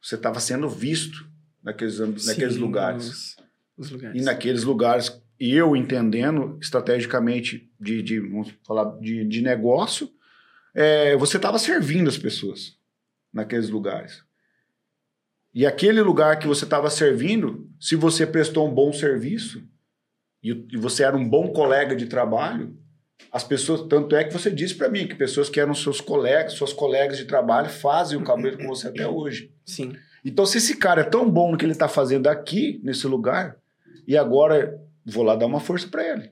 [0.00, 1.26] Você estava sendo visto
[1.62, 3.06] naqueles, naqueles Sim, lugares.
[3.06, 3.36] Os,
[3.76, 4.20] os lugares.
[4.20, 10.08] E naqueles lugares, e eu entendendo estrategicamente de, de vamos falar, de, de negócio,
[10.72, 12.78] é, você estava servindo as pessoas
[13.32, 14.22] naqueles lugares.
[15.52, 19.66] E aquele lugar que você estava servindo, se você prestou um bom serviço
[20.40, 22.78] e, e você era um bom colega de trabalho,
[23.32, 26.52] as pessoas, tanto é que você disse para mim que pessoas que eram seus colegas,
[26.52, 29.52] suas colegas de trabalho, fazem o cabelo com você até hoje.
[29.66, 29.96] Sim.
[30.24, 33.56] Então, se esse cara é tão bom no que ele está fazendo aqui, nesse lugar,
[34.06, 36.30] e agora vou lá dar uma força para ele.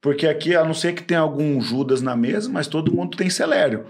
[0.00, 3.30] Porque aqui, a não ser que tenha algum Judas na mesa, mas todo mundo tem
[3.30, 3.86] Celério.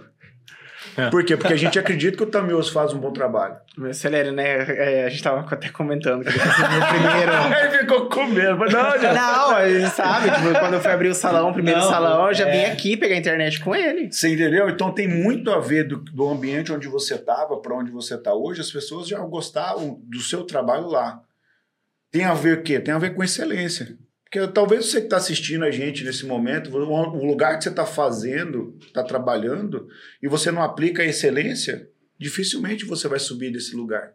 [0.96, 1.08] É.
[1.08, 1.36] Por quê?
[1.36, 3.56] Porque a gente acredita que o Tamioso faz um bom trabalho.
[3.78, 4.44] Meu Celério, né?
[4.44, 7.32] é, a gente tava até comentando que ele fez o meu primeiro.
[7.32, 9.14] Aí ficou com medo, mas não, já...
[9.14, 12.34] Não, gente sabe, tipo, quando eu fui abrir o salão, o primeiro Não, salão, eu
[12.34, 12.72] já vim é.
[12.72, 14.12] aqui pegar a internet com ele.
[14.12, 14.68] Você entendeu?
[14.68, 18.34] Então tem muito a ver do, do ambiente onde você estava para onde você está
[18.34, 18.60] hoje.
[18.60, 21.22] As pessoas já gostavam do seu trabalho lá.
[22.12, 22.78] Tem a ver o quê?
[22.78, 23.98] Tem a ver com excelência.
[24.24, 27.84] Porque talvez você que está assistindo a gente nesse momento, o lugar que você está
[27.84, 29.88] fazendo, está trabalhando,
[30.22, 31.88] e você não aplica a excelência,
[32.18, 34.12] dificilmente você vai subir desse lugar.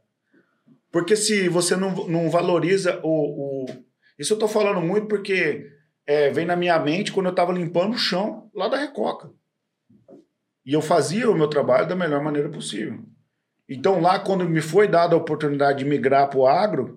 [0.91, 3.85] Porque se você não, não valoriza o, o-
[4.17, 5.69] Isso eu estou falando muito porque
[6.05, 9.29] é, vem na minha mente quando eu estava limpando o chão lá da Recoca.
[10.65, 12.99] E eu fazia o meu trabalho da melhor maneira possível.
[13.69, 16.96] Então, lá, quando me foi dada a oportunidade de migrar para o agro,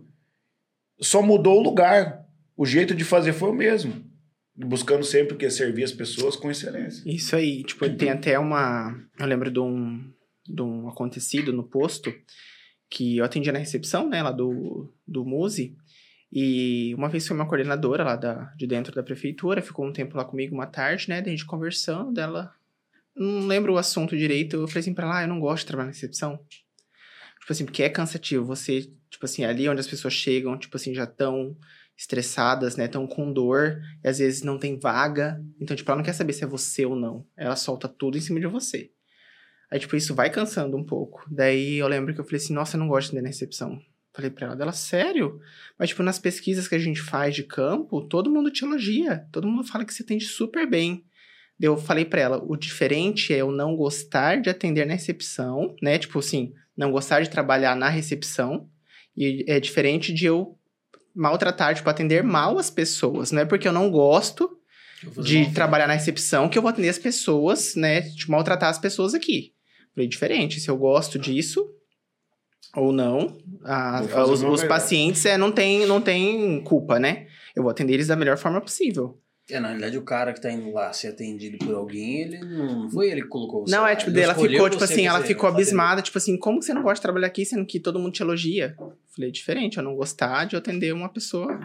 [1.00, 2.24] só mudou o lugar.
[2.56, 4.04] O jeito de fazer foi o mesmo.
[4.54, 7.02] Buscando sempre que servir as pessoas com excelência.
[7.06, 8.94] Isso aí, tipo, tem até uma.
[9.18, 10.12] Eu lembro de um,
[10.46, 12.12] de um acontecido no posto
[12.90, 15.76] que eu atendia na recepção, né, lá do, do Muse.
[16.32, 20.16] E uma vez foi uma coordenadora lá da, de dentro da prefeitura, ficou um tempo
[20.16, 22.52] lá comigo uma tarde, né, da gente conversando, dela.
[23.16, 25.66] Não lembro o assunto direito, eu falei assim pra ela, ah, eu não gosto de
[25.66, 26.38] trabalhar na recepção.
[27.40, 28.44] Tipo assim, porque é cansativo.
[28.44, 31.56] Você, tipo assim, ali onde as pessoas chegam, tipo assim, já estão
[31.98, 32.86] estressadas, né?
[32.86, 35.38] Estão com dor, e às vezes não tem vaga.
[35.60, 37.26] Então, tipo, ela não quer saber se é você ou não.
[37.36, 38.90] Ela solta tudo em cima de você.
[39.70, 41.22] Aí, tipo, isso vai cansando um pouco.
[41.30, 43.78] Daí eu lembro que eu falei assim, nossa, eu não gosto de atender na recepção.
[44.12, 45.38] Falei pra ela, dela, sério?
[45.78, 49.26] Mas, tipo, nas pesquisas que a gente faz de campo, todo mundo te elogia.
[49.30, 51.04] Todo mundo fala que você atende super bem.
[51.60, 55.98] Eu falei pra ela, o diferente é eu não gostar de atender na recepção, né?
[55.98, 58.68] Tipo assim, não gostar de trabalhar na recepção.
[59.22, 60.56] E é diferente de eu
[61.14, 63.30] maltratar, tipo, atender mal as pessoas.
[63.32, 64.56] Não é porque eu não gosto
[65.22, 68.00] de trabalhar na recepção que eu vou atender as pessoas, né?
[68.00, 69.52] De maltratar as pessoas aqui.
[69.94, 70.58] Falei, diferente.
[70.60, 71.68] Se eu gosto disso
[72.74, 74.00] ou não, a-
[74.32, 77.26] os, os pacientes é, não, tem, não tem culpa, né?
[77.56, 79.18] Eu vou atender eles da melhor forma possível.
[79.50, 82.82] É, na realidade, o cara que tá indo lá ser atendido por alguém, ele não,
[82.82, 85.06] não foi ele que colocou você Não, lá, é tipo, ele ela ficou, tipo assim,
[85.06, 87.80] ela ficou abismada, tipo assim, como que você não gosta de trabalhar aqui, sendo que
[87.80, 88.76] todo mundo te elogia?
[89.14, 91.58] Falei, diferente, eu não gostar de atender uma pessoa.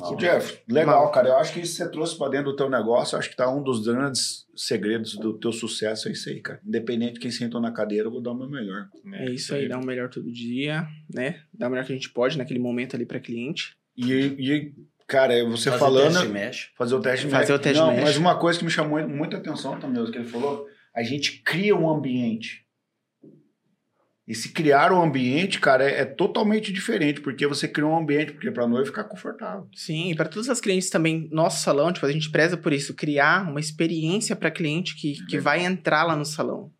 [0.00, 1.28] Ô, Jeff, legal, cara.
[1.28, 3.14] Eu acho que isso você trouxe para dentro do teu negócio.
[3.14, 6.08] Eu acho que tá um dos grandes segredos do teu sucesso.
[6.08, 6.60] É isso aí, cara.
[6.66, 8.88] Independente de quem sentou na cadeira, eu vou dar o meu melhor.
[9.14, 11.42] É isso aí, dá o melhor todo dia, né?
[11.52, 13.76] Dá o melhor que a gente pode naquele momento ali pra cliente.
[13.96, 14.74] E, e
[15.08, 16.12] cara, você Fazer falando.
[16.12, 16.68] teste e mexe.
[16.76, 17.58] Fazer o teste Fazer mesh.
[17.60, 18.04] o teste Não, mesh.
[18.04, 21.42] mas uma coisa que me chamou muita atenção também, o que ele falou, a gente
[21.42, 22.64] cria um ambiente.
[24.26, 28.32] E se criar um ambiente, cara, é, é totalmente diferente, porque você criou um ambiente
[28.32, 29.66] porque para noiva ficar confortável.
[29.74, 32.92] Sim, e para todas as clientes também, nosso salão, tipo, a gente preza por isso,
[32.92, 36.70] criar uma experiência para cliente que, que vai entrar lá no salão,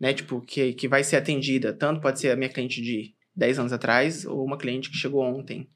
[0.00, 0.14] né?
[0.14, 1.74] Tipo, que, que vai ser atendida.
[1.74, 5.22] Tanto pode ser a minha cliente de 10 anos atrás ou uma cliente que chegou
[5.22, 5.68] ontem.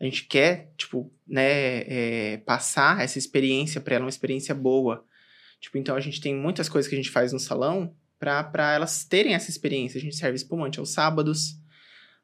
[0.00, 5.04] A gente quer, tipo, né, é, passar essa experiência para ela, uma experiência boa.
[5.60, 9.04] Tipo, então a gente tem muitas coisas que a gente faz no salão para elas
[9.04, 9.98] terem essa experiência.
[9.98, 11.58] A gente serve espumante aos sábados,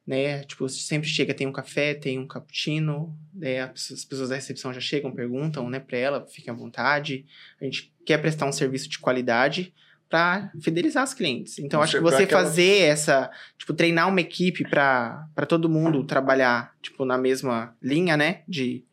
[0.06, 0.42] né?
[0.44, 3.60] Tipo, sempre chega, tem um café, tem um cappuccino, né?
[3.60, 7.26] As as pessoas da recepção já chegam, perguntam, né, para ela, fiquem à vontade.
[7.60, 9.72] A gente quer prestar um serviço de qualidade
[10.10, 11.58] para fidelizar os clientes.
[11.60, 16.02] Então, acho que Pra você aquela- fazer essa, tipo, treinar uma equipe para todo mundo
[16.04, 18.84] trabalhar, tipo, na mesma linha, né, de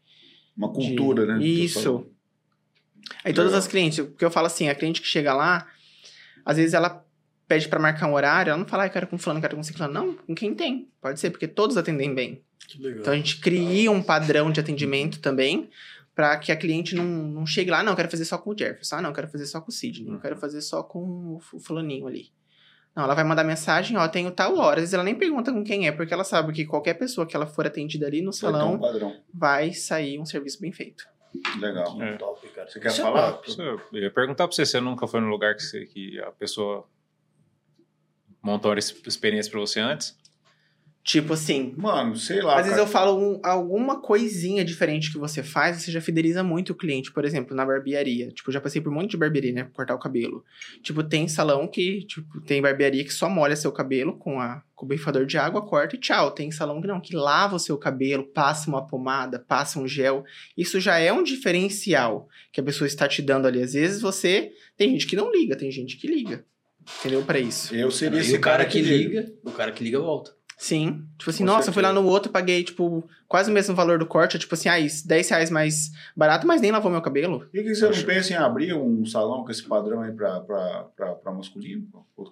[0.56, 1.44] Uma de- cultura, né?
[1.44, 2.06] Isso.
[3.24, 5.68] Aí todas as clientes, porque eu falo assim, a cliente que chega lá,
[6.46, 7.04] às vezes ela
[7.48, 9.56] pede pra marcar um horário, ela não fala, ah, eu quero com fulano, eu quero
[9.56, 9.94] com ciclano.
[9.94, 10.88] Não, com quem tem.
[11.02, 12.42] Pode ser, porque todos atendem bem.
[12.68, 13.00] Que legal.
[13.00, 15.70] Então a gente cria um padrão de atendimento também,
[16.18, 18.58] pra que a cliente não, não chegue lá, não, eu quero fazer só com o
[18.58, 21.36] Jefferson, ah, não, eu quero fazer só com o Sidney, eu quero fazer só com
[21.36, 22.32] o fu- fulaninho ali.
[22.96, 24.78] Não, ela vai mandar mensagem, ó, tenho tal hora.
[24.78, 27.36] Às vezes ela nem pergunta com quem é, porque ela sabe que qualquer pessoa que
[27.36, 29.16] ela for atendida ali no um salão padrão.
[29.32, 31.04] vai sair um serviço bem feito.
[31.60, 32.02] Legal.
[32.02, 32.18] É.
[32.18, 32.68] Top, cara.
[32.68, 33.40] Você quer Isso falar?
[33.60, 36.88] Eu ia perguntar pra você, você nunca foi num lugar que, você- que a pessoa
[38.42, 40.18] montou ex- experiência pra você antes?
[41.08, 42.56] Tipo assim, Mano, sei lá.
[42.56, 42.82] Às vezes cara.
[42.82, 47.14] eu falo um- alguma coisinha diferente que você faz, você já fideliza muito o cliente.
[47.14, 48.28] Por exemplo, na barbearia.
[48.34, 49.64] Tipo, já passei por um monte de barbearia, né?
[49.64, 50.44] Pra cortar o cabelo.
[50.84, 54.86] Tipo, tem salão que, tipo, tem barbearia que só molha seu cabelo com, a, com
[54.86, 56.30] o borrifador de água, corta e tchau.
[56.32, 60.26] Tem salão que não, que lava o seu cabelo, passa uma pomada, passa um gel.
[60.58, 63.62] Isso já é um diferencial que a pessoa está te dando ali.
[63.62, 64.52] Às vezes você.
[64.76, 66.44] Tem gente que não liga, tem gente que liga.
[67.00, 67.22] Entendeu?
[67.24, 67.74] Pra isso.
[67.74, 70.36] Eu seria E esse o cara que liga, o cara que liga volta.
[70.58, 71.08] Sim.
[71.18, 72.04] Tipo assim, Com nossa, eu fui lá certeza.
[72.04, 74.40] no outro, paguei, tipo, quase o mesmo valor do corte.
[74.40, 77.40] Tipo assim, ah, isso, 10 reais mais barato, mas nem lavou meu cabelo.
[77.40, 80.40] Por que que você não pensa em abrir um salão com esse padrão aí pra,
[80.42, 81.84] pra, pra, pra masculino?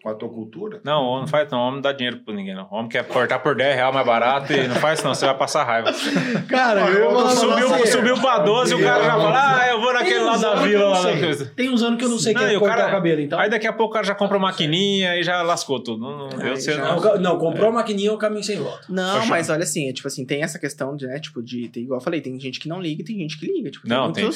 [0.01, 0.81] Com a tua cultura?
[0.83, 2.67] Não, homem não faz não, homem não dá dinheiro pra ninguém não.
[2.71, 5.63] Homem quer cortar por 10 reais mais barato e não faz não, você vai passar
[5.63, 5.91] raiva.
[6.49, 10.19] Cara, eu Subiu, subiu pra 12 e o cara já fala, ah, eu vou naquele
[10.19, 11.45] lá uns da que vila lá da coisa.
[11.55, 12.91] Tem uns anos que eu não sei Não, quem e é o cortar cara- o
[12.91, 13.39] cabelo, então.
[13.39, 16.01] Aí daqui a pouco o cara já compra maquininha e já lascou tudo.
[16.01, 17.17] Não, não, eu Aí sei já- não.
[17.19, 18.85] Não, comprou a maquininha é o caminho sem volta.
[18.89, 19.29] Não, Poxa.
[19.29, 22.01] mas olha assim, é, tipo assim, tem essa questão de, né, tipo, de, tem, igual
[22.01, 23.71] eu falei, tem gente que não liga e tem gente que liga.
[23.71, 24.29] Tipo, Não, tem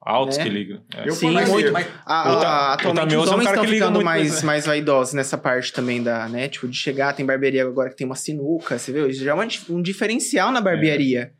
[0.00, 0.42] altos né?
[0.44, 0.82] que ligam.
[0.94, 1.08] É.
[1.08, 1.72] Eu Sim, falei, muito.
[1.72, 4.46] mas- A, Eu a- atualmente também os um homens estão ficando muito mais, coisa.
[4.46, 8.06] mais vaidosos nessa parte também da, né, tipo, de chegar, tem barbearia agora que tem
[8.06, 9.08] uma sinuca, você viu?
[9.08, 11.32] Isso já é dif- um diferencial na barbearia.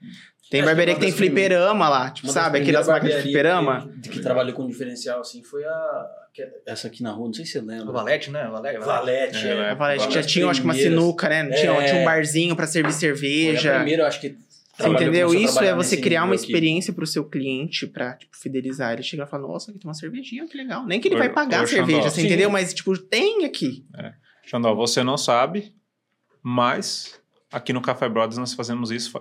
[0.51, 2.59] Tem Acho barbearia que que tem uma das fliperama lá, tipo, sabe?
[2.61, 3.91] Aquelas máquinas de fliperama.
[4.03, 6.07] Que, que trabalhou com diferencial assim foi a.
[6.33, 7.93] que- Essa aqui na rua, não sei se você O lembra.
[7.93, 8.47] Valete, né?
[8.49, 8.79] Valete.
[8.79, 9.47] Valete.
[9.47, 9.71] É, é.
[9.71, 11.43] A Valete já das tinha, acho que uma sinuca, né?
[11.43, 11.85] Não tinha, É.
[11.87, 13.75] tinha um barzinho pra servir Foi a cerveja.
[13.75, 14.37] primeira, eu acho que.
[14.79, 15.35] Você entendeu?
[15.35, 19.03] Isso é você criar uma experiência pro seu cliente pra, tipo, fidelizar ele.
[19.03, 20.87] Chegar e falar, nossa, aqui tem uma cervejinha, que legal.
[20.87, 22.11] Nem que ele vai pagar a cerveja, Xandó.
[22.11, 22.27] você Sim.
[22.27, 22.51] entendeu?
[22.51, 23.85] Mas, tipo, tem aqui.
[24.45, 25.73] Xandó, você não sabe,
[26.43, 27.19] mas
[27.51, 29.19] aqui no Café Brothers nós fazemos isso.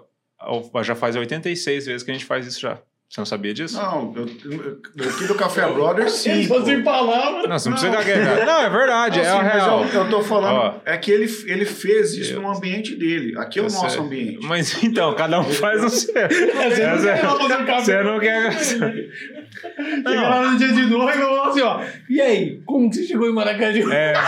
[0.83, 2.81] Já faz 86 vezes que a gente faz isso já.
[3.07, 3.77] Você não sabia disso?
[3.77, 6.31] Não, eu, eu, aqui do Café Brothers, sim.
[6.31, 6.55] Ele pô.
[6.55, 7.47] falou sem palavras.
[7.47, 8.45] Não, você não precisa gaguejar.
[8.45, 9.85] Não, é verdade, Não, é sim, o mas real.
[9.85, 10.73] eu, eu tô falando, Ó.
[10.85, 13.37] é que ele, ele fez isso Eu- no ambiente dele.
[13.37, 13.99] Aqui é o nosso sei.
[14.01, 14.39] ambiente.
[14.45, 16.13] Mas então, cada um faz o seu.
[16.13, 16.83] Você
[17.23, 17.79] não quer fazer um.
[17.79, 18.51] Você não quer.
[18.59, 21.81] Chega lá no dia de noiva e fala assim, ó.
[22.09, 23.91] E aí, como que você chegou em Maracaju?
[23.93, 24.13] É,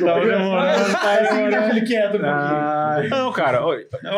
[0.00, 1.74] Tá demorando, tá demorando.
[1.74, 2.18] Fique quieto um
[3.10, 3.60] Não, cara,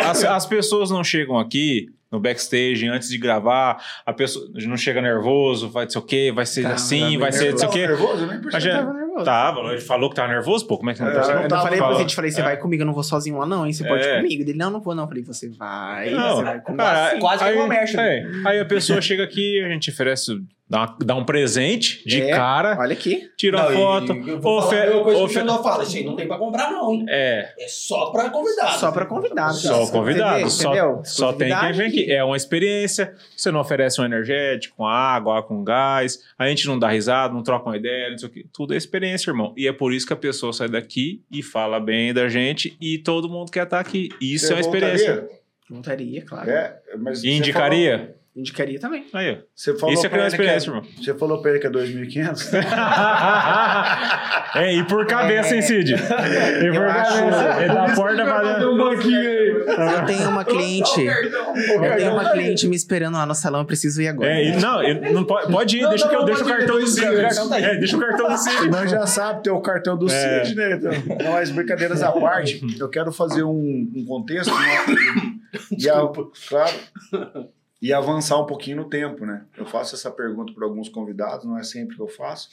[0.09, 5.01] as, as pessoas não chegam aqui no backstage antes de gravar, a pessoa não chega
[5.01, 7.69] nervoso, vai não sei o quê, vai ser Tá, assim, tá vai ser não sei
[7.69, 7.87] o Tava quê.
[7.87, 8.23] nervoso?
[8.25, 9.25] Eu nem já- Tava nervoso.
[9.25, 11.45] Tava, ele falou que tava nervoso, pô, como é que não É, percebe?
[11.45, 12.45] Eu não falei pra você, falei, você É.
[12.45, 13.73] vai comigo, eu não vou sozinho lá não, hein?
[13.73, 14.17] Você pode ir É.
[14.23, 14.43] comigo.
[14.43, 15.05] Ele, não, não vou não.
[15.05, 16.83] Eu falei, você vai, Não, você vai comigo.
[16.83, 20.33] cara, Quase que aí, comércio, é, aí a pessoa chega aqui, a gente oferece,
[20.71, 22.31] dá, uma- dá um presente de É.
[22.31, 23.29] cara, Olha aqui.
[23.37, 24.71] tira uma Não, foto, e eu vou falar
[25.03, 27.05] coisa que o fala, assim, não tem pra comprar não, hein?
[27.09, 28.79] É, É só pra convidado.
[28.79, 29.55] Só pra convidado.
[29.55, 30.51] só o convidado, Entendeu?
[30.51, 31.03] só, Entendeu?
[31.05, 32.13] só tem quem vem aqui.
[32.13, 36.79] É uma experiência, você não oferece um energético, com água, com gás, a gente não
[36.79, 38.47] dá risada, não troca uma ideia, não sei o quê.
[38.53, 39.53] Tudo é experiência, irmão.
[39.57, 42.97] E é por isso que a pessoa sai daqui e fala bem da gente e
[42.99, 44.09] todo mundo quer estar aqui.
[44.21, 45.15] Isso Você é uma experiência.
[45.15, 45.41] voltaria?
[45.69, 46.51] Voltaria, claro.
[46.51, 48.15] É, mas E indicaria?
[48.37, 49.07] Indicaria também.
[49.13, 49.37] Aí, ó.
[49.57, 50.85] Você falou Isso é pra criar ele que experiência, irmão.
[51.03, 52.55] Você falou pra ele que é 2.500?
[54.55, 55.95] é, e por cabeça, hein, Cid?
[55.95, 57.63] E por Eu acho- cabeça.
[57.65, 59.49] Ele dá a porta pra um banquinho aí.
[59.51, 61.05] Eu tenho uma cliente.
[61.05, 64.31] Eu tenho uma cliente me esperando lá no salão, eu preciso ir agora.
[64.31, 64.81] É, e- não,
[65.13, 67.05] não pode, pode ir, Não, deixa, não, que eu deixo o cartão do Cid.
[67.07, 68.69] É, deixa o cartão do Cid.
[68.71, 70.45] Nós já sabe ter o cartão do É.
[70.45, 70.73] Cid, né?
[70.75, 70.93] Então,
[71.25, 74.79] não, mas brincadeiras à parte, eu quero fazer um, um contexto né?
[75.77, 75.95] e, a,
[76.49, 76.73] claro,
[77.81, 79.47] e avançar um pouquinho no tempo, né?
[79.57, 82.49] Eu faço essa pergunta para alguns convidados, não é sempre que eu faço,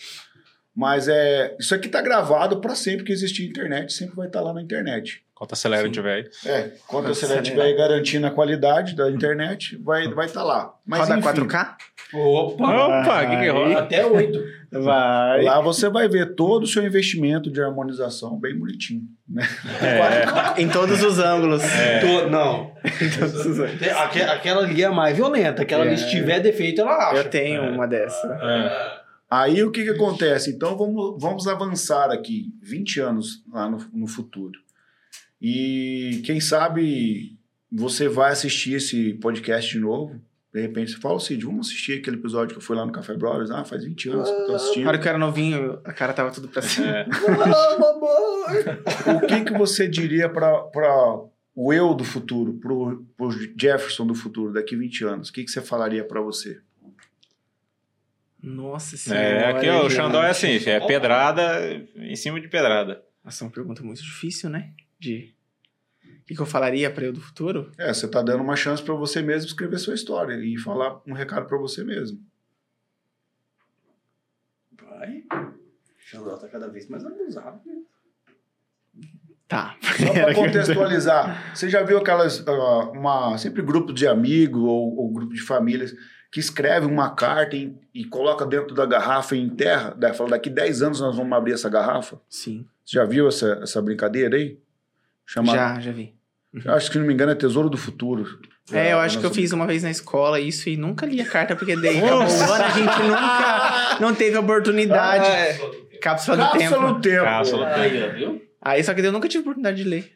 [0.77, 4.53] mas é isso aqui tá gravado para sempre que existir internet, sempre vai estar lá
[4.53, 5.23] na internet.
[5.33, 6.29] Conta acelera tiver aí.
[6.51, 6.71] É,
[7.09, 7.43] você acelerar.
[7.43, 10.73] estiver garantindo a qualidade da internet, vai vai estar lá.
[10.85, 11.75] Mas Roda enfim, 4K?
[12.13, 12.63] Opa!
[12.63, 13.79] Opa, o que que rola?
[13.79, 14.39] Até oito.
[14.71, 15.43] Vai.
[15.43, 19.01] lá você vai ver todo o seu investimento de harmonização bem bonitinho.
[19.81, 21.61] É, Em todos os ângulos.
[22.01, 22.71] Tô- não.
[23.01, 23.81] Em todos os ângulos.
[24.31, 25.61] Aquela ali é mais violenta.
[25.61, 25.97] Aquela ali, É.
[25.97, 27.17] se tiver defeito, ela acha.
[27.17, 28.27] Eu tenho uma dessa.
[28.41, 28.96] é.
[29.29, 30.51] Aí o que, que acontece?
[30.51, 34.59] Então vamos, vamos avançar aqui 20 anos lá no, no futuro.
[35.41, 37.37] E quem sabe
[37.71, 40.19] você vai assistir esse podcast de novo.
[40.53, 42.91] De repente você fala, "Ô, Cid, vamos assistir aquele episódio que eu fui lá no
[42.91, 43.51] Café Brothers.
[43.51, 44.87] Ah, faz 20 anos que eu tô Na assistindo.
[44.87, 46.87] hora que eu era novinho, a cara tava tudo pra cima.
[46.87, 47.05] É.
[49.13, 51.19] O que, que você diria para
[51.53, 53.29] o eu do futuro, pro, pro
[53.59, 55.29] Jefferson do futuro, daqui 20 anos?
[55.29, 56.61] O que, que você falaria para você?
[58.47, 59.21] Nossa senhora.
[59.21, 59.89] É, aqui ó, o.
[59.89, 61.59] Xandó é assim, é pedrada
[61.95, 63.03] em cima de pedrada.
[63.23, 64.71] Nossa, é uma pergunta muito difícil, né?
[64.97, 65.35] De.
[66.05, 67.71] O que, que eu falaria pra eu do futuro?
[67.77, 71.13] É, você tá dando uma chance para você mesmo escrever sua história e falar um
[71.13, 72.19] recado para você mesmo.
[74.81, 75.23] Vai.
[75.97, 77.61] Xandó tá cada vez mais abusado.
[77.65, 77.75] né?
[79.47, 79.77] Tá.
[79.81, 85.11] Só para contextualizar, você já viu aquelas, ah, uma, sempre grupo de amigos ou, ou
[85.11, 85.93] grupo de famílias
[86.31, 90.49] que escreve uma carta e, e coloca dentro da garrafa e enterra, daí fala, daqui
[90.49, 92.19] 10 anos nós vamos abrir essa garrafa?
[92.29, 92.65] Sim.
[92.85, 94.57] Você já viu essa, essa brincadeira aí?
[95.25, 96.13] Chama, Já, já vi.
[96.65, 98.39] Acho que, se não me engano, é Tesouro do Futuro.
[98.71, 101.25] É, eu acho que eu fiz uma vez na escola isso e nunca li a
[101.25, 105.25] carta, porque daí acabou ano, a gente nunca não teve oportunidade.
[105.25, 105.59] Ah, é.
[106.01, 106.81] Cápsula do Cápsula tempo.
[106.81, 107.23] no tempo.
[107.23, 107.67] Cápsula.
[107.67, 108.41] Aí, ó, viu?
[108.61, 110.11] Aí só que eu nunca tive oportunidade de ler.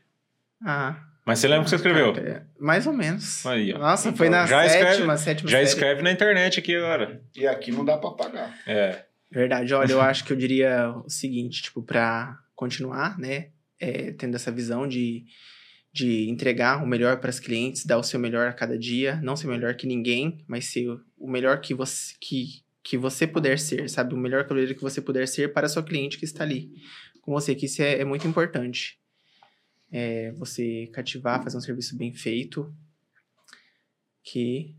[0.64, 0.96] Ah.
[1.32, 2.14] Mas você lembra o que você escreveu?
[2.18, 3.46] é, Mais ou menos.
[3.46, 3.78] Aí, ó.
[3.80, 5.70] Nossa, foi na Já escreve- sétima, sétima Já série.
[5.70, 7.22] escreve na internet aqui agora.
[7.36, 8.60] E aqui não dá para pagar.
[8.68, 9.06] É.
[9.32, 13.48] Verdade, olha, eu acho que eu diria o seguinte, tipo, pra continuar, né,
[13.80, 15.24] é, tendo essa visão de,
[15.94, 19.38] de entregar o melhor para as clientes, dar o seu melhor a cada dia, não
[19.38, 20.86] ser melhor que ninguém, mas ser
[21.18, 24.14] o melhor que você, que, que você puder ser, sabe?
[24.14, 26.70] O melhor cabeleireiro que você puder ser para a sua cliente que está ali
[27.22, 28.98] com você, que isso é, é muito importante.
[29.92, 32.74] É você cativar, fazer um serviço bem feito,
[34.24, 34.76] que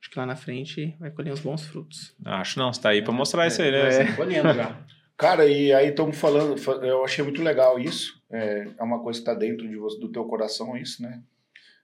[0.00, 2.14] acho que lá na frente vai colher uns bons frutos.
[2.24, 4.02] Acho não, você tá aí pra mostrar isso aí, né?
[4.02, 4.12] É.
[4.16, 4.84] Colhendo já.
[5.16, 8.20] Cara, e aí estamos falando, fa- eu achei muito legal isso.
[8.30, 11.22] É, é uma coisa que está dentro de você, do teu coração, isso, né?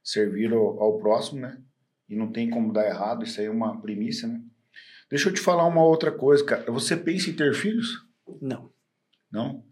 [0.05, 1.59] Servir ao, ao próximo, né?
[2.09, 4.41] E não tem como dar errado, isso aí é uma primícia, né?
[5.09, 6.71] Deixa eu te falar uma outra coisa, cara.
[6.71, 8.05] Você pensa em ter filhos?
[8.41, 8.71] Não.
[9.31, 9.65] Não?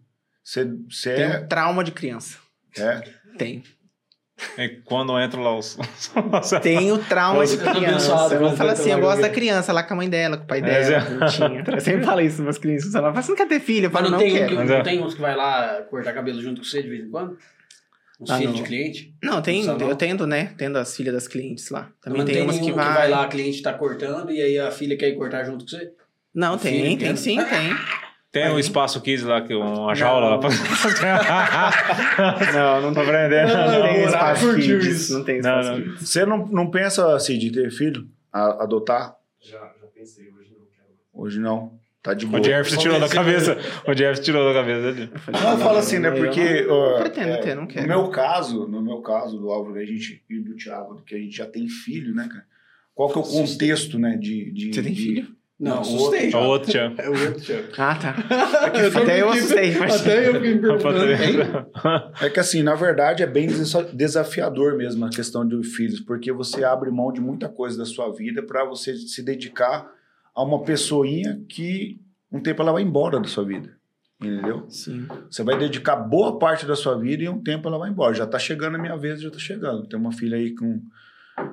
[0.43, 2.39] Você, você Tem é, um trauma de criança.
[2.79, 3.03] É.
[3.39, 3.63] Tem.
[4.57, 5.77] E quando entra lá os.
[6.63, 8.15] Tenho trauma de criança.
[8.15, 10.45] mas falo eu assim, eu lá gosto da criança lá com a mãe dela, com
[10.45, 11.65] o pai É, dela, bonitinha.
[11.77, 12.95] Eu sempre falo isso para as crianças.
[12.95, 13.87] Ela fala, você não quer ter filho?
[13.87, 14.49] Eu Mas falo, não, não, tem, um quero.
[14.49, 14.77] que- Mas é.
[14.79, 17.37] não tem uns que vai lá cortar cabelo junto com você de vez em quando?
[18.19, 18.63] Uns Ah, filhos não.
[18.63, 19.15] de cliente?
[19.23, 19.89] Não, tem, Não, não.
[19.91, 20.55] eu tendo, né?
[20.57, 21.91] Tendo as filhas das clientes lá.
[22.03, 22.95] Também não tem, tem umas que que vai...
[22.95, 25.71] vai lá, a cliente tá cortando e aí a filha quer ir cortar junto com
[25.71, 25.91] você?
[26.35, 27.17] Não, O tem, tem inteiro.
[27.19, 27.75] sim, tem.
[28.32, 30.51] Tem o espaço kids lá, que uma jaula lá pra.
[32.52, 33.47] Não, não pra prender.
[33.48, 35.19] Não tem espaço curtiu kids, isso.
[35.19, 35.86] Não tem Não, espaço não.
[35.94, 36.09] kids.
[36.09, 38.07] Você não, não pensa, assim, de ter filho?
[38.32, 39.16] A- adotar?
[39.40, 40.89] Já, já pensei, hoje não quero.
[41.12, 41.78] Hoje não.
[42.02, 42.40] Tá de boa.
[42.40, 43.59] O Jefferson tirou da cabeça.
[43.86, 45.11] O Jefferson tirou da cabeça dele.
[45.32, 46.11] Não, eu falo assim, né?
[46.11, 46.62] Porque.
[46.62, 47.89] não ó, pretendo é, ter, não No quero.
[47.89, 51.36] meu caso, no meu caso, do Álvaro a gente, e do Thiago, que a gente
[51.36, 52.44] já tem filho, né, cara?
[52.94, 54.16] Qual que é o contexto, né?
[54.16, 55.28] De, de, Você tem de- filho?
[55.61, 56.32] Não, Não, assustei.
[56.32, 56.95] É o outro tchan.
[56.97, 57.69] É o outro, Thiago.
[57.77, 58.16] Ah, tá.
[58.82, 60.01] Eu tô Até eu assustei, mas...
[60.01, 61.05] Até eu fiquei me perguntando.
[62.23, 66.32] É que assim, na verdade, é bem desa- desafiador mesmo a questão dos filhos, porque
[66.32, 69.87] você abre mão de muita coisa da sua vida para você se dedicar
[70.35, 72.01] a uma pessoinha que
[72.32, 73.70] um tempo ela vai embora da sua vida.
[74.23, 74.65] Entendeu?
[74.69, 75.07] Sim.
[75.31, 78.15] Você vai dedicar boa parte da sua vida e um tempo ela vai embora.
[78.15, 79.87] Já tá chegando a minha vez, já tá chegando.
[79.87, 80.81] Tem uma filha aí com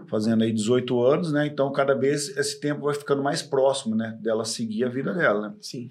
[0.09, 1.47] fazendo aí 18 anos, né?
[1.47, 5.49] Então cada vez esse tempo vai ficando mais próximo, né, dela seguir a vida dela,
[5.49, 5.55] né?
[5.61, 5.89] Sim.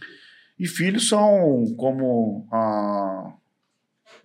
[0.58, 3.34] E filhos são como a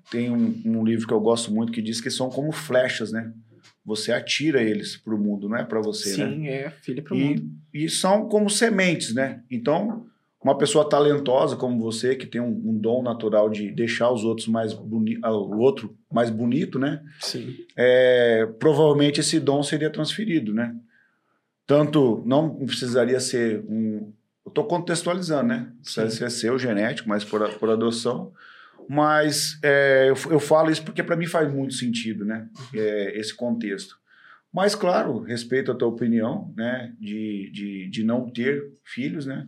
[0.09, 3.33] tem um, um livro que eu gosto muito que diz que são como flechas, né?
[3.83, 6.29] Você atira eles pro mundo, não é para você, né?
[6.29, 7.49] Sim, é filho pro mundo.
[7.73, 9.41] E, e são como sementes, né?
[9.49, 10.05] Então,
[10.43, 14.47] uma pessoa talentosa como você, que tem um, um dom natural de deixar os outros
[14.47, 17.01] mais boni ah, o outro mais bonito, né?
[17.19, 17.55] Sim.
[17.77, 20.75] é, provavelmente esse dom seria transferido, né?
[21.67, 24.11] Tanto não precisaria ser um.
[24.43, 25.71] Eu estou contextualizando, né?
[25.81, 28.33] Precisaria ser seu genético, mas por, por adoção.
[28.89, 32.49] Mas é, eu, eu falo isso porque para mim faz muito sentido, né?
[32.73, 34.01] É, esse contexto.
[34.51, 36.93] Mas, claro, respeito a tua opinião, né?
[36.99, 39.47] De, de, de não ter filhos, né?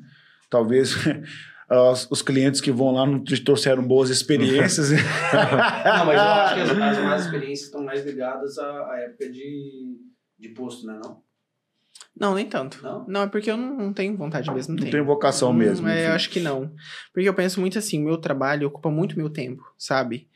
[0.54, 0.96] Talvez
[1.92, 4.92] os, os clientes que vão lá não te trouxeram boas experiências.
[5.34, 9.32] Não, mas eu acho que as, as más experiências estão mais ligadas à, à época
[9.32, 9.98] de,
[10.38, 11.00] de posto, né?
[11.04, 11.24] Não?
[12.16, 12.80] Não, nem tanto.
[12.84, 13.04] Não?
[13.08, 14.76] Não, é porque eu não, não tenho vontade mesmo.
[14.76, 14.92] Não tenho.
[14.92, 15.88] tem vocação Hum, mesmo.
[15.88, 16.08] É, enfim.
[16.10, 16.72] eu acho que não.
[17.12, 20.28] Porque eu penso muito assim, meu trabalho ocupa muito meu tempo, sabe?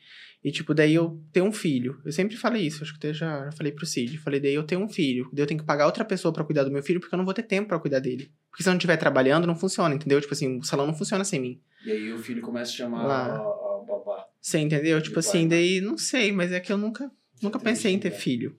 [0.42, 2.00] E, tipo, daí eu tenho um filho.
[2.04, 4.18] Eu sempre falei isso, acho que até já, já falei pro Cid.
[4.18, 5.28] Falei, daí eu tenho um filho.
[5.32, 7.24] Daí eu tenho que pagar outra pessoa pra cuidar do meu filho, porque eu não
[7.24, 8.30] vou ter tempo pra cuidar dele.
[8.50, 10.20] Porque se eu não estiver trabalhando, não funciona, entendeu?
[10.20, 11.60] Tipo assim, o salão não funciona sem mim.
[11.84, 13.26] E aí o filho começa a chamar Lá.
[13.26, 14.28] a, a babá.
[14.40, 15.02] Você entendeu?
[15.02, 17.10] Tipo assim, vai, daí não sei, mas é que eu nunca,
[17.42, 18.16] nunca pensei em ter né?
[18.16, 18.56] filho.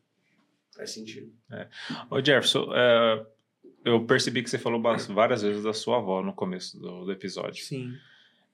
[0.75, 1.31] Faz sentido.
[2.09, 3.25] Ô Jefferson, é,
[3.85, 7.63] eu percebi que você falou várias vezes da sua avó no começo do, do episódio.
[7.63, 7.93] Sim.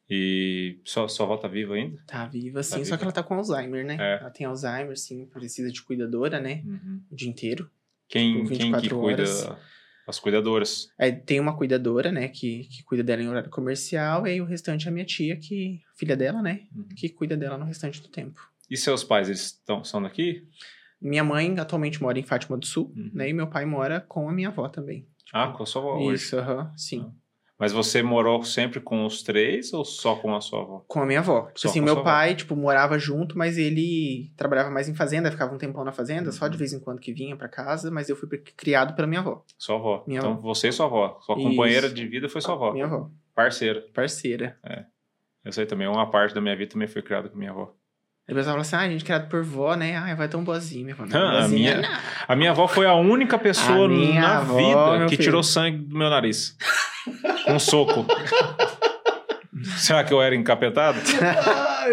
[0.09, 1.99] E sua, sua avó tá viva ainda?
[2.05, 2.71] Tá viva, sim.
[2.71, 2.97] Tá só viva.
[2.97, 3.97] que ela tá com Alzheimer, né?
[3.99, 4.19] É.
[4.21, 5.25] Ela tem Alzheimer, sim.
[5.27, 6.61] Precisa de cuidadora, né?
[6.65, 7.01] Uhum.
[7.09, 7.69] O dia inteiro.
[8.07, 9.23] Quem, Tipo, quem que 24 cuida?
[10.07, 10.87] As cuidadoras.
[10.99, 14.45] Aí tem uma cuidadora, né, que, que cuida dela em horário comercial, e aí o
[14.45, 16.87] restante é a minha tia, que filha dela, né, Uhum.
[16.95, 18.39] que cuida dela no restante do tempo.
[18.69, 20.47] E seus pais, eles tão, são daqui?
[21.01, 23.09] Minha mãe atualmente mora em Fátima do Sul, Uhum.
[23.15, 25.07] né, e meu pai mora com a minha avó também.
[25.33, 26.23] Ah, com a sua avó hoje.
[26.23, 27.11] Isso, aham, sim.
[27.57, 30.83] Mas você morou sempre com os três ou só com a sua avó?
[30.87, 31.43] Com a minha avó.
[31.47, 32.09] Tipo Só assim, meu sua avó.
[32.11, 36.31] pai, tipo, morava junto, mas ele trabalhava mais em fazenda, ficava um tempão na fazenda,
[36.33, 36.51] só Uhum.
[36.51, 38.27] de vez em quando que vinha pra casa, mas eu fui
[38.57, 39.43] criado pela minha avó.
[39.57, 40.03] Sua avó.
[40.05, 40.41] Minha então avó.
[40.41, 41.17] você e sua avó.
[41.21, 41.47] Sua Isso.
[41.49, 42.73] companheira de vida foi sua avó.
[42.73, 43.85] Minha avó, Parceira.
[43.93, 44.59] parceira.
[45.43, 47.73] Eu sei também, uma parte da minha vida também foi criada com minha avó.
[48.27, 49.95] Aí o pessoal fala assim, ah, a gente é criado por vó, né?
[49.95, 50.83] Ah, vai tão boazinha.
[50.83, 51.97] Minha avó, não, Ah, a boazinha minha- não.
[52.27, 55.23] A minha avó foi a única pessoa A minha na avó, vida que filho.
[55.23, 56.55] tirou sangue do meu nariz.
[57.47, 58.03] Um soco.
[59.77, 60.97] Será que eu era encapetado?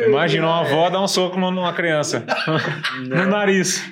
[0.07, 2.25] Imagina uma avó dar um soco numa criança.
[3.09, 3.85] no nariz.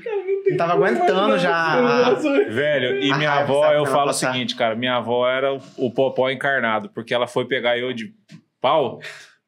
[0.49, 2.11] Não tava aguentando já.
[2.49, 4.33] Velho, e A minha avó, eu falo o passar.
[4.33, 4.75] seguinte, cara.
[4.75, 8.13] Minha avó era o, o popó encarnado, porque ela foi pegar eu de
[8.61, 8.99] pau.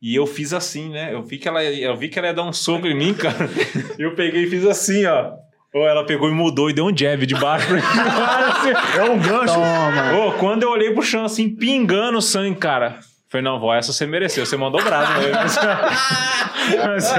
[0.03, 1.15] E eu fiz assim, né?
[1.15, 3.49] Eu vi que ela, eu vi que ela ia dar um soco em mim, cara.
[3.97, 5.31] Eu peguei e fiz assim, ó.
[5.73, 7.83] Ou ela pegou e mudou e deu um jab de baixo pra mim.
[8.99, 9.55] É um gancho.
[9.55, 10.13] Toma.
[10.27, 12.99] Ô, quando eu olhei pro chão assim, pingando sangue, cara.
[13.29, 15.13] Falei, não, vó, essa você mereceu, você mandou brasa.
[15.19, 15.31] né?
[16.85, 17.13] Mas-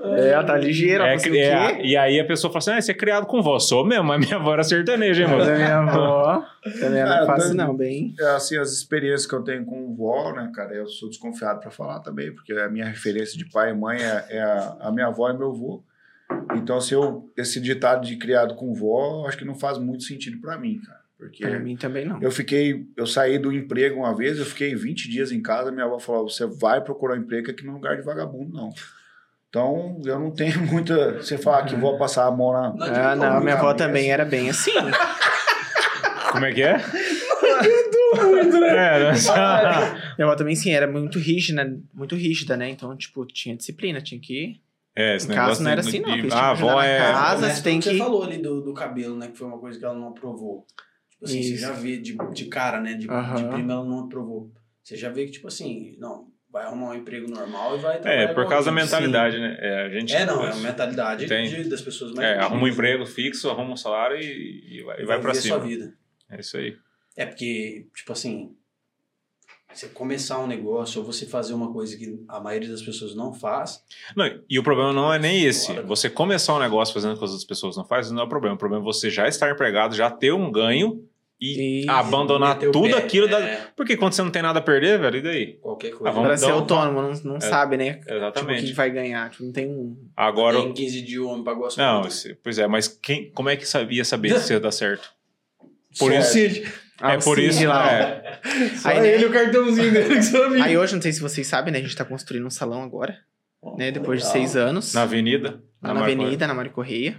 [0.00, 1.02] É, tá ligeiro.
[1.02, 3.58] é, É, é, e aí a pessoa fala assim: ah, você é criado com vó.
[3.58, 5.42] Sou mesmo, mas minha avó era sertaneja, hein, mano?
[5.42, 6.44] a minha avó
[6.78, 8.14] também não Ah, é fácil, não, bem.
[8.18, 11.70] É, assim, as experiências que eu tenho com vó, né, cara, eu sou desconfiado pra
[11.70, 15.08] falar também, porque a minha referência de pai e mãe é, é a, a minha
[15.08, 15.82] avó e meu avô.
[16.54, 20.40] Então, se eu, esse ditado de criado com vó, acho que não faz muito sentido
[20.40, 20.98] pra mim, cara.
[21.18, 22.22] Porque Pra mim também não.
[22.22, 25.84] eu fiquei, eu saí do emprego uma vez, eu fiquei 20 dias em casa, minha
[25.84, 28.70] avó falou: você vai procurar um emprego aqui no lugar de vagabundo, não.
[29.48, 31.14] Então, eu não tenho muita.
[31.18, 32.74] Você falar que vou passar a mão na.
[33.12, 34.72] Ah, não, minha avó também era bem assim.
[36.32, 36.76] Como é que é?
[38.68, 39.12] é, né?
[40.16, 41.64] Minha avó também, sim, era muito rígida,
[41.94, 42.68] muito rígida, né?
[42.68, 44.60] Então, tipo, tinha disciplina, tinha que.
[44.94, 46.98] É, esse Em casa negócio não era de- assim, não, de- Ah, a avó é.
[46.98, 47.50] casa.
[47.50, 49.28] Você tem que Você falou ali do, do cabelo, né?
[49.28, 50.66] Que foi uma coisa que ela não aprovou.
[51.10, 51.60] Tipo assim, você Isso.
[51.62, 52.94] já vê de, de cara, né?
[52.94, 53.48] De, de Aham.
[53.50, 54.50] prima ela não aprovou.
[54.82, 56.26] Você já vê que, tipo assim, não,
[56.58, 59.56] vai arrumar um emprego normal e vai É, trabalhar por causa da mentalidade, né?
[59.60, 60.12] É, a gente.
[60.14, 62.72] É, não, é a mentalidade de- das pessoas mais É, antigas, arruma um né?
[62.72, 65.56] emprego fixo, arruma um salário e, e vai, e vai pra cima.
[65.56, 65.94] sua vida.
[66.30, 66.76] É isso aí.
[67.16, 68.54] É porque, tipo assim,
[69.72, 73.32] você começar um negócio ou você fazer uma coisa que a maioria das pessoas não
[73.32, 73.82] faz,
[74.16, 75.72] Não, e o problema não é nem esse.
[75.82, 78.54] Você começar um negócio fazendo coisas que as pessoas não fazem, não é o problema.
[78.56, 81.04] O problema é você já estar empregado, já ter um ganho
[81.40, 81.90] e Isso.
[81.90, 83.28] abandonar tudo pé, aquilo.
[83.28, 83.38] Da...
[83.40, 85.46] é, Porque quando você não tem nada a perder, velho, e daí?
[85.60, 86.12] qualquer Ah, coisa.
[86.12, 87.40] vamos Pra ser um- autônomo, não, não É.
[87.40, 87.94] sabe, né?
[87.94, 88.66] Tipo, o Exatamente.
[88.66, 89.30] que vai ganhar.
[89.30, 89.96] Tipo, não tem um.
[90.16, 90.60] Agora.
[90.60, 93.48] Tem 15 dias o homem pagou a sua Não, esse- pois é, mas quem, como
[93.48, 95.08] é que sabia saber se ia dar certo?
[95.98, 96.62] Por Só isso.
[97.00, 97.64] Ah, é por isso.
[97.64, 97.92] lá.
[97.92, 98.40] é.
[98.76, 99.14] Só Aí, né?
[99.14, 100.64] ele o cartãozinho dele que sabia.
[100.64, 101.78] Aí hoje, não sei se vocês sabem, né?
[101.78, 103.16] A gente tá construindo um salão agora,
[103.76, 103.92] né?
[103.92, 104.92] Depois de seis anos.
[104.94, 105.62] Na avenida.
[105.80, 107.16] lá na Marco- avenida, na Mário Correia,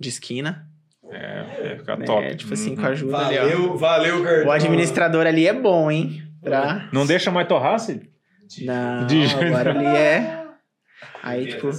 [0.00, 0.66] de esquina.
[1.10, 2.06] É, é fica né?
[2.06, 2.36] top.
[2.36, 2.86] Tipo assim, com Uhum.
[2.88, 3.42] a ajuda ali, ó.
[3.42, 4.46] Valeu, valeu, cartão.
[4.48, 6.22] O administrador ali é bom, hein?
[6.42, 6.88] Pra...
[6.92, 8.08] Não deixa mais torrar, Cid?
[8.62, 10.40] Não, De jeito agora ali é.
[11.22, 11.70] Aí, tipo,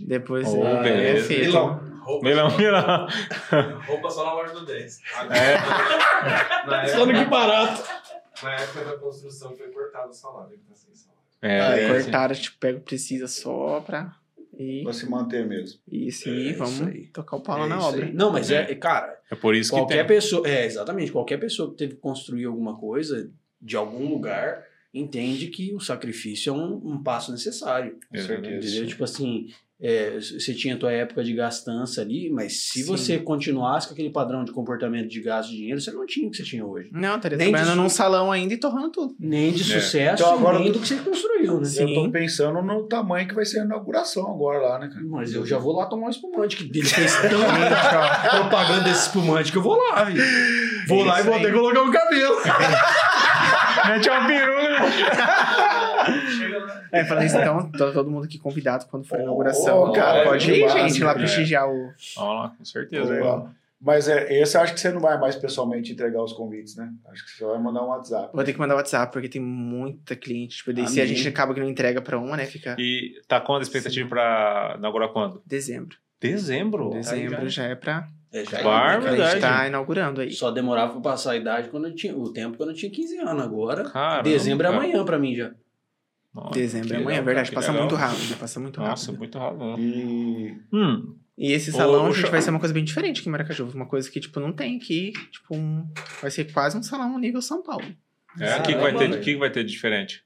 [0.00, 1.26] depois Oh, é, é beleza.
[1.28, 1.44] feito.
[1.46, 1.96] Milão.
[2.06, 3.08] Roupa, Milão, milão.
[3.86, 5.00] roupa só na loja do 10.
[5.30, 5.56] É.
[6.68, 7.82] Na Só no época, que barato.
[8.42, 11.20] Na época da construção foi cortado o salário, ele tá sem salário.
[11.42, 11.88] É, Ah, é.
[12.02, 14.12] Cortaram, tipo, pega precisa só pra.
[14.58, 15.78] E Pra se manter mesmo.
[15.90, 17.06] isso, É e isso vamos aí.
[17.08, 18.06] tocar o pau É na obra.
[18.06, 18.12] aí.
[18.12, 21.76] Não, mas é, cara, é por isso que qualquer pessoa, é, exatamente, qualquer pessoa que
[21.76, 23.30] teve que construir alguma coisa
[23.60, 24.64] de algum lugar
[24.94, 27.98] entende que o sacrifício é um, um passo necessário.
[28.08, 28.66] Com certeza.
[28.66, 28.86] Entendeu?
[28.88, 32.86] Tipo assim, é, você tinha a tua época de gastança ali, mas se Sim.
[32.86, 36.30] você continuasse com aquele padrão de comportamento de gasto de dinheiro, você não tinha o
[36.30, 36.88] que você tinha hoje.
[36.92, 39.14] Não, estaria Nem trabalhando de- num salão ainda e torrando tudo.
[39.20, 39.80] Nem de É.
[39.80, 41.68] sucesso, Então agora nem do que você construiu, né?
[41.78, 45.04] Eu tô pensando no tamanho que vai ser a inauguração agora lá, né, cara?
[45.06, 47.28] Mas eu já vou lá tomar um espumante, que ele fez tanta
[48.30, 50.22] propaganda desse espumante que eu vou lá, viu?
[50.88, 52.36] Vou lá e vou até colocar o cabelo.
[53.88, 54.76] Mete uma peruca.
[56.92, 59.92] É, falando isso, então, to- todo mundo aqui convidado quando for a inauguração.
[59.92, 61.92] cara, pode ir, gente, lá prestigiar o.
[62.16, 63.12] Vamos lá, com certeza.
[63.12, 63.50] Legal.
[63.78, 66.90] Mas é, esse eu acho que você não vai mais pessoalmente entregar os convites, né?
[67.12, 68.30] Acho que você vai mandar um WhatsApp.
[68.34, 70.56] Vou ter que mandar WhatsApp, porque tem muita cliente.
[70.56, 72.46] Tipo, daí se a gente acaba que não entrega pra uma, né?
[72.46, 75.42] Fica E tá quando a expectativa pra inaugurar quando?
[75.44, 75.96] dezembro.
[76.18, 76.88] Dezembro.
[76.90, 78.08] Dezembro já é pra.
[78.32, 80.30] É, já Barba, A gente tá inaugurando aí.
[80.32, 82.16] Só demorava pra passar a idade quando eu tinha.
[82.16, 83.42] O tempo quando eu tinha 15 anos.
[83.42, 84.82] Agora, Caramba, dezembro é cara.
[84.82, 85.52] amanhã pra mim já.
[86.34, 87.48] Nossa, Dezembro que é amanhã, é verdade.
[87.48, 87.86] que Passa legal.
[87.86, 88.36] muito rápido.
[88.38, 89.18] Passa muito Nossa, rápido.
[89.18, 89.80] muito rápido.
[89.80, 93.28] E Hum, E esse salão, Ô, a gente vai ser uma coisa bem diferente aqui
[93.28, 93.70] em Maracaju.
[93.74, 95.12] Uma coisa que, tipo, não tem aqui.
[95.30, 95.86] Tipo, um...
[96.20, 97.86] vai ser quase um salão nível São Paulo.
[98.38, 100.25] é, o que, que vai ter, que, que vai ter de diferente?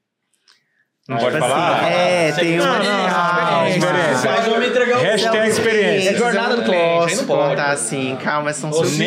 [1.09, 1.79] Não pode Tipo falar?
[1.81, 2.77] assim, é, tem uma.
[2.79, 4.31] Ah, experiência.
[4.31, 6.09] Mas vamos entregar o Hashtag experiência.
[6.11, 7.49] É jornada do cliente, não pode.
[7.49, 9.01] contar assim, calma, são surpresas.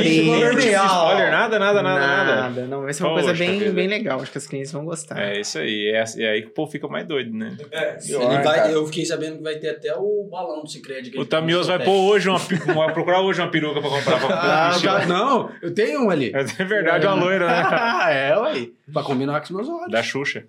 [0.64, 2.06] spoiler, nada, nada, nada,
[2.36, 2.66] nada.
[2.66, 4.20] Não, vai ser uma Poxa coisa bem, bem legal.
[4.20, 5.18] Acho que as clientes vão gostar.
[5.22, 5.92] É isso aí.
[5.94, 7.56] É, é aí que o povo fica mais doido, né?
[8.02, 11.10] Ele vai- eu fiquei sabendo que vai ter até o balão do Cicred.
[11.16, 14.34] O ele Tamioso vai pôr hoje uma, vai procurar hoje uma peruca pra comprar pra
[15.04, 16.32] Ah, não, eu tenho um ali.
[16.34, 17.62] É verdade, uma loira, né?
[17.66, 18.66] Ah, é, ué.
[18.92, 19.90] Pra combinar com os meus olhos.
[19.90, 20.44] Da Xuxa.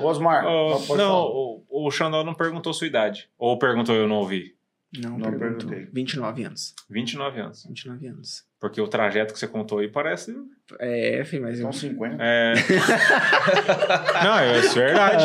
[0.00, 0.44] Osmar,
[0.86, 3.28] pode não, o, o Xandó não perguntou sua idade.
[3.38, 4.56] Ou perguntou eu não ouvi.
[4.98, 5.68] Não, Não perguntou.
[5.68, 5.86] perguntei.
[5.92, 6.74] 29 anos.
[6.88, 7.64] 29 anos.
[7.66, 8.44] 29 anos.
[8.60, 10.36] Porque o trajeto que você contou aí parece.
[10.78, 11.62] É, filho, mas eu...
[11.62, 12.22] São 50.
[12.22, 12.52] É...
[14.22, 15.24] não, é isso é verdade.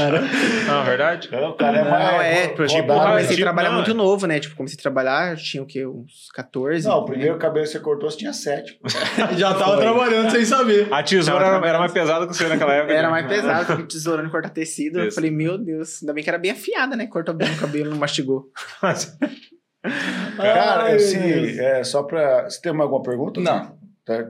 [0.66, 1.28] Não, é verdade.
[1.28, 2.22] O cara é Não, mais.
[2.22, 3.94] é, tipo, rodado, eu ah, comecei tipo, a trabalhar não, muito é.
[3.94, 4.40] novo, né?
[4.40, 5.86] Tipo, comecei a trabalhar, eu tinha o quê?
[5.86, 6.88] Uns 14?
[6.88, 7.07] Não, o né?
[7.07, 8.80] primeiro cabelo que você cortou, você tinha 7.
[9.36, 10.88] Já tava trabalhando sem saber.
[10.90, 12.94] A tesoura era, era mais pesada que você naquela época.
[12.94, 13.12] Era né?
[13.12, 14.99] mais pesado, fiquei tesourando e cortar tecido.
[14.99, 15.16] Eu Isso.
[15.16, 17.06] falei, meu Deus, ainda bem que era bem afiada, né?
[17.06, 18.49] Cortou bem o cabelo, não mastigou.
[20.38, 22.44] Cara, Ai, assim, é só pra.
[22.49, 23.40] Você tem alguma pergunta?
[23.41, 23.78] Não.
[24.06, 24.28] Tá?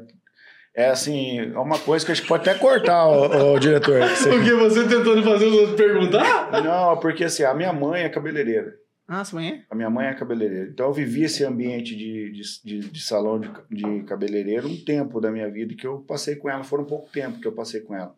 [0.76, 4.00] É assim, é uma coisa que a gente pode até cortar, ô, ô, diretor.
[4.10, 6.52] Você- Porque você tentando fazer os outros perguntar?
[6.64, 8.74] Não, porque assim, a minha mãe é cabeleireira.
[9.08, 9.62] Ah, sua mãe é?
[9.70, 10.68] A minha mãe é cabeleireira.
[10.70, 12.42] Então eu vivi esse ambiente de, de,
[12.82, 16.50] de, de salão de, de cabeleireiro um tempo da minha vida que eu passei com
[16.50, 16.64] ela.
[16.64, 18.14] Foram pouco tempo que eu passei com ela.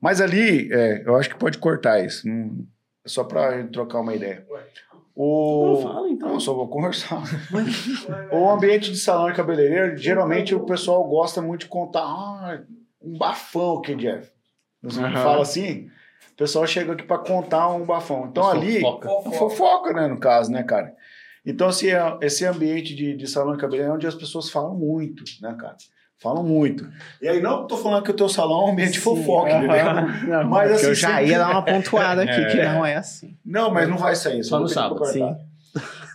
[0.00, 2.28] Mas ali, é, eu acho que pode cortar isso.
[2.28, 2.66] Não,
[3.04, 4.44] é só pra trocar uma ideia.
[5.20, 5.74] O...
[5.74, 6.28] Não, fala, então.
[6.28, 7.20] Não, só vou conversar.
[8.30, 12.62] o ambiente de salão de cabeleireiro, geralmente o pessoal gosta muito de contar ah,
[13.02, 14.30] um bafão que Jeff.
[14.80, 15.16] Você Aham.
[15.16, 15.90] fala assim,
[16.30, 18.28] o pessoal chega aqui pra contar um bafão.
[18.30, 19.30] Então ali, Fofoca.
[19.32, 20.94] fofoca, né, no caso, né, cara?
[21.44, 24.76] Então, assim, é- esse ambiente de, de salão de cabeleireiro é onde as pessoas falam
[24.76, 25.76] muito, né, cara?
[26.20, 26.88] Falam muito.
[27.22, 29.56] E aí, não tô falando que o teu salão é um ambiente de fofoca, Sim,
[29.58, 29.76] entendeu?
[29.76, 30.26] aham.
[30.26, 32.46] Não, Mas, mas assim, eu já sempre- ia dar uma pontuada aqui, É.
[32.46, 33.36] que não é assim.
[33.44, 34.42] Não, mas não vai sair.
[34.42, 35.22] Só no sábado, sim.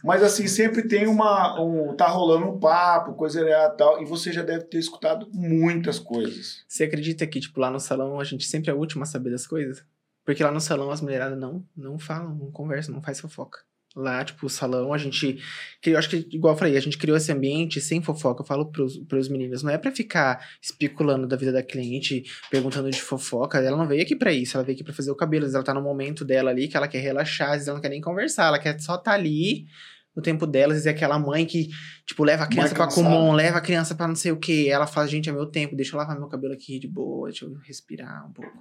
[0.04, 1.62] Mas assim, sempre tem uma.
[1.62, 5.98] Um, tá rolando um papo, coisa e tal, e você já deve ter escutado muitas
[6.00, 6.64] coisas.
[6.68, 9.30] Você acredita que, tipo, lá no salão a gente sempre é a última a saber
[9.30, 9.86] das coisas?
[10.26, 13.60] Porque lá no salão as mulheradas não, não falam, não conversam, não faz fofoca.
[13.95, 15.40] Lá, tipo, o salão, a gente.
[15.80, 18.41] criou- acho que, igual eu falei, a gente criou esse ambiente sem fofoca.
[18.41, 22.90] Eu falo pros, pros meninos, não é pra ficar especulando da vida da cliente, perguntando
[22.90, 23.60] de fofoca.
[23.60, 25.44] Ela não veio aqui pra isso, ela veio aqui pra fazer o cabelo.
[25.44, 27.76] Às vezes ela tá no momento dela ali que ela quer relaxar, às vezes ela
[27.76, 29.68] não quer nem conversar, ela quer só tá ali
[30.15, 30.73] no tempo dela.
[30.73, 31.69] Às vezes é aquela mãe que,
[32.06, 32.88] tipo, leva a criança pra.
[32.88, 34.69] Kumon, leva a criança pra não sei o que.
[34.69, 37.45] Ela fala, gente, é meu tempo, deixa eu lavar meu cabelo aqui de boa, deixa
[37.45, 38.52] eu respirar um pouco.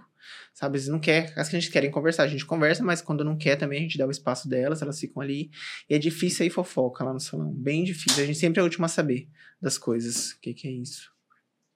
[0.55, 3.57] Sabe, vezes não quer, as clientes querem conversar, a gente conversa, mas quando não quer
[3.57, 5.51] também, a gente dá o espaço delas, elas ficam ali.
[5.89, 8.23] E é difícil aí fofoca lá no salão, bem difícil.
[8.23, 9.29] A gente sempre é a última a saber
[9.61, 10.33] das coisas.
[10.33, 11.13] O que que é isso?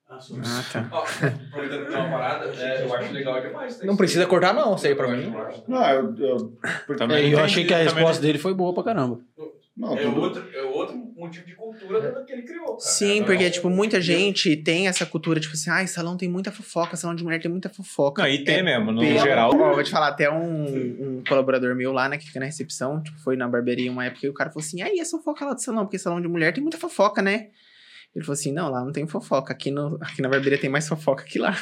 [0.09, 0.89] Ah, tá.
[0.93, 3.83] Ó, aproveitando que uma parada, é, eu acho legal demais.
[3.83, 5.35] Não precisa cortar, não, isso aí pra mim.
[5.67, 6.15] Não, eu.
[6.17, 9.21] eu Também É, eu achei que a também resposta dele foi boa pra caramba.
[9.77, 12.65] Não, É tudo- outro, é outro motivo de cultura que ele criou.
[12.67, 12.81] Cara.
[12.81, 16.29] Sim, É, porque, não- tipo, muita gente tem essa cultura, tipo assim, ai, salão tem
[16.29, 18.23] muita fofoca, salão de mulher tem muita fofoca.
[18.23, 19.51] Não, e tem É mesmo, no geral.
[19.55, 23.03] Ó, vou te falar, até um, um colaborador meu lá, né, que fica na recepção,
[23.03, 25.55] tipo, foi na barbearia uma época e o cara falou assim, aí, essa fofoca lá
[25.55, 27.49] do salão, porque salão de mulher tem muita fofoca, né?
[28.15, 30.89] Ele falou assim, não, lá não tem fofoca, aqui, no, aqui na barbearia tem mais
[30.89, 31.55] fofoca que lá.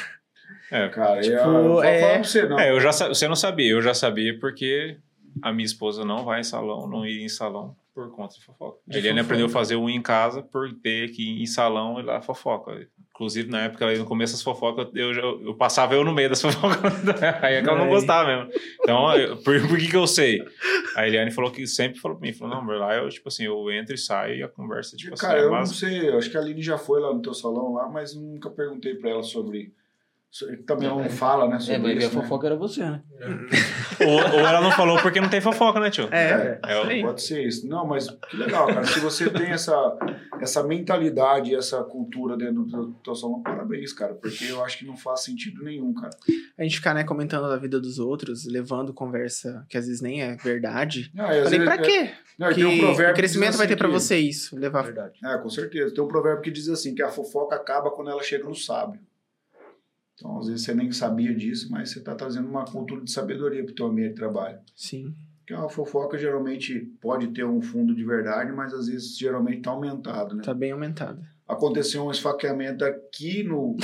[0.71, 2.59] É, Cara, Tipo, eu, eu vou é- falar pra você, não.
[2.59, 4.97] É, eu já, você não sabia, eu já sabia porque
[5.41, 8.77] a minha esposa não vai em salão, não ia em salão por conta de fofoca.
[8.85, 9.33] De Eliane fofoca.
[9.33, 12.85] aprendeu a fazer um em casa por ter que em salão e lá fofoca.
[13.15, 16.41] Inclusive, na época, no começo das fofocas, eu, já- eu, passava eu no meio das
[16.43, 16.91] fofocas.
[17.41, 18.51] aí é que ela não gostava mesmo.
[18.81, 20.43] Então, eu- por, por que que eu sei?
[20.97, 23.71] A Eliane falou que sempre falou pra mim, falou, não, lá eu, tipo assim, eu
[23.71, 26.37] entro e saio e a conversa, tipo Cara, assim, é eu não sei, acho que
[26.37, 29.73] a Aline já foi lá no teu salão lá, mas nunca perguntei pra ela sobre.
[30.67, 31.55] Também ela não fala, né?
[31.55, 32.21] É, Sobre a isso, né?
[32.23, 33.01] fofoca era você, né?
[34.05, 36.09] ou, ou ela não falou porque não tem fofoca, né, tio?
[36.11, 37.01] É, É, aí.
[37.01, 37.67] Pode ser isso.
[37.67, 38.83] Não, mas que legal, cara.
[38.85, 39.73] Se você tem essa,
[40.41, 44.13] essa mentalidade, essa cultura dentro do teu salão, parabéns, cara.
[44.15, 46.11] Porque eu acho que não faz sentido nenhum, cara.
[46.57, 50.21] A gente ficar, né, comentando da vida dos outros, levando conversa que às vezes nem
[50.21, 51.11] é verdade.
[51.13, 52.11] Não, às Falei, vezes- pra quê?
[52.37, 54.17] Não, Que tem um provérbio o que crescimento diz vai ter assim pra que- você
[54.17, 54.55] isso.
[54.57, 55.13] Levar Verdade.
[55.23, 55.93] É, com certeza.
[55.95, 58.99] Tem um provérbio que diz assim, que a fofoca acaba quando ela chega no sábio.
[60.15, 63.63] Então, às vezes você nem sabia disso, mas você está trazendo uma cultura de sabedoria
[63.63, 64.59] para o teu ambiente de trabalho.
[64.75, 65.13] Sim.
[65.39, 69.71] Porque a fofoca geralmente pode ter um fundo de verdade, mas às vezes geralmente está
[69.71, 70.41] aumentado, né?
[70.43, 71.21] Tá bem aumentado.
[71.47, 73.77] Aconteceu um esfaqueamento aqui no,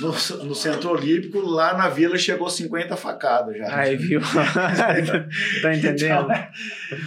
[0.00, 3.78] no, no, no Centro Olímpico, lá na vila chegou 50 facadas já.
[3.78, 4.20] Aí, viu?
[5.62, 6.28] tá entendendo?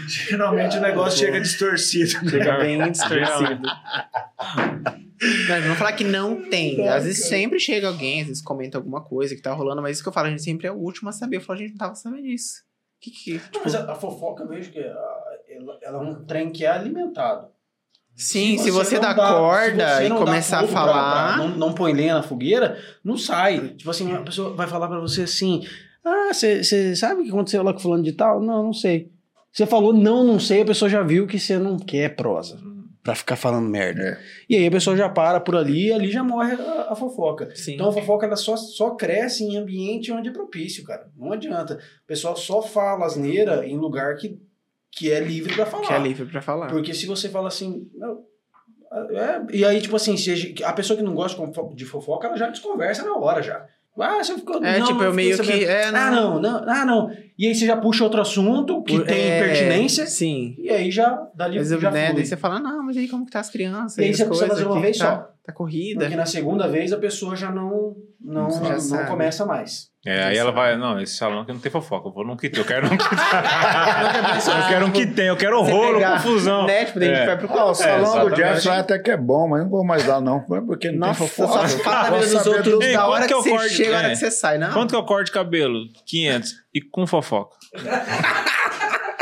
[0.08, 2.24] Geralmente o negócio chega distorcido.
[2.24, 2.32] né?
[2.32, 3.68] Fica bem distorcido.
[5.22, 6.88] Não, vamos falar que não tem.
[6.88, 10.04] Às vezes sempre chega alguém, às vezes comenta alguma coisa que tá rolando, mas isso
[10.04, 11.38] que eu falo, a gente sempre é o último a saber.
[11.38, 12.64] Eu falo, a gente não tava sabendo disso.
[13.00, 13.40] Que que.
[13.40, 15.20] Tipo, mas a, a fofoca, vejo que ah,
[15.50, 17.48] ela, ela é um trem que é alimentado.
[18.16, 21.36] Sim, se você, não dá dá- corda você e começar a fogo pra- falar.
[21.36, 23.70] pra- não, não põe lenha na fogueira, não sai.
[23.70, 25.66] Tipo assim, a pessoa vai falar pra você assim:
[26.04, 28.42] Ah, você sabe o que aconteceu lá com fulano de tal?
[28.42, 29.12] Não, não sei.
[29.52, 32.60] Você falou não, não sei, a pessoa já viu que você não quer prosa.
[33.04, 34.02] Pra ficar falando merda.
[34.02, 34.18] É.
[34.48, 37.50] E aí a pessoa já para por ali e ali já morre a, a fofoca.
[37.56, 37.74] Sim.
[37.74, 41.10] Então a fofoca ela só, só cresce em ambiente onde é propício, cara.
[41.18, 41.80] Não adianta.
[42.04, 44.40] O pessoal só fala asneira em lugar que,
[44.92, 45.88] que é livre pra falar.
[45.88, 46.68] que é livre pra falar.
[46.68, 47.90] Porque se você fala assim.
[47.96, 48.24] não,
[48.92, 51.42] é, e aí, tipo assim, se a pessoa que não gosta
[51.74, 53.66] de fofoca, ela já desconversa na hora já.
[54.00, 54.64] Ah, você ficou.
[54.64, 55.66] É, não, tipo, não eu meio que.
[55.66, 57.12] É, Ah, não, não, ah, não.
[57.38, 60.06] E aí você já puxa outro assunto que Por- tem é, pertinência.
[60.08, 60.56] Sim.
[60.58, 62.16] E aí já dali Mas, já né, flui.
[62.18, 63.98] daí você fala, não, mas aí como que tá as crianças?
[63.98, 65.34] E aí você precisa fazer uma vez tá, só.
[65.44, 66.02] Tá corrida.
[66.02, 69.08] Porque na segunda vez a pessoa já não, não, Já não sabe.
[69.08, 69.90] começa mais.
[70.06, 72.50] É, aí ela vai, não, esse salão aqui não tem fofoca, eu vou num que
[72.50, 73.18] tem, eu quero um que tem.
[74.62, 76.66] eu quero um que tem, eu quero rolo, confusão.
[76.66, 76.86] Né?
[76.86, 77.26] Tipo, daí a gente É.
[77.28, 78.36] vai pro Ah, o salão do exatamente.
[78.56, 80.42] Jeff lá até que é bom, mas não vou mais lá não.
[80.42, 81.68] Porque não Nossa, tem fofoca.
[81.68, 83.50] só fala da vida dos outros do- Ei, da quanto hora que que, eu você
[83.52, 83.70] corte?
[83.70, 84.10] chega, a hora É.
[84.10, 84.58] que você sai.
[84.58, 85.80] Não, Quanto que eu corto de cabelo?
[86.08, 86.52] 500.
[86.74, 87.56] E com fofoca.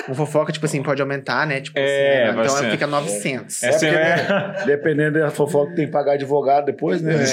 [0.07, 1.59] o fofoca, tipo assim, pode aumentar, né?
[1.61, 2.63] Tipo, É, assim, então bastante.
[2.63, 3.63] ela fica 900.
[3.63, 7.13] Essa porque, é, Dependendo da fofoca, tem que pagar advogado depois, né?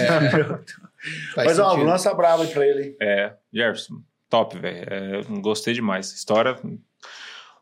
[1.35, 1.87] Faz Mas ó, sentido.
[1.87, 2.83] lança brava aí pra ele.
[2.85, 2.97] hein?
[3.01, 3.95] é, Jefferson,
[4.31, 4.85] top, velho.
[4.91, 6.13] É, gostei demais.
[6.13, 6.57] História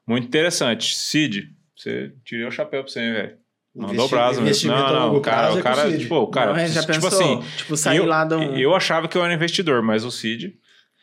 [0.06, 0.94] muito interessante.
[0.96, 3.38] Cid, você tirei o chapéu pra você, hein, velho.
[3.76, 4.70] Mandou braço mesmo.
[4.70, 6.06] Não, não, o cara, prazo o é com o cara, Cid.
[6.06, 7.08] pô, o cara, Não, é, já tipo pensou?
[7.08, 8.56] assim, tipo, sair eu, lá um...
[8.56, 10.54] eu achava que eu era investidor, mas o Cid.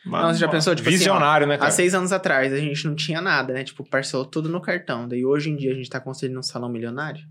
[0.06, 1.70] Não, você já pensou, tipo assim, Visionário, né, Há cara?
[1.70, 3.62] seis anos atrás, a gente não tinha nada, né?
[3.62, 5.06] Tipo, parcelou tudo no cartão.
[5.06, 7.22] Daí hoje em dia a gente tá construindo um salão milionário.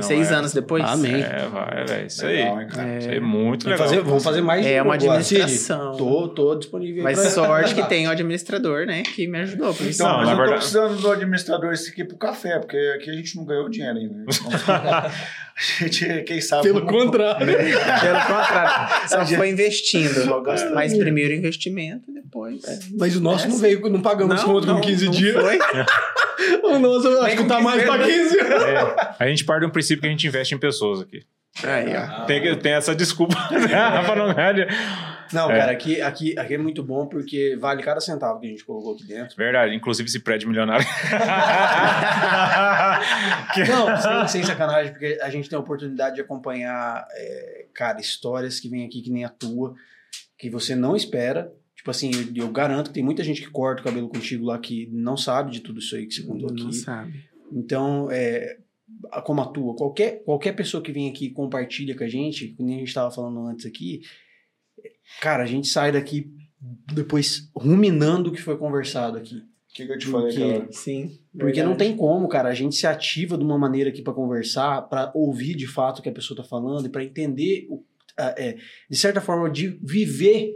[0.00, 0.34] Não, seis é.
[0.34, 0.84] anos depois.
[0.84, 1.22] Amém.
[1.22, 2.06] É, vai, velho.
[2.06, 2.36] Isso aí.
[2.36, 2.98] Legal, hein, cara?
[2.98, 3.78] Isso aí é muito Vamos legal.
[3.78, 5.96] fazer, vamos fazer mais É uma administração.
[5.96, 7.02] Tô, tô disponível.
[7.02, 9.02] Mas sorte que tem o administrador, né?
[9.02, 9.74] Que me ajudou.
[9.74, 12.58] Porque Então, Não, mas na eu tô verdade- precisando do administrador esse aqui pro café,
[12.58, 14.24] porque aqui a gente não ganhou dinheiro ainda.
[14.76, 15.10] a
[15.84, 16.62] gente, quem sabe.
[16.64, 17.46] Pelo contrário.
[17.46, 20.24] Pelo contrário, só foi investindo.
[20.24, 20.42] Só
[20.74, 22.60] Mas primeiro investimento, depois.
[22.98, 25.34] Mas o nosso não veio, não pagamos Não, conta com não, 15 não dias.
[25.42, 25.58] Foi.
[26.62, 28.38] O nosso, acho que tá mais pra 15.
[28.40, 31.22] É, a gente parte de um princípio que a gente investe em pessoas aqui.
[31.64, 32.24] Aí, ó.
[32.26, 34.70] Tem, que- tem essa desculpa pra não dinheiro.
[35.32, 35.58] Não, É.
[35.58, 38.94] cara, aqui, aqui, aqui é muito bom porque vale cada centavo que a gente colocou
[38.94, 39.36] aqui dentro.
[39.36, 40.86] Verdade, inclusive esse prédio milionário.
[43.54, 48.00] Que- Não, sem, sem sacanagem, porque a gente tem a oportunidade de acompanhar, é, cara,
[48.00, 49.74] histórias que vêm aqui que nem a tua,
[50.38, 51.52] que você não espera.
[51.76, 54.58] Tipo assim, eu, eu garanto que tem muita gente que corta o cabelo contigo lá
[54.58, 56.76] que não sabe de tudo isso aí que você contou Não aqui.
[56.76, 57.24] sabe.
[57.52, 58.58] Então, é,
[59.24, 62.68] como a tua, qualquer, qualquer pessoa que vem aqui e compartilha com a gente, como
[62.68, 64.00] a gente estava falando antes aqui,
[65.20, 66.30] cara, a gente sai daqui
[66.92, 69.36] depois ruminando o que foi conversado aqui.
[69.36, 70.68] O que, que eu te falei Porque- hora?
[70.72, 71.18] Sim.
[71.32, 71.90] Porque não verdade.
[71.90, 72.48] tem como, cara.
[72.48, 76.02] A gente se ativa de uma maneira aqui para conversar, para ouvir de fato o
[76.02, 77.84] que a pessoa tá falando e para entender, o-
[78.18, 78.56] a- é,
[78.90, 80.52] de certa forma, de viver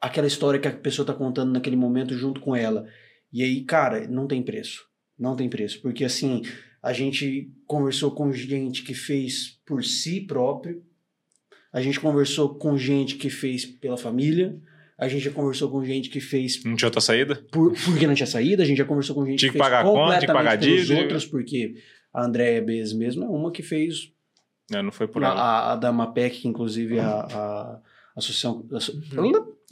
[0.00, 2.86] aquela história que a pessoa tá contando naquele momento junto com ela.
[3.32, 4.84] E aí, cara, não tem preço.
[5.16, 5.80] Não tem preço.
[5.80, 6.42] Porque assim,
[6.82, 10.82] a gente conversou com gente que fez por si próprio.
[11.72, 14.58] a gente conversou com gente que fez pela família,
[14.98, 17.36] a gente já conversou com gente que fez Não tinha outra saída?
[17.52, 19.80] por, porque não tinha saída, a gente já conversou com gente Tinha que fez pagar
[19.80, 21.02] a conta, tinha que pagar completamente pelos dívida.
[21.02, 21.74] outros, porque
[22.12, 24.12] a Andréia Bez mesmo é uma que fez
[24.70, 25.40] Não, não foi por a, ela.
[25.40, 27.80] a, a da MAPEC, que inclusive a, a
[28.16, 29.00] associação, a, asso-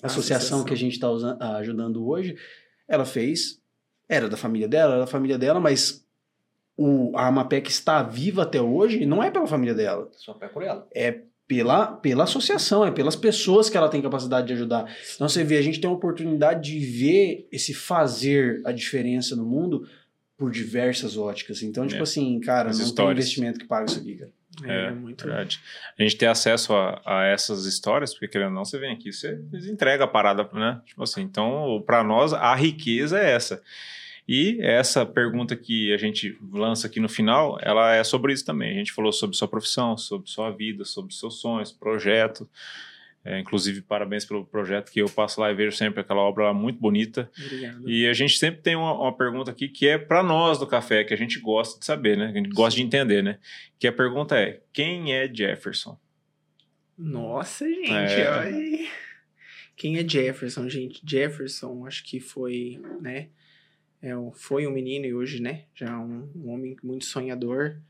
[0.02, 1.08] a associação que a gente está
[1.58, 2.36] ajudando hoje,
[2.86, 3.60] ela fez,
[4.08, 6.06] era da família dela, era da família dela, mas
[6.78, 10.62] o, a AMAPEC está viva até hoje, não é pela família dela, Só pé por
[10.62, 10.86] ela.
[10.94, 14.84] é pela, pela associação, é pelas pessoas que ela tem capacidade de ajudar.
[15.14, 19.44] Então você vê, a gente tem a oportunidade de ver esse fazer a diferença no
[19.46, 19.88] mundo
[20.36, 21.62] por diversas óticas.
[21.62, 22.02] Então, tipo É.
[22.02, 23.08] assim, cara, As não histórias.
[23.14, 24.30] tem investimento que paga isso aqui, cara.
[24.64, 25.24] É, É, muito.
[25.24, 25.58] Verdade.
[25.98, 29.10] A gente ter acesso a, a essas histórias, porque querendo ou não, você vem aqui,
[29.12, 29.40] você
[29.70, 30.80] entrega a parada, né?
[30.84, 33.62] Tipo assim, então, para nós, a riqueza é essa.
[34.28, 38.70] E essa pergunta que a gente lança aqui no final, ela é sobre isso também.
[38.70, 42.46] A gente falou sobre sua profissão, sobre sua vida, sobre seus sonhos, projeto.
[43.24, 46.54] É, inclusive, parabéns pelo projeto que eu passo lá e vejo sempre aquela obra lá
[46.54, 47.30] muito bonita.
[47.38, 47.88] Obrigado.
[47.88, 51.04] E a gente sempre tem uma, uma pergunta aqui que é para nós do café,
[51.04, 52.26] que a gente gosta de saber, né?
[52.26, 53.38] A gente gosta de entender, né?
[53.78, 55.98] Que a pergunta é: quem é Jefferson?
[56.98, 57.90] Nossa, gente.
[57.90, 58.28] É.
[58.28, 58.88] ai.
[59.74, 61.00] Quem é Jefferson, gente?
[61.02, 63.28] Jefferson, acho que foi, né?
[64.00, 65.64] É, foi um menino e hoje, né?
[65.74, 67.80] Já um, um homem muito sonhador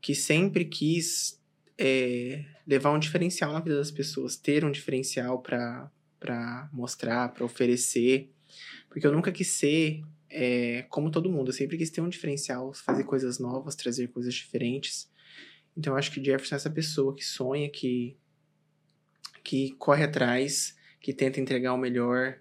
[0.00, 1.42] que sempre quis
[1.76, 5.90] é, levar um diferencial na vida das pessoas, ter um diferencial para
[6.72, 8.30] mostrar, para oferecer,
[8.88, 11.48] porque eu nunca quis ser é, como todo mundo.
[11.48, 15.10] Eu sempre quis ter um diferencial, fazer coisas novas, trazer coisas diferentes.
[15.76, 18.16] Então eu acho que Jefferson é essa pessoa que sonha, que
[19.44, 22.38] que corre atrás, que tenta entregar o melhor,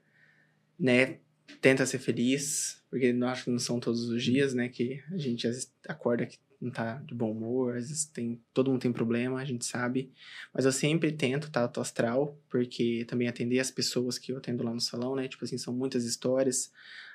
[0.78, 1.20] né?
[1.62, 4.70] Tenta ser feliz, porque eu acho que não são todos os dias, né?
[4.70, 8.42] Que a gente às vezes acorda que não tá de bom humor, às vezes tem,
[8.54, 10.12] todo mundo tem problema, a gente sabe.
[10.54, 14.64] Mas eu sempre tento estar alto astral, porque também atender as pessoas que eu atendo
[14.64, 15.28] lá no salão, né?
[15.28, 16.72] Tipo assim, são muitas histórias,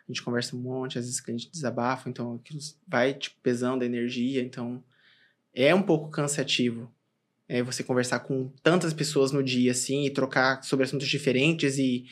[0.08, 3.82] a gente conversa um monte, às vezes a gente desabafa, então aquilo vai tipo, pesando
[3.82, 4.82] a energia, então
[5.54, 6.90] é um pouco cansativo
[7.52, 12.06] é você conversar com tantas pessoas no dia, assim, e trocar sobre assuntos diferentes e,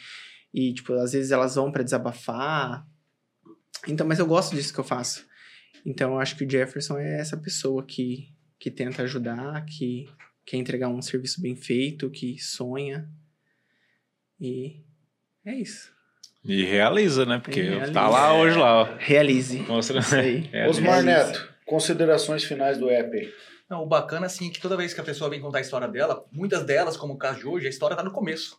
[0.52, 2.86] e tipo, às vezes elas vão pra desabafar.
[3.86, 5.26] Então, mas eu gosto disso que eu faço.
[5.84, 8.28] Então, eu acho que o Jefferson é essa pessoa que,
[8.58, 10.06] que tenta ajudar, que
[10.44, 13.08] quer entregar um serviço bem feito, que sonha.
[14.38, 14.82] E
[15.44, 15.92] é isso.
[16.44, 17.38] E realiza, né?
[17.38, 17.92] Porque realiza.
[17.92, 18.96] tá lá hoje lá, ó.
[18.98, 19.58] Realize.
[19.60, 20.00] Mostra.
[20.18, 20.48] Aí.
[20.52, 21.02] É, Osmar.
[21.02, 23.32] Neto, considerações finais do app.
[23.68, 25.86] Não, o bacana, assim, é que toda vez que a pessoa vem contar a história
[25.86, 28.58] dela, muitas delas, como o caso de hoje, a história tá no começo.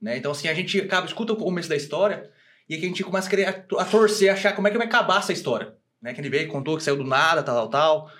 [0.00, 0.16] Né?
[0.16, 2.30] Então, assim, a gente acaba, escuta o começo da história
[2.68, 4.78] e aí que a gente começa a querer a, a torcer, achar como é que
[4.78, 5.74] vai acabar essa história.
[6.00, 6.12] Né?
[6.12, 8.10] Que ele veio, contou que saiu do nada, tal, tal, tal.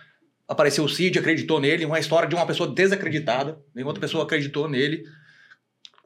[0.49, 4.69] Apareceu o Cid, acreditou nele, uma história de uma pessoa desacreditada, nenhuma outra pessoa acreditou
[4.69, 5.05] nele.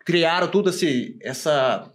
[0.05, 1.89] Criaram tudo esse, essa,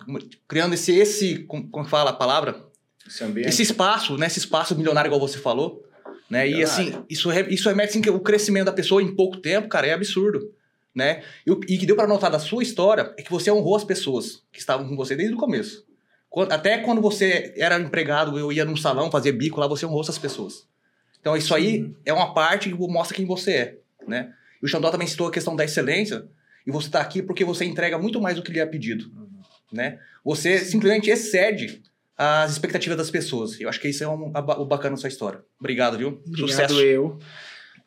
[0.47, 2.65] criando esse, esse, como, fala a palavra?
[3.05, 3.49] Esse ambiente.
[3.49, 4.27] Esse espaço, né?
[4.27, 5.83] Esse espaço milionário, igual você falou.
[6.29, 6.47] Né?
[6.49, 9.87] E assim, isso, isso remete assim, que o crescimento da pessoa em pouco tempo, cara,
[9.87, 10.49] é absurdo.
[10.97, 11.21] Né?
[11.45, 13.83] E o e que deu pra notar da sua história é que você honrou as
[13.83, 15.85] pessoas que estavam com você desde o começo.
[16.27, 20.01] Quando- Até quando você era empregado, eu ia num salão fazer bico lá, você honrou
[20.01, 20.67] essas pessoas.
[21.21, 23.77] Então isso aí é uma parte que mostra quem você é.
[24.07, 24.33] Né?
[24.59, 26.27] E o Xandó também citou a questão da excelência,
[26.65, 29.05] e você tá aqui porque você entrega muito mais do que lhe é pedido.
[29.71, 29.99] Né?
[30.25, 31.83] Você simplesmente excede
[32.17, 33.61] as expectativas das pessoas.
[33.61, 35.43] Eu acho que isso é um, a o bacana da sua história.
[35.59, 36.23] Obrigado, viu?
[36.25, 36.81] Obrigado Sucesso.
[36.81, 37.19] eu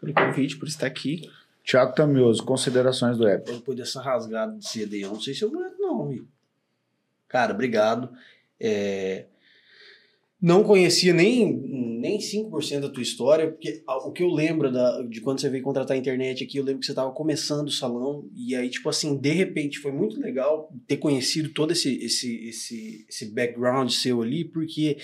[0.01, 1.29] pelo convite, por estar aqui.
[1.65, 3.51] Tiago Tamioso, considerações do app.
[3.51, 6.27] Depois dessa rasgada de CD, eu não sei se eu aguento, não, amigo.
[7.29, 8.11] Cara, obrigado.
[8.59, 9.27] É,
[10.43, 11.55] Não conhecia nem,
[12.01, 15.63] nem 5% da tua história, porque o que eu lembro da- de quando você veio
[15.63, 18.89] contratar a internet aqui, eu lembro que você estava começando o salão, e aí, tipo
[18.89, 24.23] assim, de repente foi muito legal ter conhecido todo esse, esse, esse, esse background seu
[24.23, 24.97] ali, porque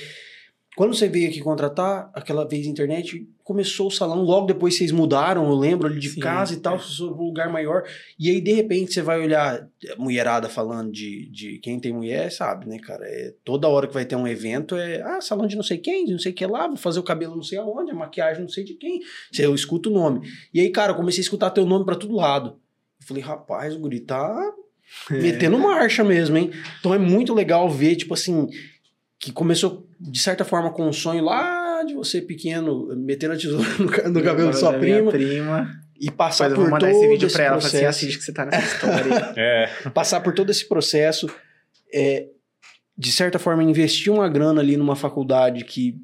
[0.76, 5.48] quando você veio aqui contratar, aquela vez internet, começou o salão, logo depois vocês mudaram,
[5.48, 6.78] eu lembro, ali de Sim, casa e tal, é.
[6.78, 7.82] para um lugar maior,
[8.18, 12.30] e aí de repente você vai olhar a mulherada falando de, de quem tem mulher,
[12.30, 13.06] sabe, né, cara?
[13.06, 16.04] É, toda hora que vai ter um evento é, ah, salão de não sei quem,
[16.04, 18.42] de não sei o que lá, vou fazer o cabelo não sei aonde, a maquiagem
[18.42, 19.00] não sei de quem.
[19.38, 20.28] Eu escuto o nome.
[20.52, 22.60] E aí, cara, eu comecei a escutar teu nome pra todo lado.
[23.00, 24.38] Eu falei, rapaz, o guri tá
[25.10, 26.50] metendo marcha mesmo, hein?
[26.80, 28.46] Então é muito legal ver, tipo assim,
[29.26, 33.68] que começou de certa forma com um sonho lá de você pequeno, metendo a tesoura
[33.76, 35.68] no, no cabelo da sua prima prima.
[36.00, 37.56] e passar Depois eu por vou mandar todo esse vídeo pra ela.
[37.56, 39.32] Assim, processo assiste que você tá nessa história.
[39.36, 41.28] É, passar por todo esse processo,
[41.92, 42.28] é,
[42.96, 45.98] de certa forma, investir uma grana ali numa faculdade que,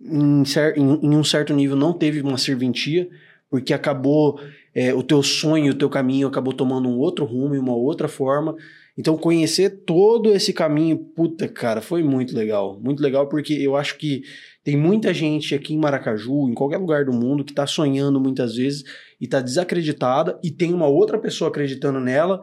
[0.00, 3.06] em, cer- em- em um certo nível, não teve uma serventia,
[3.50, 4.40] porque acabou
[4.74, 8.08] é, o teu sonho, o teu caminho acabou tomando um outro rumo e uma outra
[8.08, 8.56] forma.
[8.96, 12.78] Então, conhecer todo esse caminho, puta, cara, foi muito legal.
[12.80, 14.22] Muito legal porque eu acho que
[14.62, 18.56] tem muita gente aqui em Maracaju, em qualquer lugar do mundo, que tá sonhando muitas
[18.56, 18.84] vezes
[19.20, 22.40] e tá desacreditada e tem uma outra pessoa acreditando nela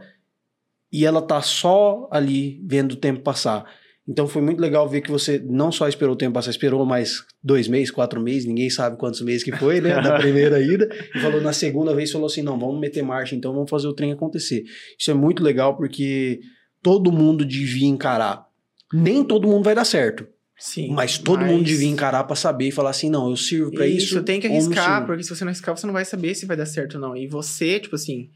[0.91, 3.65] e ela tá só ali vendo o tempo passar.
[4.07, 7.25] Então foi muito legal ver que você não só esperou o tempo passar, esperou mais
[7.43, 10.01] dois meses, quatro meses, ninguém sabe quantos meses que foi, né?
[10.01, 10.87] Da primeira ida.
[11.13, 13.93] E falou na segunda vez, falou assim: não, vamos meter marcha, então vamos fazer o
[13.93, 14.63] trem acontecer.
[14.97, 16.39] Isso é muito legal porque
[16.81, 18.47] todo mundo devia encarar.
[18.93, 20.25] Nem todo mundo vai dar certo.
[20.57, 20.91] Sim.
[20.91, 24.05] Mas todo mundo devia encarar pra saber e falar assim: não, eu sirvo pra isso.
[24.05, 26.55] Isso, tem que arriscar, porque se você não arriscar, você não vai saber se vai
[26.55, 27.15] dar certo ou não.
[27.15, 28.31] E você, tipo assim,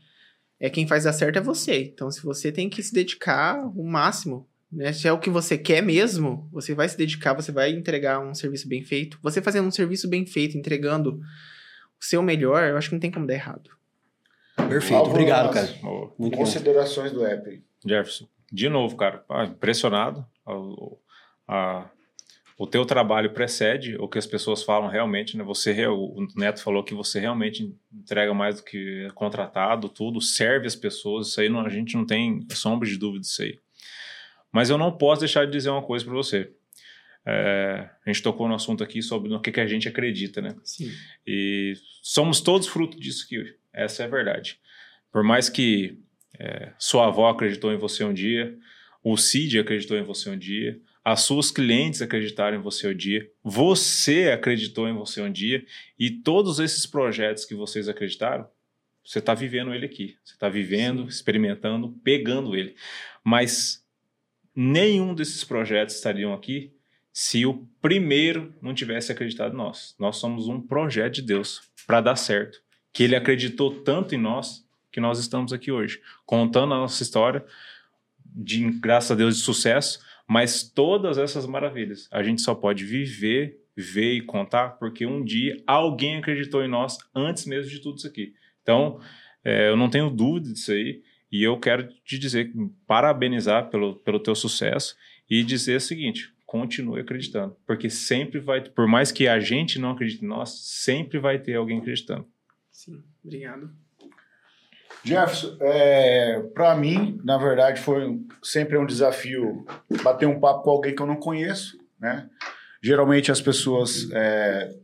[0.59, 1.85] é quem faz dar certo é você.
[1.85, 4.93] Então, se você tem que se dedicar o máximo, né?
[4.93, 8.33] Se é o que você quer mesmo, você vai se dedicar, você vai entregar um
[8.33, 9.17] serviço bem feito.
[9.21, 11.15] Você fazendo um serviço bem feito, entregando
[11.99, 13.69] o seu melhor, eu acho que não tem como dar errado.
[14.55, 15.67] Perfeito, Álvaro obrigado, cara.
[15.83, 16.43] Ô, Muito bom.
[16.43, 17.63] Considerações do app.
[17.85, 20.25] Jefferson, de novo, cara, ah, impressionado.
[20.45, 20.97] O,
[21.47, 21.89] a-
[22.57, 25.43] o teu trabalho precede o que as pessoas falam realmente, né?
[25.43, 30.67] Você, o Neto falou que você realmente entrega mais do que é contratado, tudo, serve
[30.67, 33.57] as pessoas, isso aí não- a gente não tem sombra de dúvida disso aí.
[34.51, 36.51] Mas eu não posso deixar de dizer uma coisa para você.
[37.25, 40.55] É, a gente tocou no assunto aqui sobre no que, que a gente acredita, né?
[40.63, 40.91] Sim.
[41.25, 43.55] E somos todos fruto disso aqui.
[43.71, 44.59] Essa é a verdade.
[45.11, 45.99] Por mais que
[46.39, 48.57] é, sua avó acreditou em você um dia,
[49.03, 53.29] o Cid acreditou em você um dia, as suas clientes acreditaram em você um dia,
[53.43, 55.65] você acreditou em você um dia,
[55.97, 58.47] e todos esses projetos que vocês acreditaram,
[59.03, 60.15] você está vivendo ele aqui.
[60.23, 62.75] Você está vivendo, experimentando, pegando ele.
[63.23, 63.80] Mas
[64.55, 66.73] nenhum desses projetos estariam aqui
[67.13, 69.95] se o primeiro não tivesse acreditado em nós.
[69.99, 72.61] Nós somos um projeto de Deus para dar certo.
[72.93, 77.45] Que ele acreditou tanto em nós que nós estamos aqui hoje, contando a nossa história
[78.25, 83.61] de graças a Deus de sucesso, mas todas essas maravilhas a gente só pode viver,
[83.75, 88.07] ver e contar porque um dia alguém acreditou em nós antes mesmo de tudo isso
[88.07, 88.33] aqui.
[88.61, 88.99] Então,
[89.43, 91.01] é, eu não tenho dúvida disso aí
[91.31, 92.51] e eu quero te dizer,
[92.85, 94.95] parabenizar pelo, pelo teu sucesso
[95.29, 99.91] e dizer o seguinte: continue acreditando, porque sempre vai, por mais que a gente não
[99.91, 102.27] acredite em nós, sempre vai ter alguém acreditando.
[102.69, 103.01] Sim.
[103.23, 103.71] Obrigado.
[105.03, 109.65] Jefferson, é, para mim, na verdade, foi sempre um desafio
[110.03, 112.29] bater um papo com alguém que eu não conheço, né?
[112.83, 114.75] Geralmente as pessoas, é,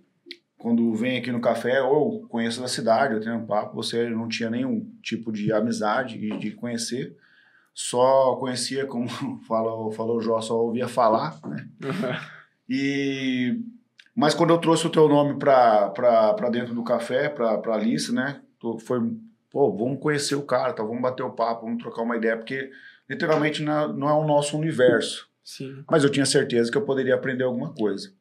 [0.57, 4.27] quando vêm aqui no café, ou conheço da cidade, eu tenho um papo, você não
[4.27, 7.15] tinha nenhum tipo de amizade e de conhecer,
[7.73, 9.07] só conhecia, como
[9.47, 11.67] falou, falou o Jó, só ouvia falar, né?
[12.69, 13.59] E
[14.15, 15.93] mas quando eu trouxe o teu nome para
[16.51, 18.41] dentro do café, para Alice, né?
[18.59, 18.99] tô- Foi,
[19.51, 20.81] pô, vamos conhecer o cara, tá?
[20.83, 22.71] vamos bater o papo, vamos trocar uma ideia, porque
[23.07, 25.27] literalmente não é, não é o nosso universo.
[25.43, 25.83] Sim.
[25.89, 28.11] Mas eu tinha certeza que eu poderia aprender alguma coisa.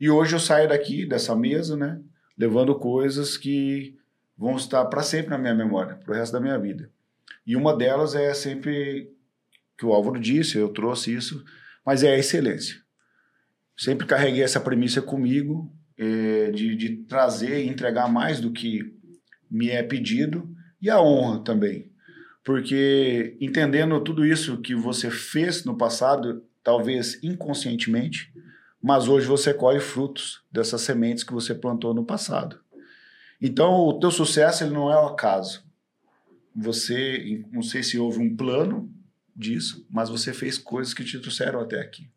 [0.00, 2.00] E hoje eu saio daqui, dessa mesa, né?
[2.36, 3.96] Levando coisas que
[4.36, 6.90] vão estar para sempre na minha memória, pro resto da minha vida.
[7.46, 9.10] E uma delas é sempre
[9.76, 11.44] que o Álvaro disse, eu trouxe isso,
[11.84, 12.76] mas é a excelência.
[13.76, 18.94] Sempre carreguei essa premissa comigo eh, de, de trazer e entregar mais do que
[19.50, 20.48] me é pedido
[20.80, 21.90] e a honra também.
[22.44, 28.32] Porque entendendo tudo isso que você fez no passado, talvez inconscientemente,
[28.82, 32.60] mas hoje você colhe frutos dessas sementes que você plantou no passado.
[33.40, 35.64] Então, o teu sucesso ele não é o acaso.
[36.54, 38.92] Você, não sei se houve um plano
[39.34, 42.10] disso, mas você fez coisas que te trouxeram até aqui.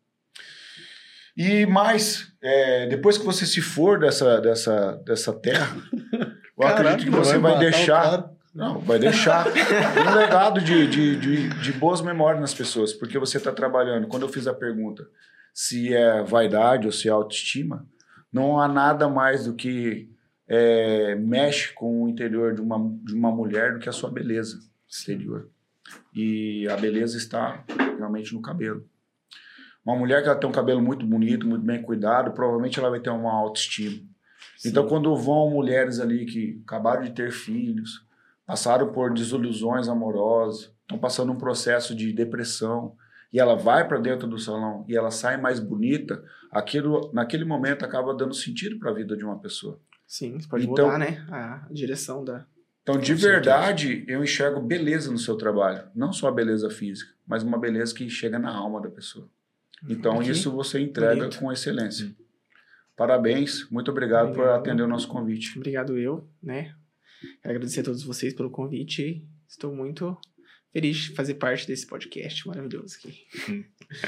[1.36, 5.76] E mais, é, depois que você se for dessa, dessa, dessa terra,
[6.58, 8.30] eu acredito que você vai, deixar.
[8.54, 13.38] Não, vai deixar um legado de, de, de, de boas memórias nas pessoas, porque você
[13.38, 14.08] está trabalhando.
[14.08, 15.06] Quando eu fiz a pergunta
[15.52, 17.86] se é vaidade ou se é autoestima,
[18.32, 20.10] não há nada mais do que
[20.48, 24.58] é, mexe com o interior de uma, de uma mulher do que a sua beleza
[24.88, 25.48] exterior.
[26.14, 27.64] E a beleza está
[27.96, 28.86] realmente no cabelo.
[29.84, 33.00] Uma mulher que ela tem um cabelo muito bonito, muito bem cuidado, provavelmente ela vai
[33.00, 34.00] ter uma autoestima.
[34.64, 38.06] Então, quando vão mulheres ali que acabaram de ter filhos,
[38.46, 42.96] passaram por desilusões amorosas, estão passando um processo de depressão,
[43.32, 47.84] e ela vai para dentro do salão e ela sai mais bonita, aquilo naquele momento
[47.84, 49.80] acaba dando sentido para a vida de uma pessoa.
[50.06, 51.24] Sim, você pode Então- mudar, né?
[51.30, 52.44] A direção da.
[52.82, 57.42] Então, de verdade, eu enxergo beleza no seu trabalho, não só a beleza física, mas
[57.44, 59.30] uma beleza que chega na alma da pessoa.
[59.88, 60.30] Então, Ok.
[60.30, 61.38] isso você entrega Bonito.
[61.38, 62.14] com excelência.
[62.96, 64.60] Parabéns, muito obrigado, por Obrigado.
[64.60, 65.56] atender o nosso convite.
[65.56, 66.74] Obrigado eu, né?
[67.40, 69.26] Quero agradecer a todos vocês pelo convite.
[69.48, 70.16] Estou muito
[70.72, 73.26] feliz de fazer parte desse podcast maravilhoso aqui.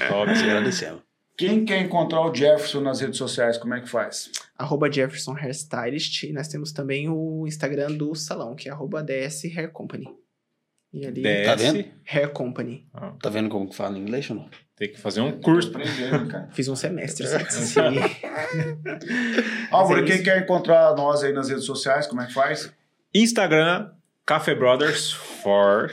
[0.08, 0.30] Top.
[0.30, 1.02] Agradecemos.
[1.36, 4.30] Quem quer encontrar o Jefferson nas redes sociais, como é que faz?
[4.56, 6.22] Arroba Jefferson Hairstylist.
[6.22, 10.06] E nós temos também o Instagram do salão, que é arroba DS Hair Company.
[10.92, 11.44] E ali, DS.
[11.46, 11.84] Tá vendo?
[12.08, 12.86] Hair Company.
[13.20, 14.48] Tá vendo como que fala em inglês ou não?
[14.76, 15.70] Tem que fazer um curso.
[15.70, 16.48] Aprendendo, cara.
[16.52, 17.26] Fiz um semestre.
[17.34, 17.80] assim.
[19.72, 22.72] Álvaro, é quem quer encontrar nós aí nas redes sociais, como é que faz?
[23.12, 23.90] Instagram,
[24.24, 25.90] Café Brothers for.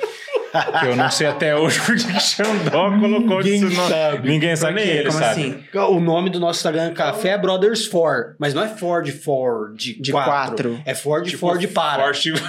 [0.85, 3.87] Eu não sei até hoje porque que Xandó colocou Ninguém isso no...
[3.87, 4.29] sabe.
[4.29, 4.91] Ninguém sabe, nem quê?
[4.91, 5.41] ele Como sabe.
[5.41, 5.63] assim?
[5.93, 8.35] O nome do nosso Instagram é Café Brothers Ford.
[8.37, 10.31] Mas não é Ford Ford De quatro.
[10.31, 10.81] quatro.
[10.85, 12.03] É Ford Tipo, Ford para.
[12.03, 12.39] Forte, tipo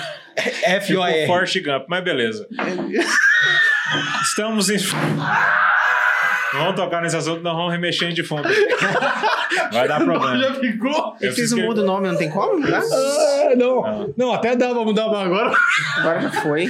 [0.64, 1.26] F-O-R.
[1.26, 2.46] Forte Gump, mas beleza.
[4.22, 4.78] Estamos em.
[6.52, 8.42] Não vamos tocar nesse assunto, não vamos remexendo de fundo.
[9.72, 10.38] Vai dar problema.
[10.38, 11.16] Já ficou?
[11.20, 12.60] Eu fiz um que- o nome, não tem como?
[12.66, 12.78] Dá?
[12.78, 13.82] Ah, não.
[13.82, 14.14] Não.
[14.16, 15.52] Não, até dá pra mudar, mas agora.
[15.98, 16.66] Agora já foi.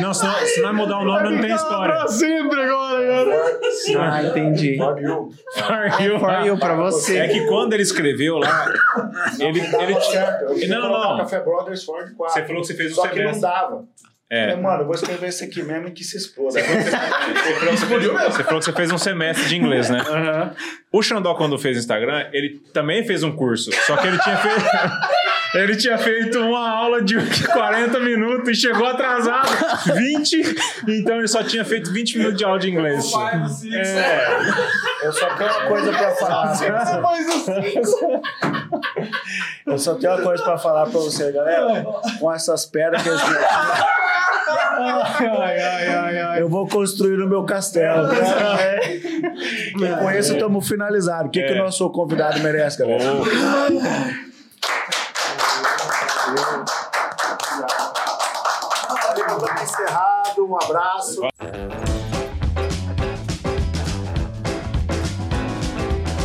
[0.00, 1.94] Não, se, não, se nós mudar o nome, não tem história.
[1.94, 3.60] Pra sempre agora, agora.
[4.00, 4.76] Ah, entendi.
[4.76, 5.30] For you.
[6.20, 7.18] For you pra você.
[7.18, 8.72] É que quando ele escreveu lá,
[9.38, 10.42] ele, ele certo.
[10.44, 11.16] Eu queria Não, não.
[11.18, 12.34] Café Brothers Ford 4.
[12.34, 13.84] Você falou que você fez o Só que não dava.
[14.30, 14.48] É.
[14.48, 16.58] Falei, mano, eu vou escrever esse aqui mesmo e que se exploda.
[16.60, 20.00] Você falou que você fez um semestre de inglês, né?
[20.90, 23.70] O Xandó, quando fez Instagram, ele também fez um curso.
[23.86, 24.64] Só que ele tinha feito.
[25.54, 27.14] Ele tinha feito uma aula de
[27.52, 29.48] 40 minutos e chegou atrasado
[29.94, 30.56] 20,
[30.88, 33.12] então ele só tinha feito 20 minutos de aula de inglês.
[33.72, 36.58] É, Eu só tenho uma coisa pra falar.
[39.66, 41.84] Eu só tenho uma coisa pra falar pra você, galera.
[42.18, 43.14] Com essas pedras que eu
[44.76, 46.42] Ai, ai, ai, ai.
[46.42, 48.08] Eu vou construir o meu castelo.
[48.12, 48.96] É.
[48.96, 51.28] E com isso estamos finalizados.
[51.28, 53.04] O que, que o nosso convidado merece, galera?
[53.04, 54.33] Valeu,
[60.44, 61.22] Um abraço.